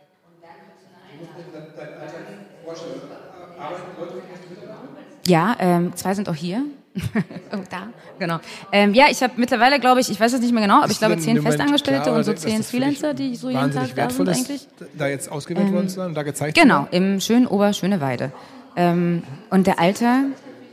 Ja, 5.26 5.56
ähm, 5.60 5.96
zwei 5.96 6.14
sind 6.16 6.28
auch 6.30 6.36
hier. 6.36 6.64
oh, 7.54 7.58
da, 7.70 7.90
genau. 8.18 8.40
Ähm, 8.72 8.94
ja, 8.94 9.06
ich 9.12 9.22
habe 9.22 9.34
mittlerweile, 9.38 9.80
glaube 9.80 10.02
ich, 10.02 10.10
ich 10.10 10.20
weiß 10.20 10.34
es 10.34 10.42
nicht 10.42 10.52
mehr 10.54 10.64
genau, 10.64 10.78
aber 10.78 10.88
ich 10.88 10.94
Ist 10.94 11.00
glaube 11.00 11.18
zehn 11.18 11.42
Festangestellte 11.42 12.04
klar, 12.04 12.16
und 12.16 12.24
so 12.24 12.34
zehn 12.34 12.64
Freelancer, 12.64 13.14
die 13.14 13.36
so 13.36 13.50
jeden 13.50 13.72
Tag 13.72 13.96
da 13.96 14.10
sind 14.10 14.28
eigentlich. 14.28 14.68
da 14.98 15.08
jetzt 15.08 15.32
ausgewählt 15.32 15.72
worden 15.72 15.88
zu 15.88 15.96
sein 15.96 16.08
und 16.08 16.16
da 16.16 16.24
gezeigt 16.24 16.58
Genau, 16.58 16.88
werden? 16.92 17.14
im 17.14 17.22
schönen 17.22 17.46
Oberschöneweide. 17.48 18.32
Ähm, 18.76 19.24
und 19.50 19.68
der 19.68 19.80
Alter, 19.80 20.24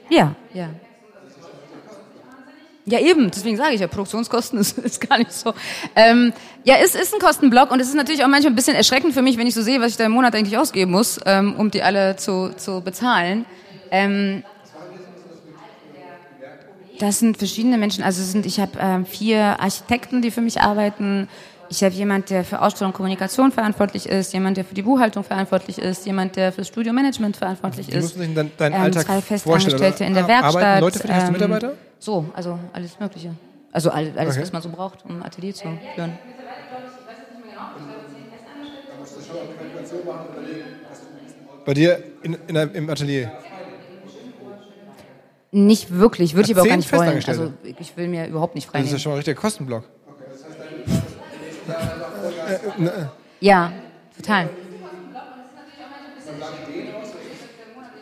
ja, 0.08 0.34
ja. 0.54 0.70
Ja, 2.88 3.00
eben, 3.00 3.32
deswegen 3.32 3.56
sage 3.56 3.74
ich 3.74 3.80
ja, 3.80 3.88
Produktionskosten 3.88 4.58
ist, 4.60 4.78
ist 4.78 5.08
gar 5.08 5.18
nicht 5.18 5.32
so. 5.32 5.52
Ähm, 5.96 6.32
ja, 6.64 6.76
es 6.82 6.94
ist 6.94 7.12
ein 7.12 7.20
Kostenblock 7.20 7.72
und 7.72 7.80
es 7.80 7.88
ist 7.88 7.94
natürlich 7.94 8.22
auch 8.22 8.28
manchmal 8.28 8.52
ein 8.52 8.56
bisschen 8.56 8.76
erschreckend 8.76 9.12
für 9.12 9.22
mich, 9.22 9.36
wenn 9.38 9.46
ich 9.46 9.54
so 9.54 9.62
sehe, 9.62 9.80
was 9.80 9.90
ich 9.90 9.96
da 9.96 10.06
im 10.06 10.12
Monat 10.12 10.34
eigentlich 10.34 10.56
ausgeben 10.56 10.92
muss, 10.92 11.18
ähm, 11.26 11.56
um 11.56 11.70
die 11.70 11.82
alle 11.82 12.16
zu, 12.16 12.52
zu 12.56 12.80
bezahlen. 12.80 13.44
Ähm, 13.90 14.44
das 16.98 17.18
sind 17.18 17.36
verschiedene 17.36 17.76
Menschen. 17.76 18.04
Also 18.04 18.22
sind, 18.22 18.46
ich 18.46 18.60
habe 18.60 18.78
ähm, 18.80 19.04
vier 19.04 19.60
Architekten, 19.60 20.22
die 20.22 20.30
für 20.30 20.40
mich 20.40 20.60
arbeiten. 20.60 21.28
Ich 21.68 21.82
habe 21.82 21.94
jemand, 21.94 22.30
der 22.30 22.44
für 22.44 22.60
Ausstellung 22.62 22.90
und 22.92 22.96
Kommunikation 22.96 23.50
verantwortlich 23.50 24.08
ist, 24.08 24.32
jemand, 24.32 24.56
der 24.56 24.64
für 24.64 24.74
die 24.74 24.82
Buchhaltung 24.82 25.24
verantwortlich 25.24 25.78
ist, 25.78 26.06
jemand, 26.06 26.36
der 26.36 26.52
fürs 26.52 26.68
Studiomanagement 26.68 27.36
verantwortlich 27.36 27.88
Wie 27.88 27.92
ist. 27.92 28.02
musst 28.04 28.16
du 28.16 28.20
dich 28.20 28.34
dein, 28.34 28.50
deinen 28.56 28.74
ähm, 28.74 28.80
Alltag 28.82 29.04
zwei? 29.06 29.20
Festangestellte 29.20 30.04
in 30.04 30.14
der 30.14 30.22
Ar- 30.24 30.28
Werkstatt. 30.28 30.54
Arbeiten 30.62 30.80
Leute 30.80 30.98
für 31.00 31.06
dich? 31.08 31.16
Du 31.16 31.22
ähm, 31.26 31.32
Mitarbeiter? 31.32 31.72
So, 31.98 32.26
also 32.34 32.58
alles 32.72 32.98
Mögliche. 33.00 33.30
Also 33.72 33.90
all- 33.90 34.12
alles, 34.16 34.34
Okay. 34.34 34.42
was 34.42 34.52
man 34.52 34.62
so 34.62 34.68
braucht, 34.68 35.04
um 35.04 35.16
ein 35.16 35.22
Atelier 35.24 35.54
zu 35.54 35.64
führen. 35.94 36.12
Bei 41.64 41.74
dir 41.74 42.02
in, 42.22 42.36
in, 42.46 42.56
im 42.56 42.90
Atelier? 42.90 43.32
Nicht 45.50 45.90
wirklich, 45.90 46.34
würde 46.34 46.50
ich 46.50 46.56
aber 46.56 46.62
auch 46.62 46.68
gar 46.68 46.76
nicht 46.76 46.92
wollen. 46.92 47.22
Also 47.26 47.52
ich 47.64 47.96
will 47.96 48.08
mir 48.08 48.26
überhaupt 48.26 48.54
nicht 48.54 48.68
Das 48.72 48.84
ist 48.84 48.92
ja 48.92 48.98
schon 48.98 49.10
mal 49.10 49.16
ein 49.16 49.18
richtiger 49.18 49.40
Kostenblock. 49.40 49.84
Ja, 53.40 53.72
total. 54.16 54.48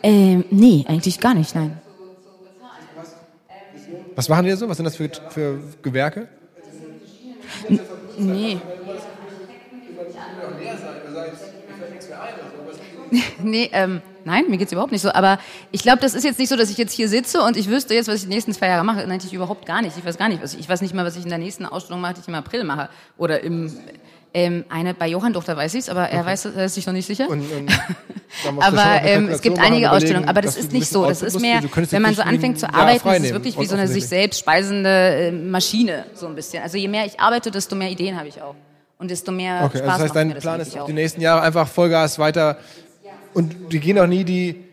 Ähm, 0.03 0.45
nee, 0.51 0.85
eigentlich 0.87 1.19
gar 1.19 1.33
nicht, 1.33 1.55
nein. 1.55 1.81
Was 4.15 4.29
machen 4.29 4.45
die 4.45 4.51
da 4.51 4.57
so? 4.57 4.69
Was 4.69 4.77
sind 4.77 4.85
das 4.85 4.95
für, 4.95 5.09
für 5.29 5.59
Gewerke? 5.81 6.27
Nee. 8.17 8.61
nee, 13.43 13.69
ähm, 13.73 14.01
nein, 14.23 14.45
mir 14.49 14.57
geht's 14.57 14.71
überhaupt 14.71 14.91
nicht 14.91 15.01
so. 15.01 15.11
Aber 15.11 15.39
ich 15.71 15.81
glaube, 15.81 16.01
das 16.01 16.13
ist 16.13 16.23
jetzt 16.23 16.39
nicht 16.39 16.49
so, 16.49 16.55
dass 16.55 16.69
ich 16.69 16.77
jetzt 16.77 16.93
hier 16.93 17.09
sitze 17.09 17.41
und 17.41 17.57
ich 17.57 17.69
wüsste 17.69 17.93
jetzt, 17.93 18.07
was 18.07 18.15
ich 18.15 18.21
die 18.23 18.29
nächsten 18.29 18.53
zwei 18.53 18.67
Jahre 18.67 18.83
mache. 18.83 18.99
Nein, 18.99 19.09
natürlich 19.09 19.33
überhaupt 19.33 19.65
gar 19.65 19.81
nicht. 19.81 19.97
Ich 19.97 20.05
weiß 20.05 20.17
gar 20.17 20.29
nicht, 20.29 20.41
was 20.41 20.53
ich, 20.53 20.61
ich 20.61 20.69
weiß 20.69 20.81
nicht 20.81 20.93
mal, 20.93 21.05
was 21.05 21.15
ich 21.17 21.23
in 21.23 21.29
der 21.29 21.37
nächsten 21.37 21.65
Ausstellung 21.65 22.01
mache, 22.01 22.15
die 22.15 22.21
ich 22.21 22.27
im 22.27 22.35
April 22.35 22.63
mache. 22.63 22.89
Oder 23.17 23.41
im, 23.41 23.77
ähm, 24.35 24.65
eine 24.67 24.93
bei 24.93 25.07
Johann 25.07 25.31
Duchter 25.31 25.55
weiß 25.55 25.73
ich's, 25.75 25.87
aber 25.87 26.09
er 26.09 26.25
weiß, 26.25 26.45
er 26.45 26.65
ist 26.65 26.75
sich 26.75 26.85
noch 26.85 26.93
nicht 26.93 27.05
sicher. 27.05 27.29
Und, 27.29 27.49
und 27.51 27.71
aber 28.59 29.01
ähm, 29.03 29.29
es 29.29 29.41
gibt 29.41 29.57
einige 29.59 29.91
Ausstellungen, 29.91 30.27
aber 30.27 30.41
das 30.41 30.57
ist 30.57 30.73
nicht 30.73 30.89
so. 30.89 31.05
Das 31.05 31.21
ist 31.21 31.39
mehr, 31.39 31.61
wenn 31.89 32.01
man 32.01 32.13
so 32.13 32.21
anfängt 32.21 32.59
zu 32.59 32.67
arbeiten, 32.67 32.97
ist 32.97 33.01
frei 33.01 33.17
es 33.17 33.31
wirklich 33.31 33.57
wie 33.57 33.65
so 33.65 33.75
eine 33.75 33.87
sich 33.87 34.05
selbst 34.05 34.39
speisende 34.41 34.89
äh, 34.89 35.31
Maschine, 35.31 36.05
so 36.13 36.27
ein 36.27 36.35
bisschen. 36.35 36.61
Also 36.61 36.77
je 36.77 36.89
mehr 36.89 37.05
ich 37.05 37.17
arbeite, 37.17 37.49
desto 37.49 37.77
mehr 37.77 37.89
Ideen 37.89 38.17
habe 38.17 38.27
ich 38.27 38.41
auch. 38.41 38.55
Und 38.97 39.09
desto 39.09 39.31
mehr 39.31 39.63
Okay, 39.63 39.77
Spaß 39.77 39.87
also 39.87 39.91
das 39.91 40.01
heißt, 40.03 40.15
dein 40.15 40.33
Plan 40.35 40.59
ist 40.59 40.77
auch. 40.77 40.85
die 40.85 40.93
nächsten 40.93 41.21
Jahre 41.21 41.41
einfach 41.41 41.67
Vollgas 41.67 42.19
weiter. 42.19 42.57
Und 43.33 43.71
die 43.71 43.79
gehen 43.79 43.97
auch 43.99 44.07
nie 44.07 44.25
die, 44.25 44.65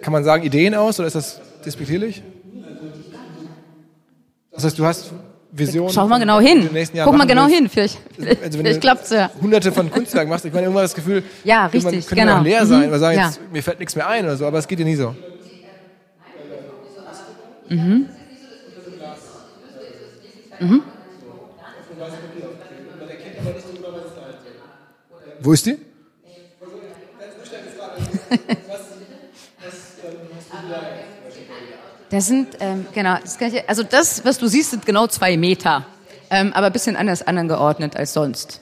kann 0.00 0.12
man 0.12 0.24
sagen, 0.24 0.42
Ideen 0.42 0.74
aus 0.74 0.98
oder 0.98 1.06
ist 1.06 1.14
das 1.14 1.40
despektierlich? 1.64 2.22
Das 4.50 4.64
heißt, 4.64 4.78
du 4.78 4.84
hast 4.84 5.12
Vision. 5.58 5.90
Schau 5.90 6.06
mal 6.06 6.18
genau 6.18 6.40
hin. 6.40 6.68
Guck 7.04 7.16
mal 7.16 7.26
genau 7.26 7.46
hin, 7.46 7.68
vielleicht, 7.68 7.98
vielleicht, 8.14 8.42
also 8.42 8.58
vielleicht 8.58 8.80
klappt's 8.80 9.10
ja. 9.10 9.30
Hunderte 9.40 9.72
von 9.72 9.90
Kunstwerken 9.90 10.30
machst, 10.30 10.44
ich 10.44 10.52
meine, 10.52 10.64
irgendwann 10.64 10.84
das 10.84 10.94
Gefühl, 10.94 11.22
ja, 11.44 11.66
richtig, 11.66 12.06
könnte 12.06 12.24
genau. 12.24 12.38
auch 12.38 12.42
leer 12.42 12.66
sein, 12.66 12.88
mhm. 12.88 12.92
weil 12.92 12.98
sagen 12.98 13.18
ja. 13.18 13.26
jetzt, 13.26 13.40
mir 13.52 13.62
fällt 13.62 13.78
nichts 13.78 13.96
mehr 13.96 14.08
ein 14.08 14.24
oder 14.24 14.36
so, 14.36 14.46
aber 14.46 14.58
es 14.58 14.68
geht 14.68 14.78
dir 14.78 14.84
nie 14.84 14.96
so. 14.96 15.14
Mhm. 17.68 18.08
Mhm. 20.60 20.82
Wo 25.40 25.52
ist 25.52 25.66
die? 25.66 25.76
Das 32.10 32.26
sind, 32.26 32.56
ähm, 32.60 32.86
genau, 32.94 33.16
das 33.20 33.38
ich, 33.40 33.68
also 33.68 33.82
das, 33.82 34.24
was 34.24 34.38
du 34.38 34.46
siehst, 34.46 34.70
sind 34.70 34.86
genau 34.86 35.06
zwei 35.06 35.36
Meter, 35.36 35.86
ähm, 36.30 36.52
aber 36.52 36.66
ein 36.66 36.72
bisschen 36.72 36.96
anders 36.96 37.26
angeordnet 37.26 37.96
als 37.96 38.12
sonst. 38.12 38.60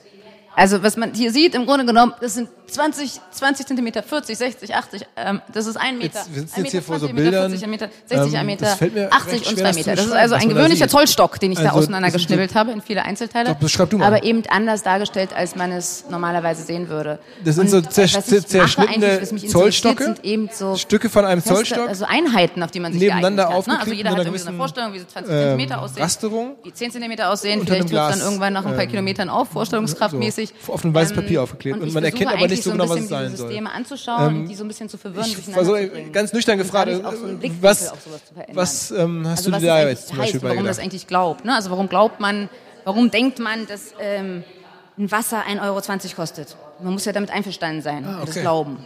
Also 0.55 0.81
was 0.83 0.97
man 0.97 1.13
hier 1.13 1.31
sieht, 1.31 1.53
im 1.53 1.65
Grunde 1.65 1.85
genommen, 1.85 2.13
das 2.21 2.35
sind 2.35 2.49
20, 2.67 3.21
20 3.31 3.67
Zentimeter, 3.67 4.03
40, 4.03 4.37
60, 4.37 4.75
80, 4.75 5.05
ähm, 5.15 5.41
das 5.53 5.65
ist 5.67 5.77
ein 5.77 5.97
Meter. 5.97 6.19
Jetzt, 6.19 6.33
wir 6.33 6.41
sitzen 6.41 6.59
jetzt 6.61 6.71
hier 6.71 6.81
vor 6.81 6.99
so 6.99 7.07
20, 7.07 7.15
Bildern. 7.23 7.49
40, 7.51 7.63
ein 7.63 7.69
Meter, 7.69 7.89
60, 8.05 8.33
ähm, 8.33 8.45
Meter, 8.45 8.65
das 8.65 8.75
fällt 8.75 8.93
mir 8.95 9.11
80 9.13 9.31
recht 9.33 9.47
und 9.47 9.53
schwer, 9.53 9.63
2 9.63 9.67
das 9.67 9.75
Meter. 9.75 9.95
Das 9.95 10.05
ist 10.05 10.11
also 10.11 10.35
ein 10.35 10.41
da 10.49 10.55
gewöhnlicher. 10.55 10.87
Zollstock, 10.87 11.39
den 11.39 11.51
ich 11.51 11.59
da 11.59 11.65
Also, 11.65 11.79
auseinander 11.79 12.07
das 12.07 12.15
ist 12.15 12.21
so- 12.21 12.27
geschnibbelt 12.27 12.55
habe 12.55 12.71
in 12.71 12.81
viele 12.81 13.03
Einzelteile. 13.03 13.49
Doch, 13.49 13.59
du 13.89 13.97
mal. 13.97 14.07
Aber 14.07 14.23
eben 14.23 14.43
anders 14.49 14.83
dargestellt, 14.83 15.29
als 15.35 15.55
man 15.55 15.71
es 15.71 16.05
normalerweise 16.09 16.63
sehen 16.63 16.89
würde. 16.89 17.19
Das 17.43 17.55
sind 17.55 17.65
Und, 17.65 17.69
so 17.71 17.81
mache 17.81 17.89
zerschnittene 17.89 19.23
Zollstocke? 19.47 20.03
Sind 20.03 20.25
eben 20.25 20.49
so 20.53 20.75
Stücke 20.75 21.09
von 21.09 21.25
einem 21.25 21.41
feste, 21.41 21.55
Zollstock? 21.55 21.87
Also 21.87 22.05
Einheiten, 22.05 22.63
auf 22.63 22.71
die 22.71 22.79
man 22.79 22.91
sich 22.93 23.01
Nebeneinander 23.01 23.49
hat. 23.49 23.49
Ne? 23.49 23.55
Also 23.55 23.67
aufgeklebt 23.81 23.97
jeder 23.97 24.11
hat 24.11 24.17
irgendwie 24.19 24.39
so 24.39 24.47
eine 24.47 24.57
Vorstellung, 24.57 24.93
wie 24.93 24.99
so 24.99 25.05
20 25.05 25.31
ähm, 25.33 25.39
Zentimeter 25.39 25.81
aussehen. 25.81 26.03
Rasterung? 26.03 26.55
Die 26.65 26.73
10 26.73 26.91
Zentimeter 26.91 27.29
aussehen. 27.29 27.61
Vielleicht 27.65 27.91
hört 27.91 28.11
dann 28.13 28.19
irgendwann 28.21 28.53
nach 28.53 28.65
ein 28.65 28.73
paar 28.73 28.83
ähm, 28.83 28.89
Kilometern 28.89 29.29
auf, 29.29 29.49
vorstellungskraftmäßig. 29.49 30.53
auf 30.67 30.83
ein 30.83 30.93
weißes 30.93 31.15
Papier 31.15 31.41
aufgeklebt. 31.43 31.79
Und 31.81 31.93
man 31.93 32.03
erkennt 32.03 32.31
aber 32.31 32.47
nicht 32.47 32.54
eigentlich 32.55 32.63
so 32.63 32.71
genau, 32.71 32.83
was 32.85 32.91
ein 32.91 32.97
es 32.97 33.03
bisschen 33.03 33.17
sein 33.27 33.35
soll. 33.37 33.47
Systeme 33.47 33.71
anzuschauen 33.71 34.35
Ähm, 34.35 34.47
die 34.47 34.55
so 34.55 34.63
ein 34.63 34.67
bisschen 34.67 34.89
zu 34.89 34.97
verwirren, 34.97 35.25
Ich 35.27 35.37
so 35.45 35.71
bringen. 35.73 36.11
ganz 36.11 36.33
nüchtern 36.33 36.57
gefragt, 36.57 36.91
so 36.91 36.99
Blickwinkel 37.01 37.57
was, 37.61 37.93
was 38.53 38.91
ähm, 38.91 39.27
hast 39.27 39.39
also 39.39 39.49
du 39.49 39.55
was 39.55 39.61
dir 39.61 39.67
da 39.67 39.87
jetzt 39.87 40.07
zum 40.07 40.17
Beispiel 40.17 40.41
heißt, 40.41 40.49
warum 40.49 40.65
das 40.65 40.79
eigentlich 40.79 41.07
glaubt. 41.07 41.45
Ne? 41.45 41.53
Also 41.55 41.69
warum 41.71 41.87
glaubt 41.89 42.19
man, 42.19 42.49
warum 42.83 43.11
denkt 43.11 43.39
man, 43.39 43.67
dass 43.67 43.93
ähm, 43.99 44.43
ein 44.97 45.11
Wasser 45.11 45.43
1,20 45.47 45.61
Euro 45.63 45.81
kostet? 46.15 46.55
Man 46.81 46.93
muss 46.93 47.05
ja 47.05 47.11
damit 47.13 47.29
einverstanden 47.31 47.81
sein, 47.81 48.05
Ah, 48.05 48.19
mit 48.19 48.23
das 48.23 48.29
okay. 48.31 48.41
Glauben. 48.41 48.85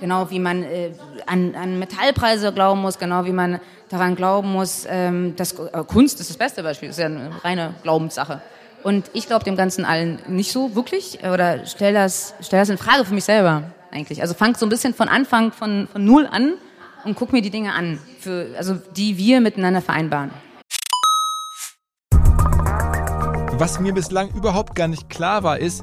Genau 0.00 0.28
wie 0.30 0.38
man 0.38 0.62
äh, 0.62 0.92
an, 1.26 1.54
an 1.54 1.78
Metallpreise 1.78 2.52
glauben 2.52 2.82
muss, 2.82 2.98
genau 2.98 3.24
wie 3.24 3.32
man 3.32 3.60
daran 3.88 4.14
glauben 4.14 4.52
muss, 4.52 4.84
ähm, 4.88 5.34
dass 5.36 5.52
äh, 5.52 5.84
Kunst 5.86 6.20
ist 6.20 6.28
das 6.28 6.36
beste 6.36 6.62
Beispiel, 6.62 6.90
ist 6.90 6.98
ja 6.98 7.06
eine 7.06 7.30
reine 7.42 7.74
Glaubenssache. 7.82 8.42
Und 8.82 9.10
ich 9.12 9.26
glaube 9.26 9.44
dem 9.44 9.56
Ganzen 9.56 9.84
allen 9.84 10.20
nicht 10.28 10.52
so 10.52 10.74
wirklich 10.74 11.22
äh, 11.22 11.30
oder 11.30 11.66
stell 11.66 11.92
das, 11.92 12.34
stell 12.40 12.60
das 12.60 12.68
in 12.68 12.78
Frage 12.78 13.04
für 13.04 13.14
mich 13.14 13.24
selber 13.24 13.64
eigentlich. 13.90 14.22
Also 14.22 14.34
fang 14.34 14.54
so 14.54 14.66
ein 14.66 14.68
bisschen 14.68 14.94
von 14.94 15.08
Anfang 15.08 15.52
von, 15.52 15.88
von 15.90 16.04
null 16.04 16.26
an 16.30 16.54
und 17.04 17.14
guck 17.16 17.32
mir 17.32 17.42
die 17.42 17.50
Dinge 17.50 17.72
an, 17.72 17.98
für, 18.20 18.48
also 18.56 18.74
die 18.96 19.16
wir 19.16 19.40
miteinander 19.40 19.80
vereinbaren. 19.80 20.30
Was 23.58 23.80
mir 23.80 23.94
bislang 23.94 24.28
überhaupt 24.34 24.74
gar 24.74 24.86
nicht 24.86 25.08
klar 25.08 25.42
war, 25.42 25.58
ist, 25.58 25.82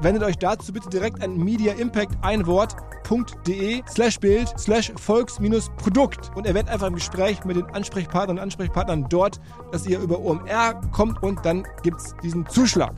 Wendet 0.00 0.22
euch 0.22 0.36
dazu 0.36 0.72
bitte 0.72 0.90
direkt 0.90 1.22
an 1.22 1.36
Media 1.36 1.72
Impact 1.72 2.12
ein 2.22 2.46
Wort.de 2.46 3.82
slash 3.88 4.20
Bild 4.20 4.48
slash 4.58 4.92
Volks-Produkt 4.94 6.30
und 6.34 6.46
erwähnt 6.46 6.68
einfach 6.68 6.88
im 6.88 6.94
Gespräch 6.94 7.44
mit 7.44 7.56
den 7.56 7.64
Ansprechpartnern 7.64 8.36
und 8.36 8.42
Ansprechpartnern 8.42 9.06
dort, 9.08 9.40
dass 9.72 9.86
ihr 9.86 9.98
über 10.00 10.20
OMR 10.20 10.80
kommt 10.92 11.22
und 11.22 11.44
dann 11.44 11.66
gibt's 11.82 12.14
diesen 12.22 12.46
Zuschlag. 12.46 12.94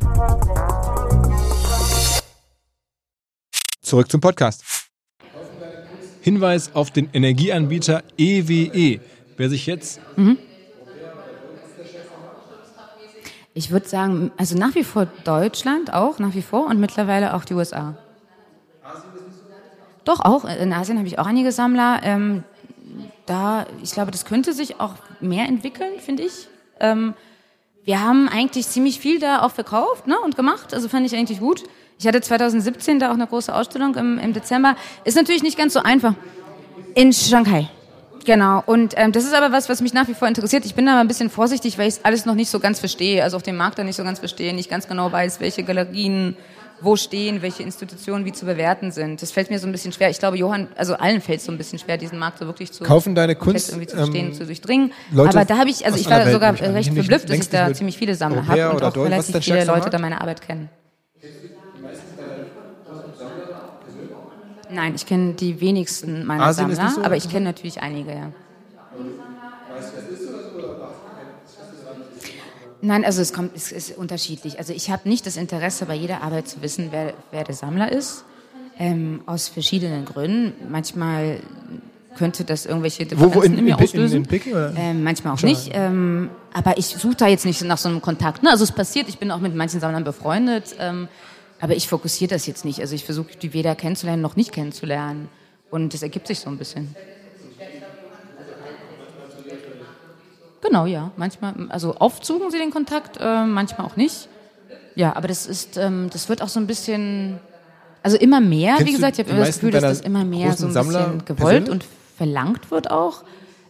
Zurück 3.80 4.10
zum 4.10 4.20
Podcast. 4.20 4.64
Hinweis 6.20 6.74
auf 6.74 6.90
den 6.90 7.08
Energieanbieter 7.12 8.02
EWE. 8.18 9.00
Wer 9.36 9.48
sich 9.48 9.66
jetzt 9.66 10.00
Ich 13.58 13.72
würde 13.72 13.88
sagen, 13.88 14.30
also 14.36 14.56
nach 14.56 14.76
wie 14.76 14.84
vor 14.84 15.06
Deutschland 15.24 15.92
auch, 15.92 16.20
nach 16.20 16.32
wie 16.34 16.42
vor 16.42 16.68
und 16.68 16.78
mittlerweile 16.78 17.34
auch 17.34 17.44
die 17.44 17.54
USA. 17.54 17.96
Doch, 20.04 20.20
auch. 20.20 20.44
In 20.44 20.72
Asien 20.72 20.96
habe 20.96 21.08
ich 21.08 21.18
auch 21.18 21.26
einige 21.26 21.50
Sammler. 21.50 21.98
Ähm, 22.04 22.44
da, 23.26 23.66
ich 23.82 23.90
glaube, 23.90 24.12
das 24.12 24.24
könnte 24.24 24.52
sich 24.52 24.78
auch 24.78 24.94
mehr 25.20 25.46
entwickeln, 25.46 25.98
finde 25.98 26.22
ich. 26.22 26.46
Ähm, 26.78 27.14
wir 27.82 28.00
haben 28.00 28.28
eigentlich 28.28 28.68
ziemlich 28.68 29.00
viel 29.00 29.18
da 29.18 29.42
auch 29.42 29.50
verkauft 29.50 30.06
ne, 30.06 30.16
und 30.20 30.36
gemacht. 30.36 30.72
Also 30.72 30.88
fand 30.88 31.04
ich 31.04 31.16
eigentlich 31.16 31.40
gut. 31.40 31.64
Ich 31.98 32.06
hatte 32.06 32.20
2017 32.20 33.00
da 33.00 33.08
auch 33.08 33.14
eine 33.14 33.26
große 33.26 33.52
Ausstellung 33.52 33.96
im, 33.96 34.20
im 34.20 34.34
Dezember. 34.34 34.76
Ist 35.02 35.16
natürlich 35.16 35.42
nicht 35.42 35.58
ganz 35.58 35.72
so 35.72 35.80
einfach. 35.80 36.14
In 36.94 37.12
Shanghai. 37.12 37.68
Genau. 38.28 38.62
Und 38.66 38.92
ähm, 38.98 39.10
das 39.12 39.24
ist 39.24 39.32
aber 39.32 39.52
was, 39.52 39.70
was 39.70 39.80
mich 39.80 39.94
nach 39.94 40.06
wie 40.06 40.12
vor 40.12 40.28
interessiert. 40.28 40.66
Ich 40.66 40.74
bin 40.74 40.84
da 40.84 40.92
aber 40.92 41.00
ein 41.00 41.08
bisschen 41.08 41.30
vorsichtig, 41.30 41.78
weil 41.78 41.88
ich 41.88 41.94
alles 42.02 42.26
noch 42.26 42.34
nicht 42.34 42.50
so 42.50 42.60
ganz 42.60 42.78
verstehe. 42.78 43.22
Also 43.22 43.38
auf 43.38 43.42
dem 43.42 43.56
Markt 43.56 43.78
da 43.78 43.84
nicht 43.84 43.96
so 43.96 44.04
ganz 44.04 44.18
verstehe, 44.18 44.52
nicht 44.52 44.68
ganz 44.68 44.86
genau 44.86 45.10
weiß, 45.10 45.40
welche 45.40 45.62
Galerien 45.62 46.36
wo 46.82 46.94
stehen, 46.96 47.40
welche 47.40 47.62
Institutionen 47.62 48.26
wie 48.26 48.32
zu 48.32 48.44
bewerten 48.44 48.92
sind. 48.92 49.22
Das 49.22 49.32
fällt 49.32 49.48
mir 49.48 49.58
so 49.58 49.66
ein 49.66 49.72
bisschen 49.72 49.92
schwer. 49.92 50.10
Ich 50.10 50.18
glaube, 50.18 50.36
Johann, 50.36 50.68
also 50.76 50.94
allen 50.94 51.22
fällt 51.22 51.40
es 51.40 51.46
so 51.46 51.52
ein 51.52 51.56
bisschen 51.56 51.78
schwer, 51.78 51.96
diesen 51.96 52.18
Markt 52.18 52.38
so 52.38 52.44
wirklich 52.44 52.70
zu 52.70 52.84
Kaufen 52.84 53.14
deine 53.14 53.34
Kunst, 53.34 53.70
irgendwie 53.70 53.86
zu 53.86 53.96
verstehen, 53.96 54.26
ähm, 54.26 54.34
zu 54.34 54.44
durchdringen. 54.44 54.92
Leute 55.10 55.30
Aber 55.30 55.46
da 55.46 55.56
habe 55.56 55.70
ich, 55.70 55.86
also 55.86 55.98
ich 55.98 56.08
war 56.10 56.18
Welt, 56.18 56.32
sogar 56.32 56.52
recht 56.60 56.92
verblüfft, 56.92 57.30
dass 57.30 57.38
ich 57.38 57.48
da 57.48 57.72
ziemlich 57.72 57.96
viele 57.96 58.14
Sammler 58.14 58.46
habe 58.46 58.70
und 58.70 58.82
auch 58.84 58.94
relativ 58.94 59.42
viele 59.42 59.64
Leute 59.64 59.88
da 59.88 59.98
meine 59.98 60.20
Arbeit 60.20 60.42
kennen. 60.42 60.68
Nein, 64.70 64.94
ich 64.94 65.06
kenne 65.06 65.34
die 65.34 65.60
wenigsten 65.60 66.24
meiner 66.24 66.44
Asien 66.44 66.74
Sammler, 66.74 66.90
so 66.90 67.02
aber 67.02 67.16
ich 67.16 67.28
kenne 67.28 67.46
natürlich 67.46 67.80
einige, 67.80 68.10
ja. 68.10 68.32
Nein, 72.80 73.04
also 73.04 73.20
es 73.20 73.32
kommt, 73.32 73.56
es 73.56 73.72
ist 73.72 73.96
unterschiedlich. 73.96 74.58
Also 74.58 74.72
ich 74.72 74.90
habe 74.90 75.08
nicht 75.08 75.26
das 75.26 75.36
Interesse, 75.36 75.86
bei 75.86 75.94
jeder 75.94 76.22
Arbeit 76.22 76.48
zu 76.48 76.62
wissen, 76.62 76.88
wer, 76.90 77.14
wer 77.32 77.44
der 77.44 77.54
Sammler 77.54 77.90
ist. 77.90 78.24
Ähm, 78.78 79.22
aus 79.26 79.48
verschiedenen 79.48 80.04
Gründen. 80.04 80.52
Manchmal 80.70 81.40
könnte 82.16 82.44
das 82.44 82.66
irgendwelche 82.66 83.06
Differenzen 83.06 83.34
Wo, 83.34 83.40
wo, 83.40 83.42
in, 83.42 83.54
in, 83.54 83.58
in, 83.58 83.64
mir 83.64 83.78
auslösen. 83.78 84.28
Ähm, 84.76 85.02
manchmal 85.02 85.34
auch 85.34 85.38
Schon. 85.38 85.48
nicht. 85.48 85.70
Ähm, 85.72 86.30
aber 86.52 86.78
ich 86.78 86.86
suche 86.86 87.16
da 87.16 87.26
jetzt 87.26 87.44
nicht 87.44 87.62
nach 87.64 87.78
so 87.78 87.88
einem 87.88 88.00
Kontakt. 88.00 88.44
Ne? 88.44 88.50
Also 88.50 88.62
es 88.62 88.72
passiert, 88.72 89.08
ich 89.08 89.18
bin 89.18 89.32
auch 89.32 89.40
mit 89.40 89.54
manchen 89.56 89.80
Sammlern 89.80 90.04
befreundet, 90.04 90.76
ähm, 90.78 91.08
aber 91.60 91.74
ich 91.74 91.88
fokussiere 91.88 92.28
das 92.30 92.46
jetzt 92.46 92.64
nicht. 92.64 92.80
Also 92.80 92.94
ich 92.94 93.04
versuche 93.04 93.36
die 93.36 93.52
weder 93.52 93.74
kennenzulernen 93.74 94.22
noch 94.22 94.36
nicht 94.36 94.52
kennenzulernen. 94.52 95.28
Und 95.70 95.92
das 95.92 96.02
ergibt 96.02 96.26
sich 96.26 96.40
so 96.40 96.48
ein 96.48 96.56
bisschen. 96.56 96.94
Genau, 100.62 100.86
ja. 100.86 101.10
Manchmal, 101.16 101.54
also 101.68 101.96
oft 101.98 102.24
suchen 102.24 102.50
sie 102.50 102.58
den 102.58 102.70
Kontakt, 102.70 103.16
äh, 103.20 103.44
manchmal 103.44 103.86
auch 103.86 103.96
nicht. 103.96 104.28
Ja, 104.94 105.14
aber 105.14 105.28
das 105.28 105.46
ist, 105.46 105.76
ähm, 105.76 106.10
das 106.12 106.28
wird 106.28 106.42
auch 106.42 106.48
so 106.48 106.58
ein 106.58 106.66
bisschen, 106.66 107.38
Also 108.02 108.16
immer 108.16 108.40
mehr, 108.40 108.76
Kennst 108.76 108.88
wie 108.88 108.94
gesagt, 108.94 109.18
ich 109.18 109.24
habe 109.24 109.30
immer 109.36 109.46
das 109.46 109.56
Gefühl, 109.56 109.70
dass 109.72 109.82
das 109.82 110.00
immer 110.00 110.24
mehr 110.24 110.52
so 110.54 110.66
ein 110.66 110.72
bisschen 110.74 111.24
gewollt 111.24 111.68
und 111.68 111.84
verlangt 112.16 112.70
wird 112.70 112.90
auch. 112.90 113.22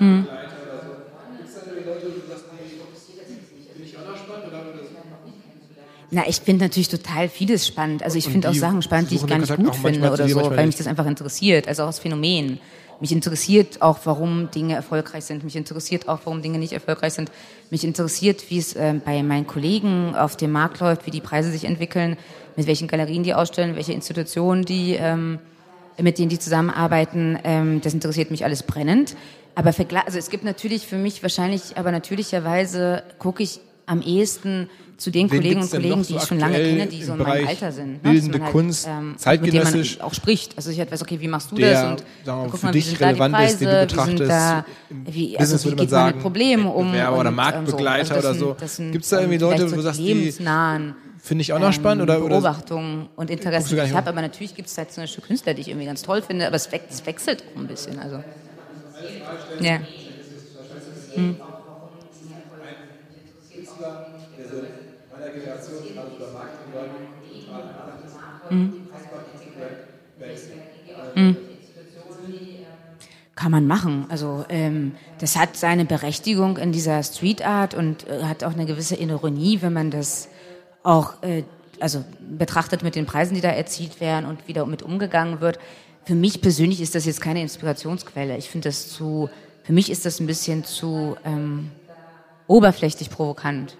hm. 0.00 0.28
Marktbegleiter 0.28 0.80
oder 0.80 0.80
so. 0.82 1.32
Gibt 1.36 1.48
es 1.48 1.64
da 1.64 1.82
Leute, 1.82 2.08
die 2.08 2.22
sagst, 2.26 2.46
finde 3.70 3.86
ich 3.86 3.98
auch 3.98 4.04
noch 4.06 4.16
spannend 4.16 4.46
oder 5.00 5.15
na, 6.10 6.22
ich 6.28 6.36
finde 6.36 6.66
natürlich 6.66 6.88
total 6.88 7.28
vieles 7.28 7.66
spannend. 7.66 8.02
Also 8.02 8.16
ich 8.18 8.28
finde 8.28 8.48
auch 8.48 8.54
Sachen 8.54 8.82
spannend, 8.82 9.10
die 9.10 9.16
ich 9.16 9.26
gar 9.26 9.38
nicht 9.38 9.56
gut 9.56 9.74
finde 9.74 10.10
oder 10.10 10.28
so, 10.28 10.50
weil 10.50 10.66
mich 10.66 10.76
das 10.76 10.86
einfach 10.86 11.06
interessiert. 11.06 11.66
Also 11.68 11.82
auch 11.82 11.88
das 11.88 11.98
Phänomen. 11.98 12.60
Mich 13.00 13.12
interessiert 13.12 13.82
auch, 13.82 13.98
warum 14.04 14.50
Dinge 14.50 14.74
erfolgreich 14.74 15.24
sind. 15.24 15.44
Mich 15.44 15.56
interessiert 15.56 16.08
auch, 16.08 16.20
warum 16.24 16.40
Dinge 16.40 16.58
nicht 16.58 16.72
erfolgreich 16.72 17.12
sind. 17.12 17.30
Mich 17.70 17.84
interessiert, 17.84 18.48
wie 18.48 18.58
es 18.58 18.74
äh, 18.74 18.94
bei 19.04 19.22
meinen 19.22 19.46
Kollegen 19.46 20.14
auf 20.16 20.36
dem 20.36 20.52
Markt 20.52 20.80
läuft, 20.80 21.04
wie 21.04 21.10
die 21.10 21.20
Preise 21.20 21.50
sich 21.50 21.64
entwickeln, 21.64 22.16
mit 22.56 22.66
welchen 22.66 22.88
Galerien 22.88 23.22
die 23.22 23.34
ausstellen, 23.34 23.76
welche 23.76 23.92
Institutionen 23.92 24.64
die, 24.64 24.94
ähm, 24.94 25.40
mit 26.00 26.18
denen 26.18 26.30
die 26.30 26.38
zusammenarbeiten. 26.38 27.38
Ähm, 27.44 27.80
das 27.82 27.92
interessiert 27.92 28.30
mich 28.30 28.44
alles 28.44 28.62
brennend. 28.62 29.14
Aber 29.54 29.74
also 30.04 30.18
es 30.18 30.30
gibt 30.30 30.44
natürlich 30.44 30.86
für 30.86 30.96
mich 30.96 31.22
wahrscheinlich, 31.22 31.76
aber 31.76 31.90
natürlicherweise 31.90 33.02
gucke 33.18 33.42
ich 33.42 33.60
am 33.86 34.02
ehesten 34.02 34.68
zu 34.96 35.10
den 35.10 35.30
Wen 35.30 35.38
Kollegen 35.38 35.60
und 35.60 35.70
Kollegen, 35.70 36.02
die 36.02 36.16
ich 36.16 36.22
schon 36.22 36.38
lange 36.38 36.56
kenne, 36.56 36.86
die 36.86 37.04
so 37.04 37.12
in 37.12 37.18
meinem 37.18 37.46
Alter 37.46 37.70
sind. 37.70 38.02
Ne? 38.02 38.10
Bildende 38.10 38.40
halt, 38.40 38.52
Kunst, 38.52 38.86
ähm, 38.88 39.14
zeitgenössisch. 39.18 39.92
Mit 39.92 39.98
man 39.98 40.08
auch 40.08 40.14
spricht. 40.14 40.56
Also 40.56 40.70
ich 40.70 40.78
halt 40.78 40.90
weiß, 40.90 41.02
okay, 41.02 41.20
wie 41.20 41.28
machst 41.28 41.50
du 41.50 41.56
der, 41.56 41.72
das? 41.72 41.90
Und 41.90 42.04
dann 42.24 42.50
guck 42.50 42.62
mal, 42.62 42.74
wie 42.74 42.80
sind 42.80 43.00
da 43.00 43.12
die 43.12 43.18
Preise, 43.18 43.52
ist, 43.52 43.60
den 43.60 43.68
du 43.68 43.80
betrachtest. 43.80 44.30
Da, 44.30 44.64
wie, 44.88 45.38
also, 45.38 45.70
wie 45.70 45.76
geht 45.76 45.90
man 45.90 46.06
mit 46.06 46.20
Problemen 46.20 46.66
um? 46.66 46.92
Bewerber 46.92 47.18
oder 47.18 47.30
Marktbegleiter 47.30 48.22
so. 48.22 48.28
also 48.28 48.50
oder 48.52 48.68
so. 48.68 48.82
Gibt 48.90 49.04
es 49.04 49.10
da 49.10 49.20
irgendwie 49.20 49.38
Leute, 49.38 49.70
wo 49.70 49.76
du 49.76 49.82
sagst, 49.82 50.00
die 50.00 50.34
finde 51.22 51.42
ich 51.42 51.52
auch 51.52 51.58
noch 51.58 51.72
spannend? 51.72 52.02
Oder, 52.02 52.18
oder 52.18 52.40
Beobachtungen 52.40 53.08
und 53.16 53.30
Interessen, 53.30 53.76
die 53.76 53.82
ich 53.82 53.92
habe. 53.92 54.08
Aber 54.08 54.22
natürlich 54.22 54.54
gibt 54.54 54.68
es 54.68 54.78
halt 54.78 54.92
zum 54.92 55.02
Beispiel 55.02 55.24
Künstler, 55.24 55.52
die 55.54 55.60
ich 55.60 55.68
irgendwie 55.68 55.86
ganz 55.86 56.02
toll 56.02 56.22
finde, 56.22 56.46
aber 56.46 56.56
es, 56.56 56.70
wechselt 56.72 57.44
auch 57.52 57.60
ein 57.60 57.66
bisschen. 57.66 57.98
Also. 57.98 58.22
Ja. 59.60 59.80
Hm. 61.14 61.36
Mhm. 68.50 68.88
Mhm. 71.14 71.36
Kann 73.34 73.50
man 73.50 73.66
machen. 73.66 74.06
Also 74.08 74.44
ähm, 74.48 74.92
das 75.18 75.36
hat 75.36 75.56
seine 75.56 75.84
Berechtigung 75.84 76.56
in 76.56 76.72
dieser 76.72 77.02
Street 77.02 77.46
Art 77.46 77.74
und 77.74 78.08
äh, 78.08 78.22
hat 78.24 78.44
auch 78.44 78.52
eine 78.54 78.64
gewisse 78.64 78.96
Ironie, 78.96 79.58
wenn 79.60 79.74
man 79.74 79.90
das 79.90 80.28
auch 80.82 81.22
äh, 81.22 81.42
also 81.78 82.02
betrachtet 82.18 82.82
mit 82.82 82.94
den 82.94 83.04
Preisen, 83.04 83.34
die 83.34 83.42
da 83.42 83.50
erzielt 83.50 84.00
werden 84.00 84.24
und 84.24 84.48
wieder 84.48 84.64
mit 84.64 84.82
umgegangen 84.82 85.40
wird. 85.40 85.58
Für 86.04 86.14
mich 86.14 86.40
persönlich 86.40 86.80
ist 86.80 86.94
das 86.94 87.04
jetzt 87.04 87.20
keine 87.20 87.42
Inspirationsquelle. 87.42 88.38
Ich 88.38 88.48
finde 88.48 88.68
das 88.68 88.88
zu, 88.88 89.28
für 89.64 89.72
mich 89.74 89.90
ist 89.90 90.06
das 90.06 90.18
ein 90.20 90.26
bisschen 90.26 90.64
zu 90.64 91.16
ähm, 91.24 91.70
oberflächlich 92.46 93.10
provokant 93.10 93.76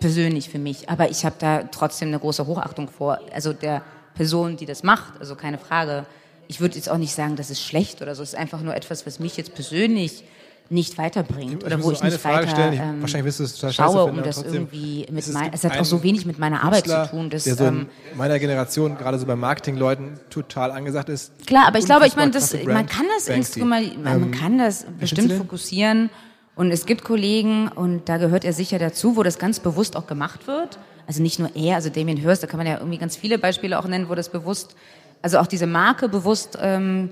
persönlich 0.00 0.48
für 0.48 0.58
mich. 0.58 0.88
Aber 0.88 1.10
ich 1.10 1.24
habe 1.24 1.36
da 1.38 1.62
trotzdem 1.64 2.08
eine 2.08 2.18
große 2.18 2.46
Hochachtung 2.46 2.88
vor. 2.88 3.18
Also 3.32 3.52
der 3.52 3.82
Person, 4.14 4.56
die 4.56 4.66
das 4.66 4.82
macht, 4.82 5.20
also 5.20 5.34
keine 5.36 5.58
Frage. 5.58 6.06
Ich 6.48 6.60
würde 6.60 6.76
jetzt 6.76 6.88
auch 6.88 6.98
nicht 6.98 7.14
sagen, 7.14 7.36
das 7.36 7.50
ist 7.50 7.62
schlecht 7.62 8.02
oder 8.02 8.14
so. 8.14 8.22
Es 8.22 8.30
ist 8.30 8.38
einfach 8.38 8.60
nur 8.60 8.74
etwas, 8.74 9.06
was 9.06 9.20
mich 9.20 9.36
jetzt 9.36 9.54
persönlich 9.54 10.24
nicht 10.70 10.98
weiterbringt 10.98 11.64
oder 11.64 11.82
wo 11.82 11.92
ich 11.92 12.02
nicht 12.02 12.18
Frage 12.18 12.46
weiter 12.46 12.50
stellen. 12.50 12.72
Ich, 12.74 12.80
ähm, 12.80 13.00
wahrscheinlich 13.00 13.26
wirst 13.26 13.40
du 13.40 13.44
es 13.44 13.54
total 13.54 13.72
schaue, 13.72 14.04
um 14.04 14.22
das 14.22 14.42
irgendwie 14.42 15.06
mit 15.10 15.26
mein, 15.32 15.52
es 15.52 15.64
hat 15.64 15.78
auch 15.78 15.84
so 15.84 16.02
wenig 16.02 16.26
mit 16.26 16.38
meiner 16.38 16.62
Arbeit 16.62 16.86
zu 16.86 17.08
tun. 17.10 17.30
Dass, 17.30 17.44
der 17.44 17.54
so 17.54 17.64
ähm, 17.64 17.88
meiner 18.14 18.38
Generation 18.38 18.98
gerade 18.98 19.18
so 19.18 19.26
bei 19.26 19.36
Marketingleuten 19.36 20.20
total 20.28 20.70
angesagt 20.70 21.08
ist. 21.08 21.46
Klar, 21.46 21.66
aber 21.68 21.78
ich 21.78 21.86
glaube, 21.86 22.06
ich 22.06 22.16
meine, 22.16 22.32
das, 22.32 22.52
man 22.64 22.86
kann 22.86 23.06
das 23.16 23.28
Instrument, 23.28 24.02
man 24.02 24.24
ähm, 24.24 24.30
kann 24.30 24.58
das 24.58 24.84
bestimmt 24.98 25.32
fokussieren 25.32 26.10
und 26.58 26.72
es 26.72 26.86
gibt 26.86 27.04
Kollegen, 27.04 27.68
und 27.68 28.08
da 28.08 28.16
gehört 28.16 28.44
er 28.44 28.52
sicher 28.52 28.80
dazu, 28.80 29.16
wo 29.16 29.22
das 29.22 29.38
ganz 29.38 29.60
bewusst 29.60 29.94
auch 29.94 30.08
gemacht 30.08 30.48
wird. 30.48 30.80
Also 31.06 31.22
nicht 31.22 31.38
nur 31.38 31.54
er, 31.54 31.76
also 31.76 31.88
Damien 31.88 32.16
Hirst, 32.16 32.42
da 32.42 32.48
kann 32.48 32.58
man 32.58 32.66
ja 32.66 32.78
irgendwie 32.78 32.98
ganz 32.98 33.14
viele 33.14 33.38
Beispiele 33.38 33.78
auch 33.78 33.86
nennen, 33.86 34.08
wo 34.08 34.16
das 34.16 34.28
bewusst, 34.28 34.74
also 35.22 35.38
auch 35.38 35.46
diese 35.46 35.68
Marke 35.68 36.08
bewusst 36.08 36.58
ähm, 36.60 37.10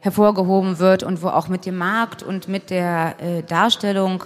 hervorgehoben 0.00 0.78
wird 0.78 1.04
und 1.04 1.22
wo 1.22 1.28
auch 1.28 1.48
mit 1.48 1.64
dem 1.64 1.78
Markt 1.78 2.22
und 2.22 2.48
mit 2.48 2.68
der 2.68 3.16
äh, 3.18 3.42
Darstellung 3.42 4.24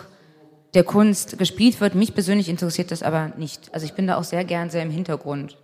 der 0.74 0.82
Kunst 0.82 1.38
gespielt 1.38 1.80
wird. 1.80 1.94
Mich 1.94 2.12
persönlich 2.12 2.48
interessiert 2.48 2.90
das 2.90 3.04
aber 3.04 3.30
nicht. 3.36 3.72
Also 3.72 3.86
ich 3.86 3.92
bin 3.92 4.08
da 4.08 4.16
auch 4.16 4.24
sehr 4.24 4.42
gern 4.42 4.68
sehr 4.68 4.82
im 4.82 4.90
Hintergrund. 4.90 5.56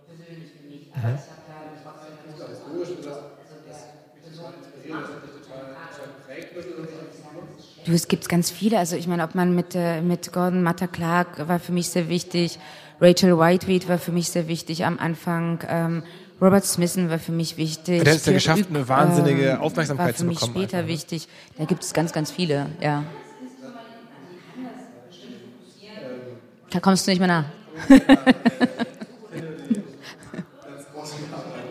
Mhm. 0.95 1.17
Du, 7.85 7.91
es 7.91 8.07
gibt 8.07 8.29
ganz 8.29 8.49
viele. 8.49 8.79
Also 8.79 8.95
ich 8.95 9.07
meine, 9.07 9.23
ob 9.23 9.35
man 9.35 9.53
mit, 9.55 9.75
äh, 9.75 10.01
mit 10.01 10.31
Gordon 10.31 10.63
Matta 10.63 10.87
Clark 10.87 11.47
war 11.47 11.59
für 11.59 11.71
mich 11.73 11.89
sehr 11.89 12.07
wichtig. 12.07 12.59
Rachel 13.01 13.37
Whiteweed 13.37 13.89
war 13.89 13.97
für 13.97 14.11
mich 14.11 14.29
sehr 14.29 14.47
wichtig 14.47 14.85
am 14.85 14.97
Anfang. 14.99 15.59
Ähm, 15.67 16.03
Robert 16.41 16.65
Smithson 16.65 17.09
war 17.09 17.19
für 17.19 17.33
mich 17.33 17.57
wichtig. 17.57 18.03
Der 18.03 18.13
hat 18.13 18.19
es 18.19 18.25
ja 18.25 18.33
geschafft, 18.33 18.69
eine 18.69 18.87
wahnsinnige 18.87 19.49
ähm, 19.49 19.61
Aufmerksamkeit 19.61 20.17
zu 20.17 20.25
bekommen. 20.25 20.39
War 20.39 20.47
für 20.47 20.59
mich 20.59 20.63
später 20.63 20.77
einfach. 20.79 20.89
wichtig. 20.93 21.27
Da 21.57 21.65
gibt 21.65 21.83
es 21.83 21.93
ganz, 21.93 22.13
ganz 22.13 22.31
viele, 22.31 22.67
ja. 22.81 23.03
Da 26.69 26.79
kommst 26.79 27.05
du 27.05 27.11
nicht 27.11 27.19
mehr 27.19 27.27
nach. 27.27 27.45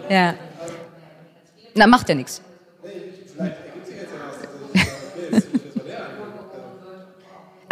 ja. 0.08 0.34
Na, 1.74 1.86
macht 1.86 2.08
ja 2.08 2.14
nichts. 2.14 2.40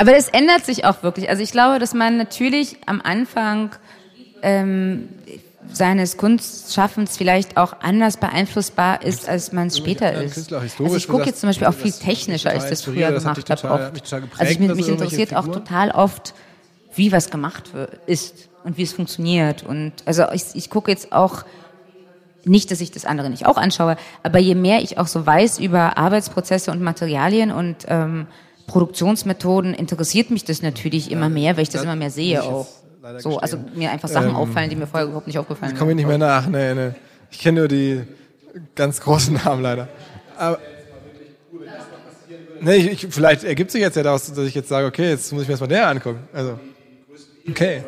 Aber 0.00 0.12
das 0.12 0.30
ändert 0.30 0.64
sich 0.64 0.86
auch 0.86 1.02
wirklich. 1.02 1.28
Also 1.28 1.42
ich 1.42 1.52
glaube, 1.52 1.78
dass 1.78 1.92
man 1.92 2.16
natürlich 2.16 2.78
am 2.86 3.02
Anfang 3.02 3.72
ähm, 4.40 5.10
seines 5.70 6.16
Kunstschaffens 6.16 7.18
vielleicht 7.18 7.58
auch 7.58 7.74
anders 7.82 8.16
beeinflussbar 8.16 9.02
ist, 9.04 9.28
als 9.28 9.52
man 9.52 9.66
es 9.66 9.76
später 9.76 10.10
ist. 10.14 10.50
Also 10.54 10.96
ich 10.96 11.06
gucke 11.06 11.26
jetzt 11.26 11.40
zum 11.40 11.50
Beispiel 11.50 11.66
auch 11.66 11.74
viel 11.74 11.92
technischer, 11.92 12.48
als 12.48 12.64
ich 12.64 12.70
das 12.70 12.82
früher 12.82 13.12
gemacht 13.12 13.50
habe. 13.50 13.70
Oft. 13.70 14.14
Also 14.38 14.50
ich, 14.50 14.58
mich 14.58 14.88
interessiert 14.88 15.36
auch 15.36 15.46
total 15.46 15.90
oft, 15.90 16.32
wie 16.94 17.12
was 17.12 17.28
gemacht 17.28 17.64
ist 18.06 18.48
und 18.64 18.78
wie 18.78 18.84
es 18.84 18.94
funktioniert. 18.94 19.64
Und 19.64 19.92
also 20.06 20.24
ich, 20.32 20.44
ich 20.54 20.70
gucke 20.70 20.90
jetzt 20.90 21.12
auch 21.12 21.44
nicht, 22.46 22.70
dass 22.70 22.80
ich 22.80 22.90
das 22.90 23.04
andere 23.04 23.28
nicht 23.28 23.44
auch 23.44 23.58
anschaue, 23.58 23.98
aber 24.22 24.38
je 24.38 24.54
mehr 24.54 24.80
ich 24.80 24.96
auch 24.96 25.08
so 25.08 25.26
weiß 25.26 25.58
über 25.58 25.98
Arbeitsprozesse 25.98 26.70
und 26.70 26.80
Materialien 26.80 27.52
und 27.52 27.84
ähm, 27.86 28.28
Produktionsmethoden 28.70 29.74
interessiert 29.74 30.30
mich 30.30 30.44
das 30.44 30.62
natürlich 30.62 31.10
immer 31.10 31.28
mehr, 31.28 31.56
weil 31.56 31.64
ich 31.64 31.70
das 31.70 31.82
immer 31.82 31.96
mehr 31.96 32.10
sehe 32.10 32.40
auch. 32.40 32.68
So, 33.18 33.38
also 33.38 33.58
mir 33.74 33.90
einfach 33.90 34.08
Sachen 34.08 34.28
ähm, 34.28 34.36
auffallen, 34.36 34.70
die 34.70 34.76
mir 34.76 34.86
vorher 34.86 35.08
überhaupt 35.08 35.26
nicht 35.26 35.38
aufgefallen 35.38 35.70
sind. 35.70 35.76
Ich 35.76 35.80
komme 35.80 35.94
nicht 35.94 36.06
mehr 36.06 36.18
nach, 36.18 36.46
nee, 36.46 36.72
nee. 36.74 36.90
Ich 37.32 37.40
kenne 37.40 37.60
nur 37.60 37.68
die 37.68 38.02
ganz 38.76 39.00
großen 39.00 39.34
Namen 39.44 39.62
leider. 39.62 39.88
Aber, 40.36 40.60
nee, 42.60 42.76
ich, 42.76 43.04
ich, 43.04 43.12
vielleicht 43.12 43.42
ergibt 43.42 43.72
sich 43.72 43.80
jetzt 43.80 43.96
ja 43.96 44.04
daraus, 44.04 44.32
dass 44.32 44.46
ich 44.46 44.54
jetzt 44.54 44.68
sage, 44.68 44.86
okay, 44.86 45.08
jetzt 45.08 45.32
muss 45.32 45.42
ich 45.42 45.48
mir 45.48 45.54
erstmal 45.54 45.68
der 45.68 45.88
angucken. 45.88 46.20
Also, 46.32 46.60
okay. 47.48 47.82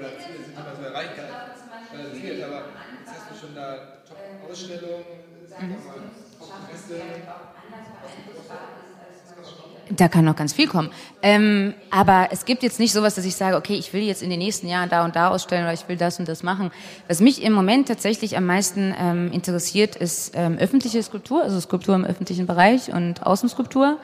Da 9.95 10.09
kann 10.09 10.25
noch 10.25 10.37
ganz 10.37 10.55
viel 10.55 10.69
kommen. 10.69 10.91
Ähm, 11.21 11.75
aber 11.91 12.29
es 12.31 12.47
gibt 12.47 12.63
jetzt 12.63 12.81
nicht 12.81 12.93
sowas, 12.93 13.15
dass 13.15 13.27
ich 13.27 13.37
sage, 13.37 13.57
okay, 13.57 13.75
ich 13.75 13.93
will 13.93 14.03
jetzt 14.03 14.23
in 14.23 14.31
den 14.31 14.39
nächsten 14.39 14.67
Jahren 14.67 14.89
da 14.89 15.05
und 15.05 15.17
da 15.17 15.29
ausstellen 15.29 15.65
oder 15.65 15.75
ich 15.75 15.87
will 15.87 15.97
das 15.97 16.19
und 16.19 16.29
das 16.29 16.43
machen. 16.43 16.71
Was 17.09 17.21
mich 17.21 17.43
im 17.43 17.53
Moment 17.53 17.89
tatsächlich 17.89 18.37
am 18.37 18.47
meisten 18.47 18.95
ähm, 18.99 19.31
interessiert, 19.33 19.97
ist 19.97 20.33
ähm, 20.35 20.57
öffentliche 20.57 21.03
Skulptur, 21.03 21.43
also 21.43 21.61
Skulptur 21.61 21.95
im 21.95 22.05
öffentlichen 22.05 22.47
Bereich 22.47 22.93
und 22.93 23.27
Außenskulptur, 23.27 23.99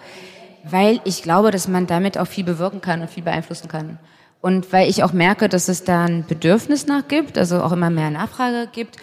weil 0.64 1.00
ich 1.04 1.22
glaube, 1.22 1.50
dass 1.50 1.68
man 1.68 1.86
damit 1.86 2.18
auch 2.18 2.26
viel 2.26 2.44
bewirken 2.44 2.82
kann 2.82 3.00
und 3.00 3.08
viel 3.08 3.22
beeinflussen 3.22 3.68
kann. 3.68 3.98
Und 4.42 4.70
weil 4.72 4.90
ich 4.90 5.02
auch 5.02 5.12
merke, 5.12 5.48
dass 5.48 5.68
es 5.68 5.84
da 5.84 6.04
ein 6.04 6.26
Bedürfnis 6.26 6.86
nach 6.86 7.08
gibt, 7.08 7.38
also 7.38 7.62
auch 7.62 7.72
immer 7.72 7.88
mehr 7.88 8.10
Nachfrage 8.10 8.68
gibt, 8.70 8.98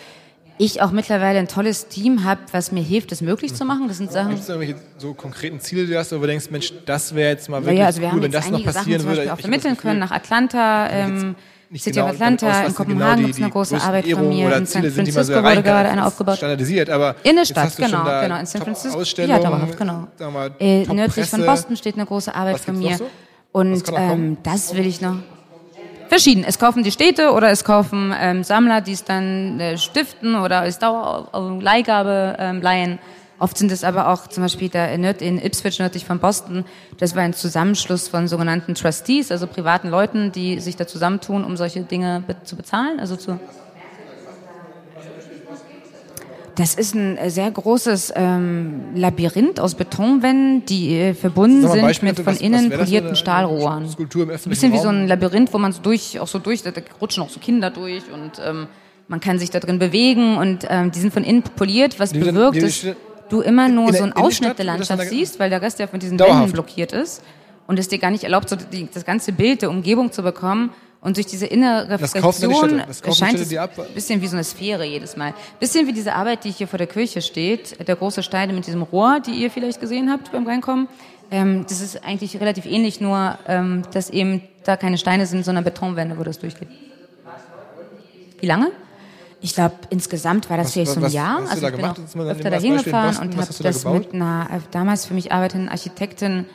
ich 0.58 0.82
auch 0.82 0.92
mittlerweile 0.92 1.40
ein 1.40 1.48
tolles 1.48 1.88
Team 1.88 2.24
habe, 2.24 2.42
was 2.52 2.72
mir 2.72 2.84
hilft, 2.84 3.12
das 3.12 3.22
möglich 3.22 3.54
zu 3.54 3.66
machen. 3.66 3.88
Das 3.88 3.98
sind 3.98 4.12
Sachen. 4.12 4.30
Gibt 4.30 4.42
es 4.42 4.50
irgendwelche 4.50 4.80
so 4.98 5.14
konkreten 5.14 5.60
Ziele, 5.60 5.86
die 5.86 5.92
du 5.92 6.00
hast, 6.00 6.12
wo 6.12 6.20
du 6.20 6.28
denkst, 6.28 6.50
Mensch, 6.50 6.74
das 6.86 7.14
wäre 7.14 7.32
jetzt 7.32 7.50
mal 7.50 7.62
wirklich 7.64 7.80
ja, 7.80 7.86
also 7.88 8.02
wir 8.02 8.12
cool, 8.14 8.22
wenn 8.22 8.32
das 8.32 8.50
noch 8.50 8.64
passieren 8.64 9.02
Sachen 9.02 9.18
würde. 9.18 9.34
Auch 9.34 9.40
vermitteln 9.40 9.78
können 9.78 10.00
nach 10.00 10.12
Atlanta. 10.12 10.90
Ähm, 10.90 11.36
City 11.74 11.92
genau 11.92 12.06
of 12.06 12.12
Atlanta, 12.12 12.64
in 12.64 12.76
Kopenhagen 12.76 13.16
genau 13.16 13.28
gibt 13.28 13.38
es 13.38 13.42
eine 13.44 13.52
große 13.52 13.82
Arbeit 13.82 14.08
von 14.08 14.30
mir. 14.30 14.56
In 14.56 14.66
San 14.66 14.84
man 14.84 14.92
so 14.92 15.02
Francisco 15.02 15.44
wurde 15.44 15.64
gerade 15.64 15.90
eine 15.90 16.06
aufgebaut. 16.06 16.38
Standardisiert, 16.38 16.90
aber 16.90 17.16
In 17.24 17.36
der 17.36 17.46
Stadt, 17.46 17.76
genau, 17.76 18.04
genau. 18.04 18.40
In 18.40 18.46
San 18.46 18.62
Francisco. 18.62 19.02
Ja, 19.24 19.40
dauerhaft, 19.40 19.78
genau. 19.78 20.08
mal, 20.32 20.52
Äh, 20.60 20.86
nördlich 20.86 21.26
von. 21.28 21.46
Boston 21.46 21.76
steht 21.76 21.96
eine 21.96 22.06
große 22.06 22.34
Arbeit 22.34 22.60
von 22.60 22.78
mir. 22.78 22.98
so? 22.98 23.10
Und 23.52 23.84
ähm, 23.94 24.38
das 24.44 24.76
will 24.76 24.86
ich 24.86 25.02
noch. 25.02 25.18
Verschieden. 26.08 26.44
Es 26.48 26.60
kaufen 26.60 26.84
die 26.84 26.92
Städte 26.92 27.32
oder 27.32 27.50
es 27.50 27.64
kaufen 27.64 28.14
ähm, 28.20 28.44
Sammler, 28.44 28.82
die 28.82 28.94
es 28.94 29.04
dann 29.04 29.60
äh, 29.60 29.78
stiften 29.78 30.36
oder 30.36 30.62
als 30.62 30.80
Dauerleihgabe 30.80 32.36
ähm, 32.40 32.62
leihen. 32.62 33.00
Oft 33.38 33.58
sind 33.58 33.72
es 33.72 33.84
aber 33.84 34.08
auch 34.10 34.28
zum 34.28 34.44
Beispiel 34.44 34.70
Nörd- 34.70 35.22
in 35.22 35.44
Ipswich 35.44 35.80
nördlich 35.80 36.06
von 36.06 36.20
Boston. 36.20 36.64
Das 37.00 37.16
war 37.16 37.24
ein 37.24 37.34
Zusammenschluss 37.34 38.08
von 38.08 38.30
sogenannten 38.30 38.76
Trustees, 38.76 39.30
also 39.30 39.46
privaten 39.46 39.90
Leuten, 39.90 40.32
die 40.32 40.60
sich 40.62 40.78
da 40.78 40.88
zusammentun, 40.88 41.44
um 41.44 41.58
solche 41.58 41.82
Dinge 41.82 42.24
be 42.26 42.38
zu 42.44 42.56
bezahlen, 42.56 43.00
also 43.00 43.18
zu 43.18 43.38
das 46.56 46.76
ist 46.76 46.96
ein 46.96 47.18
sehr 47.30 47.52
großes 47.52 48.14
ähm, 48.16 48.82
Labyrinth 48.96 49.60
aus 49.60 49.76
Betonwänden, 49.76 50.66
die 50.66 50.96
äh, 50.96 51.14
verbunden 51.14 51.68
sind 51.68 51.82
Beispiele, 51.82 52.12
mit 52.14 52.20
was- 52.20 52.24
von 52.26 52.34
was 52.36 52.42
innen 52.42 52.72
für 52.72 52.78
polierten 52.78 53.08
eine- 53.10 53.16
Stahlrohren. 53.16 53.90
Skulptur 53.90 54.24
im 54.24 54.30
Ein 54.30 54.36
öffentlichen 54.36 54.72
bisschen 54.72 54.74
wie 54.74 54.78
so 54.84 54.88
Raum? 54.90 55.04
ein 55.04 55.08
Labyrinth, 55.08 55.54
wo 55.54 55.58
man 55.58 55.72
so 55.74 55.82
durch, 55.82 56.20
auch 56.20 56.28
so 56.28 56.40
durch, 56.40 56.64
da, 56.64 56.72
rutschen 57.02 57.24
auch 57.24 57.30
so 57.30 57.40
Kinder 57.40 57.70
durch 57.72 58.04
und 58.14 58.32
ähm, 58.46 58.68
man 59.08 59.20
kann 59.20 59.38
sich 59.38 59.50
da 59.52 59.60
drin 59.60 59.80
bewegen 59.80 60.38
und 60.38 60.66
ähm, 60.70 60.92
die 60.92 61.00
sind 61.00 61.14
von 61.14 61.24
innen 61.24 61.44
poliert, 61.44 62.00
was 62.00 62.12
Die 62.12 62.20
bewirkt, 62.20 62.62
dass 62.62 62.82
die- 62.82 62.94
du 63.30 63.42
immer 63.42 63.68
nur 63.70 63.92
so 63.94 64.04
einen 64.04 64.14
Ausschnitt 64.14 64.58
der 64.58 64.66
Landschaft 64.66 65.10
siehst, 65.10 65.40
weil 65.40 65.50
der 65.50 65.62
Rest 65.62 65.80
ja 65.80 65.88
von 65.88 66.00
diesen 66.00 66.18
Dauerhaft. 66.18 66.40
Wänden 66.42 66.54
blockiert 66.54 66.92
ist 66.92 67.22
und 67.68 67.80
es 67.80 67.88
dir 67.88 67.98
gar 67.98 68.12
nicht 68.12 68.24
erlaubt, 68.24 68.48
so 68.50 68.56
die, 68.56 68.88
das 68.94 69.04
ganze 69.04 69.32
Bild 69.32 69.62
der 69.64 69.70
Umgebung 69.72 70.12
zu 70.12 70.22
bekommen. 70.24 70.70
Und 71.06 71.18
durch 71.18 71.28
diese 71.28 71.46
innere 71.46 71.88
Reflexion 71.88 72.34
Städte 72.34 73.42
es 73.44 73.80
ein 73.80 73.94
bisschen 73.94 74.22
wie 74.22 74.28
so 74.28 74.36
eine 74.36 74.44
Sphäre 74.44 74.86
jedes 74.86 75.16
Mal. 75.16 75.36
Bisschen 75.60 75.86
wie 75.86 75.94
diese 75.94 76.14
Arbeit, 76.14 76.44
die 76.44 76.50
hier 76.52 76.68
vor 76.68 76.78
der 76.80 76.88
Kirche 76.88 77.22
steht, 77.22 77.88
der 77.88 77.96
große 77.96 78.24
Stein 78.24 78.54
mit 78.56 78.66
diesem 78.66 78.82
Rohr, 78.82 79.20
die 79.20 79.32
ihr 79.34 79.52
vielleicht 79.52 79.80
gesehen 79.80 80.10
habt 80.10 80.32
beim 80.32 80.48
Reinkommen. 80.48 80.88
Ähm, 81.30 81.64
das 81.70 81.80
ist 81.82 82.04
eigentlich 82.04 82.40
relativ 82.42 82.66
ähnlich, 82.66 83.02
nur 83.02 83.38
ähm, 83.48 83.84
dass 83.94 84.10
eben 84.10 84.42
da 84.64 84.78
keine 84.78 84.98
Steine 84.98 85.28
sind, 85.28 85.46
sondern 85.46 85.64
Betonwände, 85.64 86.18
wo 86.18 86.24
das 86.24 86.40
durchgeht. 86.40 86.70
Wie 88.40 88.48
lange? 88.48 88.72
Ich 89.42 89.54
glaube, 89.54 89.76
insgesamt 89.92 90.50
war 90.50 90.58
das 90.58 90.68
Was- 90.68 90.74
vielleicht 90.74 90.92
so 90.92 91.00
ein 91.00 91.04
was- 91.04 91.14
Jahr. 91.14 91.36
hast 91.42 91.46
du 91.46 91.50
also 91.52 91.62
da 91.62 91.68
ich 91.68 91.72
bin 91.74 91.82
gemacht? 91.82 91.98
auch 92.00 92.02
Jetzt 92.04 92.16
mal 92.16 92.28
öfter 92.30 92.34
nimm 92.36 92.44
mal 92.44 92.50
das 92.52 92.62
dahin 92.64 92.74
Beispiel 92.76 92.78
in 92.78 92.84
gefahren 92.84 93.08
Boston. 93.10 93.28
und 93.28 93.34
habe 93.38 93.42
hast 93.48 93.60
du 93.60 93.64
da 93.64 93.70
das 93.70 93.84
gebaut? 93.84 93.98
mit 94.00 94.14
einer 94.16 94.48
äh, 94.52 94.60
damals 94.72 95.06
für 95.06 95.14
mich 95.14 95.32
arbeitenden 95.32 95.70
Architektin 95.70 96.46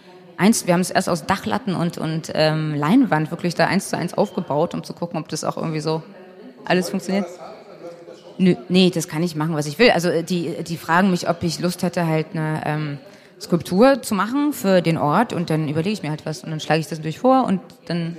eins, 0.40 0.66
wir 0.66 0.74
haben 0.74 0.80
es 0.80 0.90
erst 0.90 1.08
aus 1.08 1.26
Dachlatten 1.26 1.74
und, 1.74 1.98
und 1.98 2.30
ähm, 2.34 2.74
Leinwand 2.74 3.30
wirklich 3.30 3.54
da 3.54 3.66
eins 3.66 3.88
zu 3.88 3.96
eins 3.98 4.14
aufgebaut, 4.14 4.74
um 4.74 4.84
zu 4.84 4.94
gucken, 4.94 5.18
ob 5.20 5.28
das 5.28 5.44
auch 5.44 5.56
irgendwie 5.56 5.80
so 5.80 6.04
alles 6.64 6.90
funktioniert. 6.90 7.28
Nö, 8.38 8.56
nee, 8.68 8.90
das 8.90 9.06
kann 9.08 9.22
ich 9.22 9.34
machen, 9.36 9.54
was 9.54 9.66
ich 9.66 9.78
will. 9.78 9.90
Also 9.90 10.08
äh, 10.08 10.24
die, 10.24 10.62
die 10.64 10.78
fragen 10.78 11.10
mich, 11.10 11.28
ob 11.28 11.42
ich 11.42 11.58
Lust 11.58 11.82
hätte, 11.82 12.06
halt 12.06 12.28
eine 12.34 12.62
ähm, 12.64 13.00
Skulptur 13.40 14.02
zu 14.02 14.14
machen 14.14 14.52
für 14.52 14.80
den 14.82 14.96
Ort 14.98 15.32
und 15.32 15.50
dann 15.50 15.68
überlege 15.68 15.92
ich 15.92 16.02
mir 16.02 16.10
halt 16.10 16.24
was 16.26 16.42
und 16.42 16.50
dann 16.50 16.60
schlage 16.60 16.80
ich 16.80 16.88
das 16.88 16.98
natürlich 16.98 17.18
vor 17.20 17.44
und 17.44 17.62
dann 17.84 18.18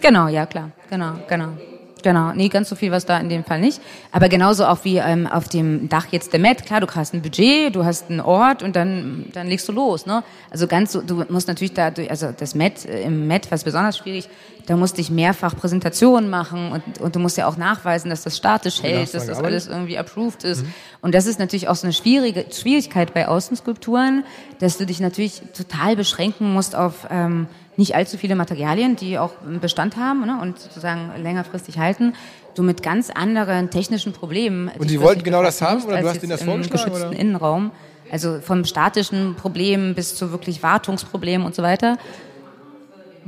Genau, 0.00 0.28
ja 0.28 0.46
klar, 0.46 0.72
genau, 0.86 1.22
genau. 1.26 1.60
Genau, 2.06 2.32
nee, 2.32 2.48
ganz 2.48 2.68
so 2.68 2.76
viel 2.76 2.92
was 2.92 3.04
da 3.04 3.18
in 3.18 3.28
dem 3.28 3.42
Fall 3.42 3.58
nicht. 3.58 3.80
Aber 4.12 4.28
genauso 4.28 4.64
auch 4.66 4.84
wie 4.84 4.98
ähm, 4.98 5.26
auf 5.26 5.48
dem 5.48 5.88
Dach 5.88 6.06
jetzt 6.12 6.32
der 6.32 6.38
Met, 6.38 6.64
klar, 6.64 6.80
du 6.80 6.86
hast 6.86 7.14
ein 7.14 7.20
Budget, 7.20 7.74
du 7.74 7.84
hast 7.84 8.08
einen 8.08 8.20
Ort 8.20 8.62
und 8.62 8.76
dann, 8.76 9.24
dann 9.32 9.48
legst 9.48 9.68
du 9.68 9.72
los. 9.72 10.06
Ne? 10.06 10.22
Also 10.48 10.68
ganz 10.68 10.92
so, 10.92 11.00
du 11.00 11.24
musst 11.28 11.48
natürlich 11.48 11.74
da, 11.74 11.90
also 12.08 12.30
das 12.30 12.54
Met, 12.54 12.84
äh, 12.84 13.02
im 13.02 13.26
Met 13.26 13.50
war 13.50 13.56
es 13.56 13.64
besonders 13.64 13.98
schwierig, 13.98 14.28
da 14.66 14.76
musste 14.76 15.00
ich 15.00 15.10
mehrfach 15.10 15.56
Präsentationen 15.56 16.30
machen 16.30 16.70
und, 16.70 17.00
und 17.00 17.16
du 17.16 17.18
musst 17.18 17.38
ja 17.38 17.48
auch 17.48 17.56
nachweisen, 17.56 18.08
dass 18.08 18.22
das 18.22 18.36
statisch 18.36 18.84
hält, 18.84 19.12
dass 19.12 19.26
da 19.26 19.32
das 19.32 19.42
alles 19.42 19.66
irgendwie 19.66 19.98
approved 19.98 20.44
ist. 20.44 20.64
Und 21.00 21.12
das 21.12 21.26
ist 21.26 21.40
natürlich 21.40 21.66
auch 21.66 21.74
so 21.74 21.88
eine 21.88 21.92
schwierige 21.92 22.46
Schwierigkeit 22.52 23.14
bei 23.14 23.26
Außenskulpturen, 23.26 24.22
dass 24.60 24.78
du 24.78 24.86
dich 24.86 25.00
natürlich 25.00 25.42
total 25.56 25.96
beschränken 25.96 26.52
musst 26.52 26.76
auf 26.76 27.08
ähm, 27.10 27.48
nicht 27.76 27.94
allzu 27.94 28.16
viele 28.16 28.36
Materialien, 28.36 28.96
die 28.96 29.18
auch 29.18 29.32
einen 29.46 29.60
Bestand 29.60 29.96
haben 29.96 30.24
ne, 30.26 30.38
und 30.40 30.58
sozusagen 30.58 31.10
längerfristig 31.22 31.78
halten. 31.78 32.14
Du 32.54 32.62
mit 32.62 32.82
ganz 32.82 33.10
anderen 33.10 33.70
technischen 33.70 34.12
Problemen. 34.12 34.70
Und 34.78 34.90
die 34.90 35.00
wollten 35.00 35.22
genau 35.22 35.42
das 35.42 35.60
haben, 35.60 35.82
oder 35.84 36.00
du 36.00 36.08
hast 36.08 36.22
denen 36.22 36.30
jetzt 36.30 36.40
das 36.40 36.40
im 36.40 36.46
vorgeschlagen, 36.46 36.84
geschützten 36.84 37.08
oder? 37.08 37.18
Innenraum. 37.18 37.70
Also 38.10 38.40
vom 38.40 38.64
statischen 38.64 39.34
Problem 39.34 39.94
bis 39.94 40.14
zu 40.14 40.30
wirklich 40.30 40.62
Wartungsproblemen 40.62 41.46
und 41.46 41.54
so 41.54 41.62
weiter. 41.62 41.98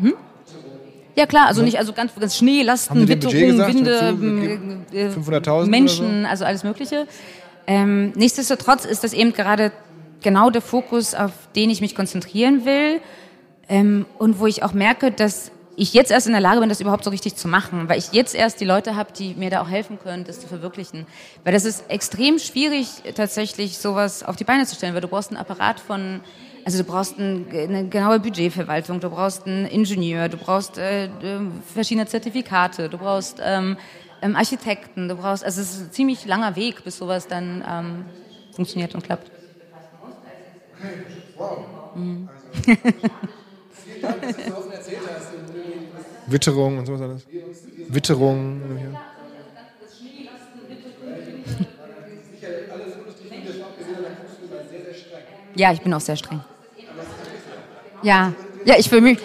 Hm? 0.00 0.14
Ja 1.16 1.26
klar, 1.26 1.48
also 1.48 1.62
nicht 1.62 1.78
also 1.78 1.92
ganz, 1.92 2.12
ganz 2.18 2.36
Schnee, 2.36 2.62
Lasten, 2.62 3.08
Witterung, 3.08 3.34
Winde, 3.34 3.90
dazu, 3.90 4.96
äh, 4.96 5.08
500.000 5.08 5.50
oder 5.50 5.66
Menschen, 5.66 6.26
also 6.26 6.44
alles 6.44 6.62
Mögliche. 6.62 7.08
Ähm, 7.66 8.12
nichtsdestotrotz 8.14 8.84
ist 8.84 9.02
das 9.02 9.12
eben 9.12 9.32
gerade 9.32 9.72
genau 10.22 10.50
der 10.50 10.62
Fokus, 10.62 11.14
auf 11.14 11.32
den 11.56 11.70
ich 11.70 11.80
mich 11.80 11.96
konzentrieren 11.96 12.64
will 12.64 13.00
ähm, 13.68 14.06
und 14.18 14.38
wo 14.38 14.46
ich 14.46 14.62
auch 14.62 14.72
merke, 14.72 15.10
dass 15.10 15.50
ich 15.78 15.94
jetzt 15.94 16.10
erst 16.10 16.26
in 16.26 16.32
der 16.32 16.40
Lage 16.40 16.58
bin, 16.60 16.68
das 16.68 16.80
überhaupt 16.80 17.04
so 17.04 17.10
richtig 17.10 17.36
zu 17.36 17.46
machen, 17.46 17.88
weil 17.88 17.98
ich 17.98 18.12
jetzt 18.12 18.34
erst 18.34 18.60
die 18.60 18.64
Leute 18.64 18.96
habe, 18.96 19.12
die 19.12 19.34
mir 19.34 19.48
da 19.48 19.62
auch 19.62 19.70
helfen 19.70 19.98
können, 20.02 20.24
das 20.24 20.40
zu 20.40 20.48
verwirklichen. 20.48 21.06
Weil 21.44 21.52
das 21.52 21.64
ist 21.64 21.88
extrem 21.88 22.40
schwierig, 22.40 22.88
tatsächlich 23.14 23.78
sowas 23.78 24.24
auf 24.24 24.34
die 24.34 24.44
Beine 24.44 24.66
zu 24.66 24.74
stellen, 24.74 24.94
weil 24.94 25.02
du 25.02 25.08
brauchst 25.08 25.30
einen 25.30 25.38
Apparat 25.38 25.78
von, 25.78 26.20
also 26.64 26.78
du 26.78 26.84
brauchst 26.84 27.18
ein, 27.18 27.46
eine 27.52 27.86
genaue 27.86 28.18
Budgetverwaltung, 28.18 28.98
du 28.98 29.08
brauchst 29.08 29.46
einen 29.46 29.66
Ingenieur, 29.66 30.28
du 30.28 30.36
brauchst 30.36 30.78
äh, 30.78 31.04
äh, 31.04 31.10
verschiedene 31.72 32.06
Zertifikate, 32.06 32.88
du 32.88 32.98
brauchst 32.98 33.40
ähm, 33.40 33.76
ähm, 34.20 34.34
Architekten, 34.34 35.08
du 35.08 35.14
brauchst, 35.14 35.44
also 35.44 35.60
es 35.60 35.74
ist 35.74 35.80
ein 35.80 35.92
ziemlich 35.92 36.26
langer 36.26 36.56
Weg, 36.56 36.82
bis 36.82 36.98
sowas 36.98 37.28
dann 37.28 37.64
ähm, 37.68 38.04
funktioniert 38.52 38.96
und 38.96 39.04
klappt. 39.04 39.30
Witterung 46.26 46.78
und 46.78 46.86
sowas 46.86 47.00
alles. 47.00 47.26
Witterung. 47.88 48.60
Ja, 55.54 55.72
ich 55.72 55.80
bin 55.80 55.92
auch 55.92 56.00
sehr 56.00 56.16
streng. 56.16 56.40
Ja, 58.02 58.32
ja, 58.64 58.76
ich 58.78 58.90
will 58.92 59.00
mich. 59.00 59.18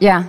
Ja. 0.00 0.28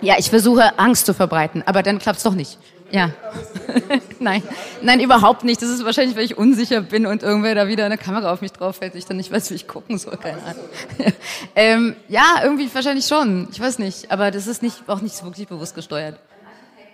Ja, 0.00 0.14
ich 0.16 0.30
versuche 0.30 0.78
Angst 0.78 1.06
zu 1.06 1.12
verbreiten, 1.12 1.62
aber 1.66 1.82
dann 1.82 1.98
klappt's 1.98 2.22
doch 2.22 2.34
nicht. 2.34 2.58
Ja. 2.90 3.10
nein, 4.20 4.42
nein, 4.82 5.00
überhaupt 5.00 5.44
nicht. 5.44 5.60
Das 5.60 5.68
ist 5.68 5.84
wahrscheinlich, 5.84 6.16
weil 6.16 6.24
ich 6.24 6.38
unsicher 6.38 6.80
bin 6.80 7.04
und 7.06 7.22
irgendwer 7.22 7.54
da 7.54 7.68
wieder 7.68 7.84
eine 7.84 7.98
Kamera 7.98 8.32
auf 8.32 8.40
mich 8.40 8.52
drauf 8.52 8.76
fällt, 8.76 8.94
ich 8.94 9.04
dann 9.04 9.18
nicht 9.18 9.30
weiß, 9.30 9.50
wie 9.50 9.54
ich 9.54 9.68
gucken 9.68 9.98
soll, 9.98 10.16
keine 10.16 10.42
Ahnung. 10.42 10.64
ähm, 11.56 11.96
ja, 12.08 12.40
irgendwie 12.42 12.68
wahrscheinlich 12.72 13.06
schon. 13.06 13.48
Ich 13.52 13.60
weiß 13.60 13.78
nicht, 13.78 14.10
aber 14.10 14.30
das 14.30 14.46
ist 14.46 14.62
nicht, 14.62 14.88
auch 14.88 15.02
nicht 15.02 15.14
so 15.16 15.24
wirklich 15.26 15.48
bewusst 15.48 15.74
gesteuert. 15.74 16.18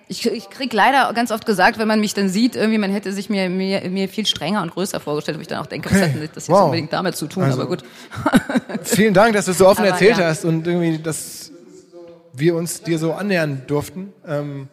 Ich, 0.07 0.27
ich 0.27 0.51
krieg 0.51 0.71
leider 0.75 1.11
ganz 1.15 1.31
oft 1.31 1.47
gesagt, 1.47 1.79
wenn 1.79 1.89
man 1.89 1.99
mich 1.99 2.13
dann 2.13 2.29
sieht, 2.29 2.57
irgendwie 2.57 2.77
man 2.77 2.91
hätte 2.91 3.11
sich 3.13 3.31
mir, 3.31 3.49
mir, 3.49 3.89
mir 3.89 4.07
viel 4.09 4.27
strenger 4.27 4.61
und 4.61 4.73
größer 4.73 5.01
vorgestellt, 5.01 5.39
wo 5.39 5.41
ich 5.41 5.47
dann 5.47 5.61
auch 5.61 5.67
denke, 5.67 5.89
was 5.91 5.97
Okay. 5.97 6.07
hat 6.09 6.15
denn 6.15 6.21
das 6.35 6.47
jetzt 6.47 6.49
Wow. 6.51 6.65
unbedingt 6.67 6.93
damit 6.93 7.17
zu 7.17 7.27
tun, 7.27 7.45
Also- 7.45 7.61
aber 7.61 7.69
gut. 7.69 7.83
Vielen 8.83 9.15
Dank, 9.15 9.33
dass 9.35 9.47
du 9.47 9.53
es 9.53 9.59
so 9.59 9.67
offen 9.67 9.81
Aber 9.83 9.91
erzählt 9.93 10.19
ja. 10.19 10.27
hast 10.27 10.45
und 10.45 10.67
irgendwie, 10.67 10.99
dass 10.99 11.53
wir 12.35 12.55
uns 12.57 12.83
dir 12.83 12.99
so 12.99 13.13
annähern 13.15 13.63
durften. 13.67 14.13
Ähm, 14.27 14.69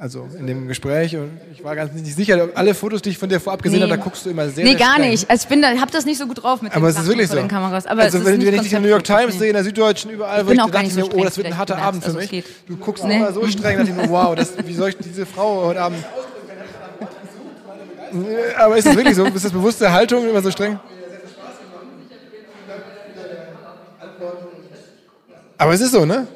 also 0.00 0.28
in 0.38 0.46
dem 0.46 0.68
Gespräch. 0.68 1.16
Und 1.16 1.38
ich 1.52 1.62
war 1.64 1.74
ganz 1.76 1.92
nicht 1.92 2.14
sicher, 2.14 2.42
ob 2.44 2.56
alle 2.56 2.74
Fotos, 2.74 3.02
die 3.02 3.10
ich 3.10 3.18
von 3.18 3.28
dir 3.28 3.40
vorab 3.40 3.62
gesehen 3.62 3.80
Nee. 3.80 3.86
habe, 3.86 3.96
da 3.96 4.02
guckst 4.02 4.24
du 4.24 4.30
immer 4.30 4.48
sehr, 4.48 4.64
nee, 4.64 4.70
sehr 4.70 4.78
gar 4.78 4.94
streng. 4.94 5.10
nicht. 5.10 5.28
Also 5.30 5.42
ich 5.42 5.48
bin 5.48 5.60
da, 5.62 5.68
hab 5.80 5.90
das 5.90 6.04
nicht 6.06 6.18
so 6.18 6.26
gut 6.26 6.42
drauf 6.42 6.62
mit 6.62 6.72
den 6.72 6.76
Aber 6.76 6.88
es 6.88 6.98
ist 6.98 7.06
wirklich 7.06 7.28
so. 7.28 7.34
den 7.36 7.48
Kameras. 7.48 7.86
Aber 7.86 8.02
also 8.02 8.18
wenn, 8.24 8.32
wenn 8.32 8.38
nicht 8.38 8.52
ich 8.54 8.60
dich 8.62 8.72
in 8.72 8.76
der 8.76 8.80
New 8.82 8.88
York 8.88 9.04
Times 9.04 9.38
sehe, 9.38 9.48
in 9.48 9.54
der 9.54 9.64
Süddeutschen, 9.64 10.10
überall, 10.12 10.46
wo 10.46 10.50
ich 10.52 10.56
gar 10.58 10.68
dachte 10.68 10.86
ich 10.86 10.94
so 10.94 11.10
oh, 11.14 11.24
das 11.24 11.36
wird 11.36 11.48
ein 11.48 11.56
harter. 11.58 11.78
Abend 11.78 12.02
für 12.02 12.08
Also 12.08 12.18
mich. 12.20 12.30
geht. 12.30 12.44
Du 12.68 12.76
guckst 12.76 13.04
Nee. 13.04 13.16
immer 13.16 13.32
so 13.32 13.46
streng, 13.48 13.78
dachte 13.78 13.90
ich 13.90 13.96
mir, 13.96 14.08
wow, 14.10 14.34
das, 14.34 14.52
wie 14.64 14.74
soll 14.74 14.90
ich 14.90 14.96
diese 14.98 15.26
Frau 15.26 15.66
heute 15.66 15.80
Abend... 15.80 16.04
Aber 18.56 18.76
ist 18.78 18.86
das 18.86 18.96
wirklich 18.96 19.16
so? 19.16 19.26
Ist 19.26 19.44
das 19.44 19.52
bewusste 19.52 19.92
Haltung 19.92 20.26
immer 20.28 20.40
so 20.40 20.50
streng? 20.50 20.78
Aber 25.58 25.72
es 25.74 25.80
ist 25.80 25.90
so, 25.92 26.04
ne? 26.06 26.26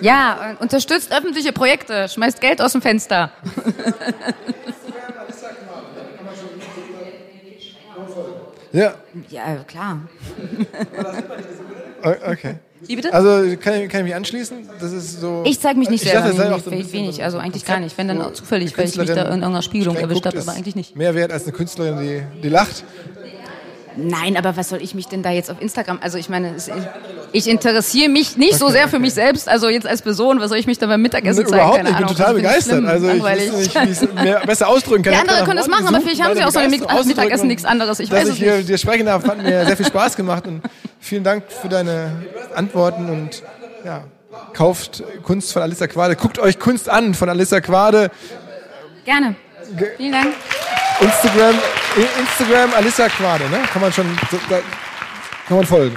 Ja, 0.00 0.56
unterstützt 0.60 1.12
öffentliche 1.12 1.52
Projekte, 1.52 2.08
schmeißt 2.08 2.40
Geld 2.40 2.60
aus 2.60 2.72
dem 2.72 2.82
Fenster. 2.82 3.32
Ja, 8.72 8.94
Ja, 9.30 9.64
klar. 9.66 10.00
okay. 12.02 12.56
Wie 12.86 12.96
bitte? 12.96 13.12
Also 13.12 13.56
kann 13.56 13.74
ich, 13.74 13.88
kann 13.88 14.00
ich 14.00 14.04
mich 14.04 14.14
anschließen? 14.14 14.68
Das 14.78 14.92
ist 14.92 15.20
so. 15.20 15.42
Ich 15.44 15.58
zeige 15.58 15.78
mich 15.78 15.90
nicht 15.90 16.04
ich 16.04 16.10
selber, 16.10 16.28
dachte, 16.28 16.70
wenig, 16.70 16.86
so 16.86 16.92
wenig, 16.92 17.18
ein 17.18 17.24
also 17.24 17.38
eigentlich 17.38 17.64
gar 17.64 17.80
nicht. 17.80 17.98
Wenn 17.98 18.06
dann 18.08 18.22
auch 18.22 18.32
zufällig, 18.32 18.76
weil 18.78 18.86
ich 18.88 18.96
mich 18.96 19.08
da 19.08 19.14
in 19.22 19.26
irgendeiner 19.26 19.62
Spiegelung 19.62 19.96
erwischt 19.96 20.24
habe, 20.24 20.38
aber 20.38 20.52
eigentlich 20.52 20.76
nicht. 20.76 20.94
Mehr 20.94 21.14
wert 21.14 21.32
als 21.32 21.42
eine 21.44 21.52
Künstlerin, 21.52 21.98
die, 21.98 22.40
die 22.40 22.48
lacht. 22.48 22.84
Nein, 24.00 24.36
aber 24.36 24.56
was 24.56 24.68
soll 24.68 24.80
ich 24.80 24.94
mich 24.94 25.08
denn 25.08 25.22
da 25.22 25.30
jetzt 25.30 25.50
auf 25.50 25.60
Instagram? 25.60 25.98
Also 26.00 26.18
ich 26.18 26.28
meine, 26.28 26.54
es, 26.54 26.70
ich 27.32 27.48
interessiere 27.48 28.08
mich 28.08 28.36
nicht 28.36 28.54
so 28.56 28.68
sehr 28.68 28.88
für 28.88 28.98
mich 29.00 29.12
selbst, 29.12 29.48
also 29.48 29.68
jetzt 29.68 29.86
als 29.86 30.02
Person, 30.02 30.38
was 30.40 30.50
soll 30.50 30.58
ich 30.58 30.66
mich 30.66 30.78
da 30.78 30.86
beim 30.86 31.02
Mittagessen 31.02 31.44
zeigen? 31.46 31.54
Überhaupt 31.56 31.82
nicht, 31.82 31.90
ich 31.92 31.96
bin 31.98 32.06
total 32.06 32.34
begeistert. 32.34 32.78
schlimm, 32.78 32.86
Also 32.88 33.08
ich 33.10 33.22
wüsste 33.22 33.56
nicht, 33.56 33.74
wie 33.74 33.90
ich 33.90 34.02
es 34.38 34.46
besser 34.46 34.68
ausdrücken 34.68 35.02
kann. 35.02 35.12
Die 35.14 35.18
anderen 35.18 35.44
können 35.44 35.56
das 35.56 35.66
machen, 35.66 35.88
aber 35.88 36.00
vielleicht 36.00 36.22
haben 36.22 36.34
sie 36.36 36.44
auch 36.44 36.50
so 36.50 36.60
Begeisterung 36.60 37.08
Mittagessen 37.08 37.46
nichts 37.48 37.64
anderes. 37.64 37.98
Ich 38.00 38.08
Dass 38.10 38.20
weiß 38.20 38.28
ich 38.28 38.34
es 38.34 38.38
hier 38.38 38.56
nicht. 38.58 38.68
dir 38.68 38.78
sprechen 38.78 39.06
darf, 39.06 39.24
hat 39.26 39.42
mir 39.42 39.66
sehr 39.66 39.76
viel 39.76 39.86
Spaß 39.86 40.14
gemacht 40.16 40.46
und 40.46 40.62
vielen 41.00 41.24
Dank 41.24 41.44
für 41.50 41.68
deine 41.68 42.12
Antworten 42.54 43.10
und 43.10 43.42
ja, 43.84 44.04
kauft 44.54 45.02
Kunst 45.24 45.52
von 45.52 45.62
Alissa 45.62 45.86
Quade. 45.88 46.14
Guckt 46.14 46.38
euch 46.38 46.58
Kunst 46.58 46.88
an 46.88 47.14
von 47.14 47.28
Alissa 47.28 47.60
Quade. 47.60 48.10
Gerne. 49.04 49.34
Vielen 49.96 50.12
Dank. 50.12 50.28
Instagram, 51.00 51.54
Instagram 52.20 52.74
Alissa 52.74 53.08
Quade, 53.08 53.48
ne? 53.50 53.60
Kann 53.72 53.82
man 53.82 53.92
schon, 53.92 54.06
da, 54.48 54.58
kann 55.46 55.56
man 55.56 55.66
folgen. 55.66 55.96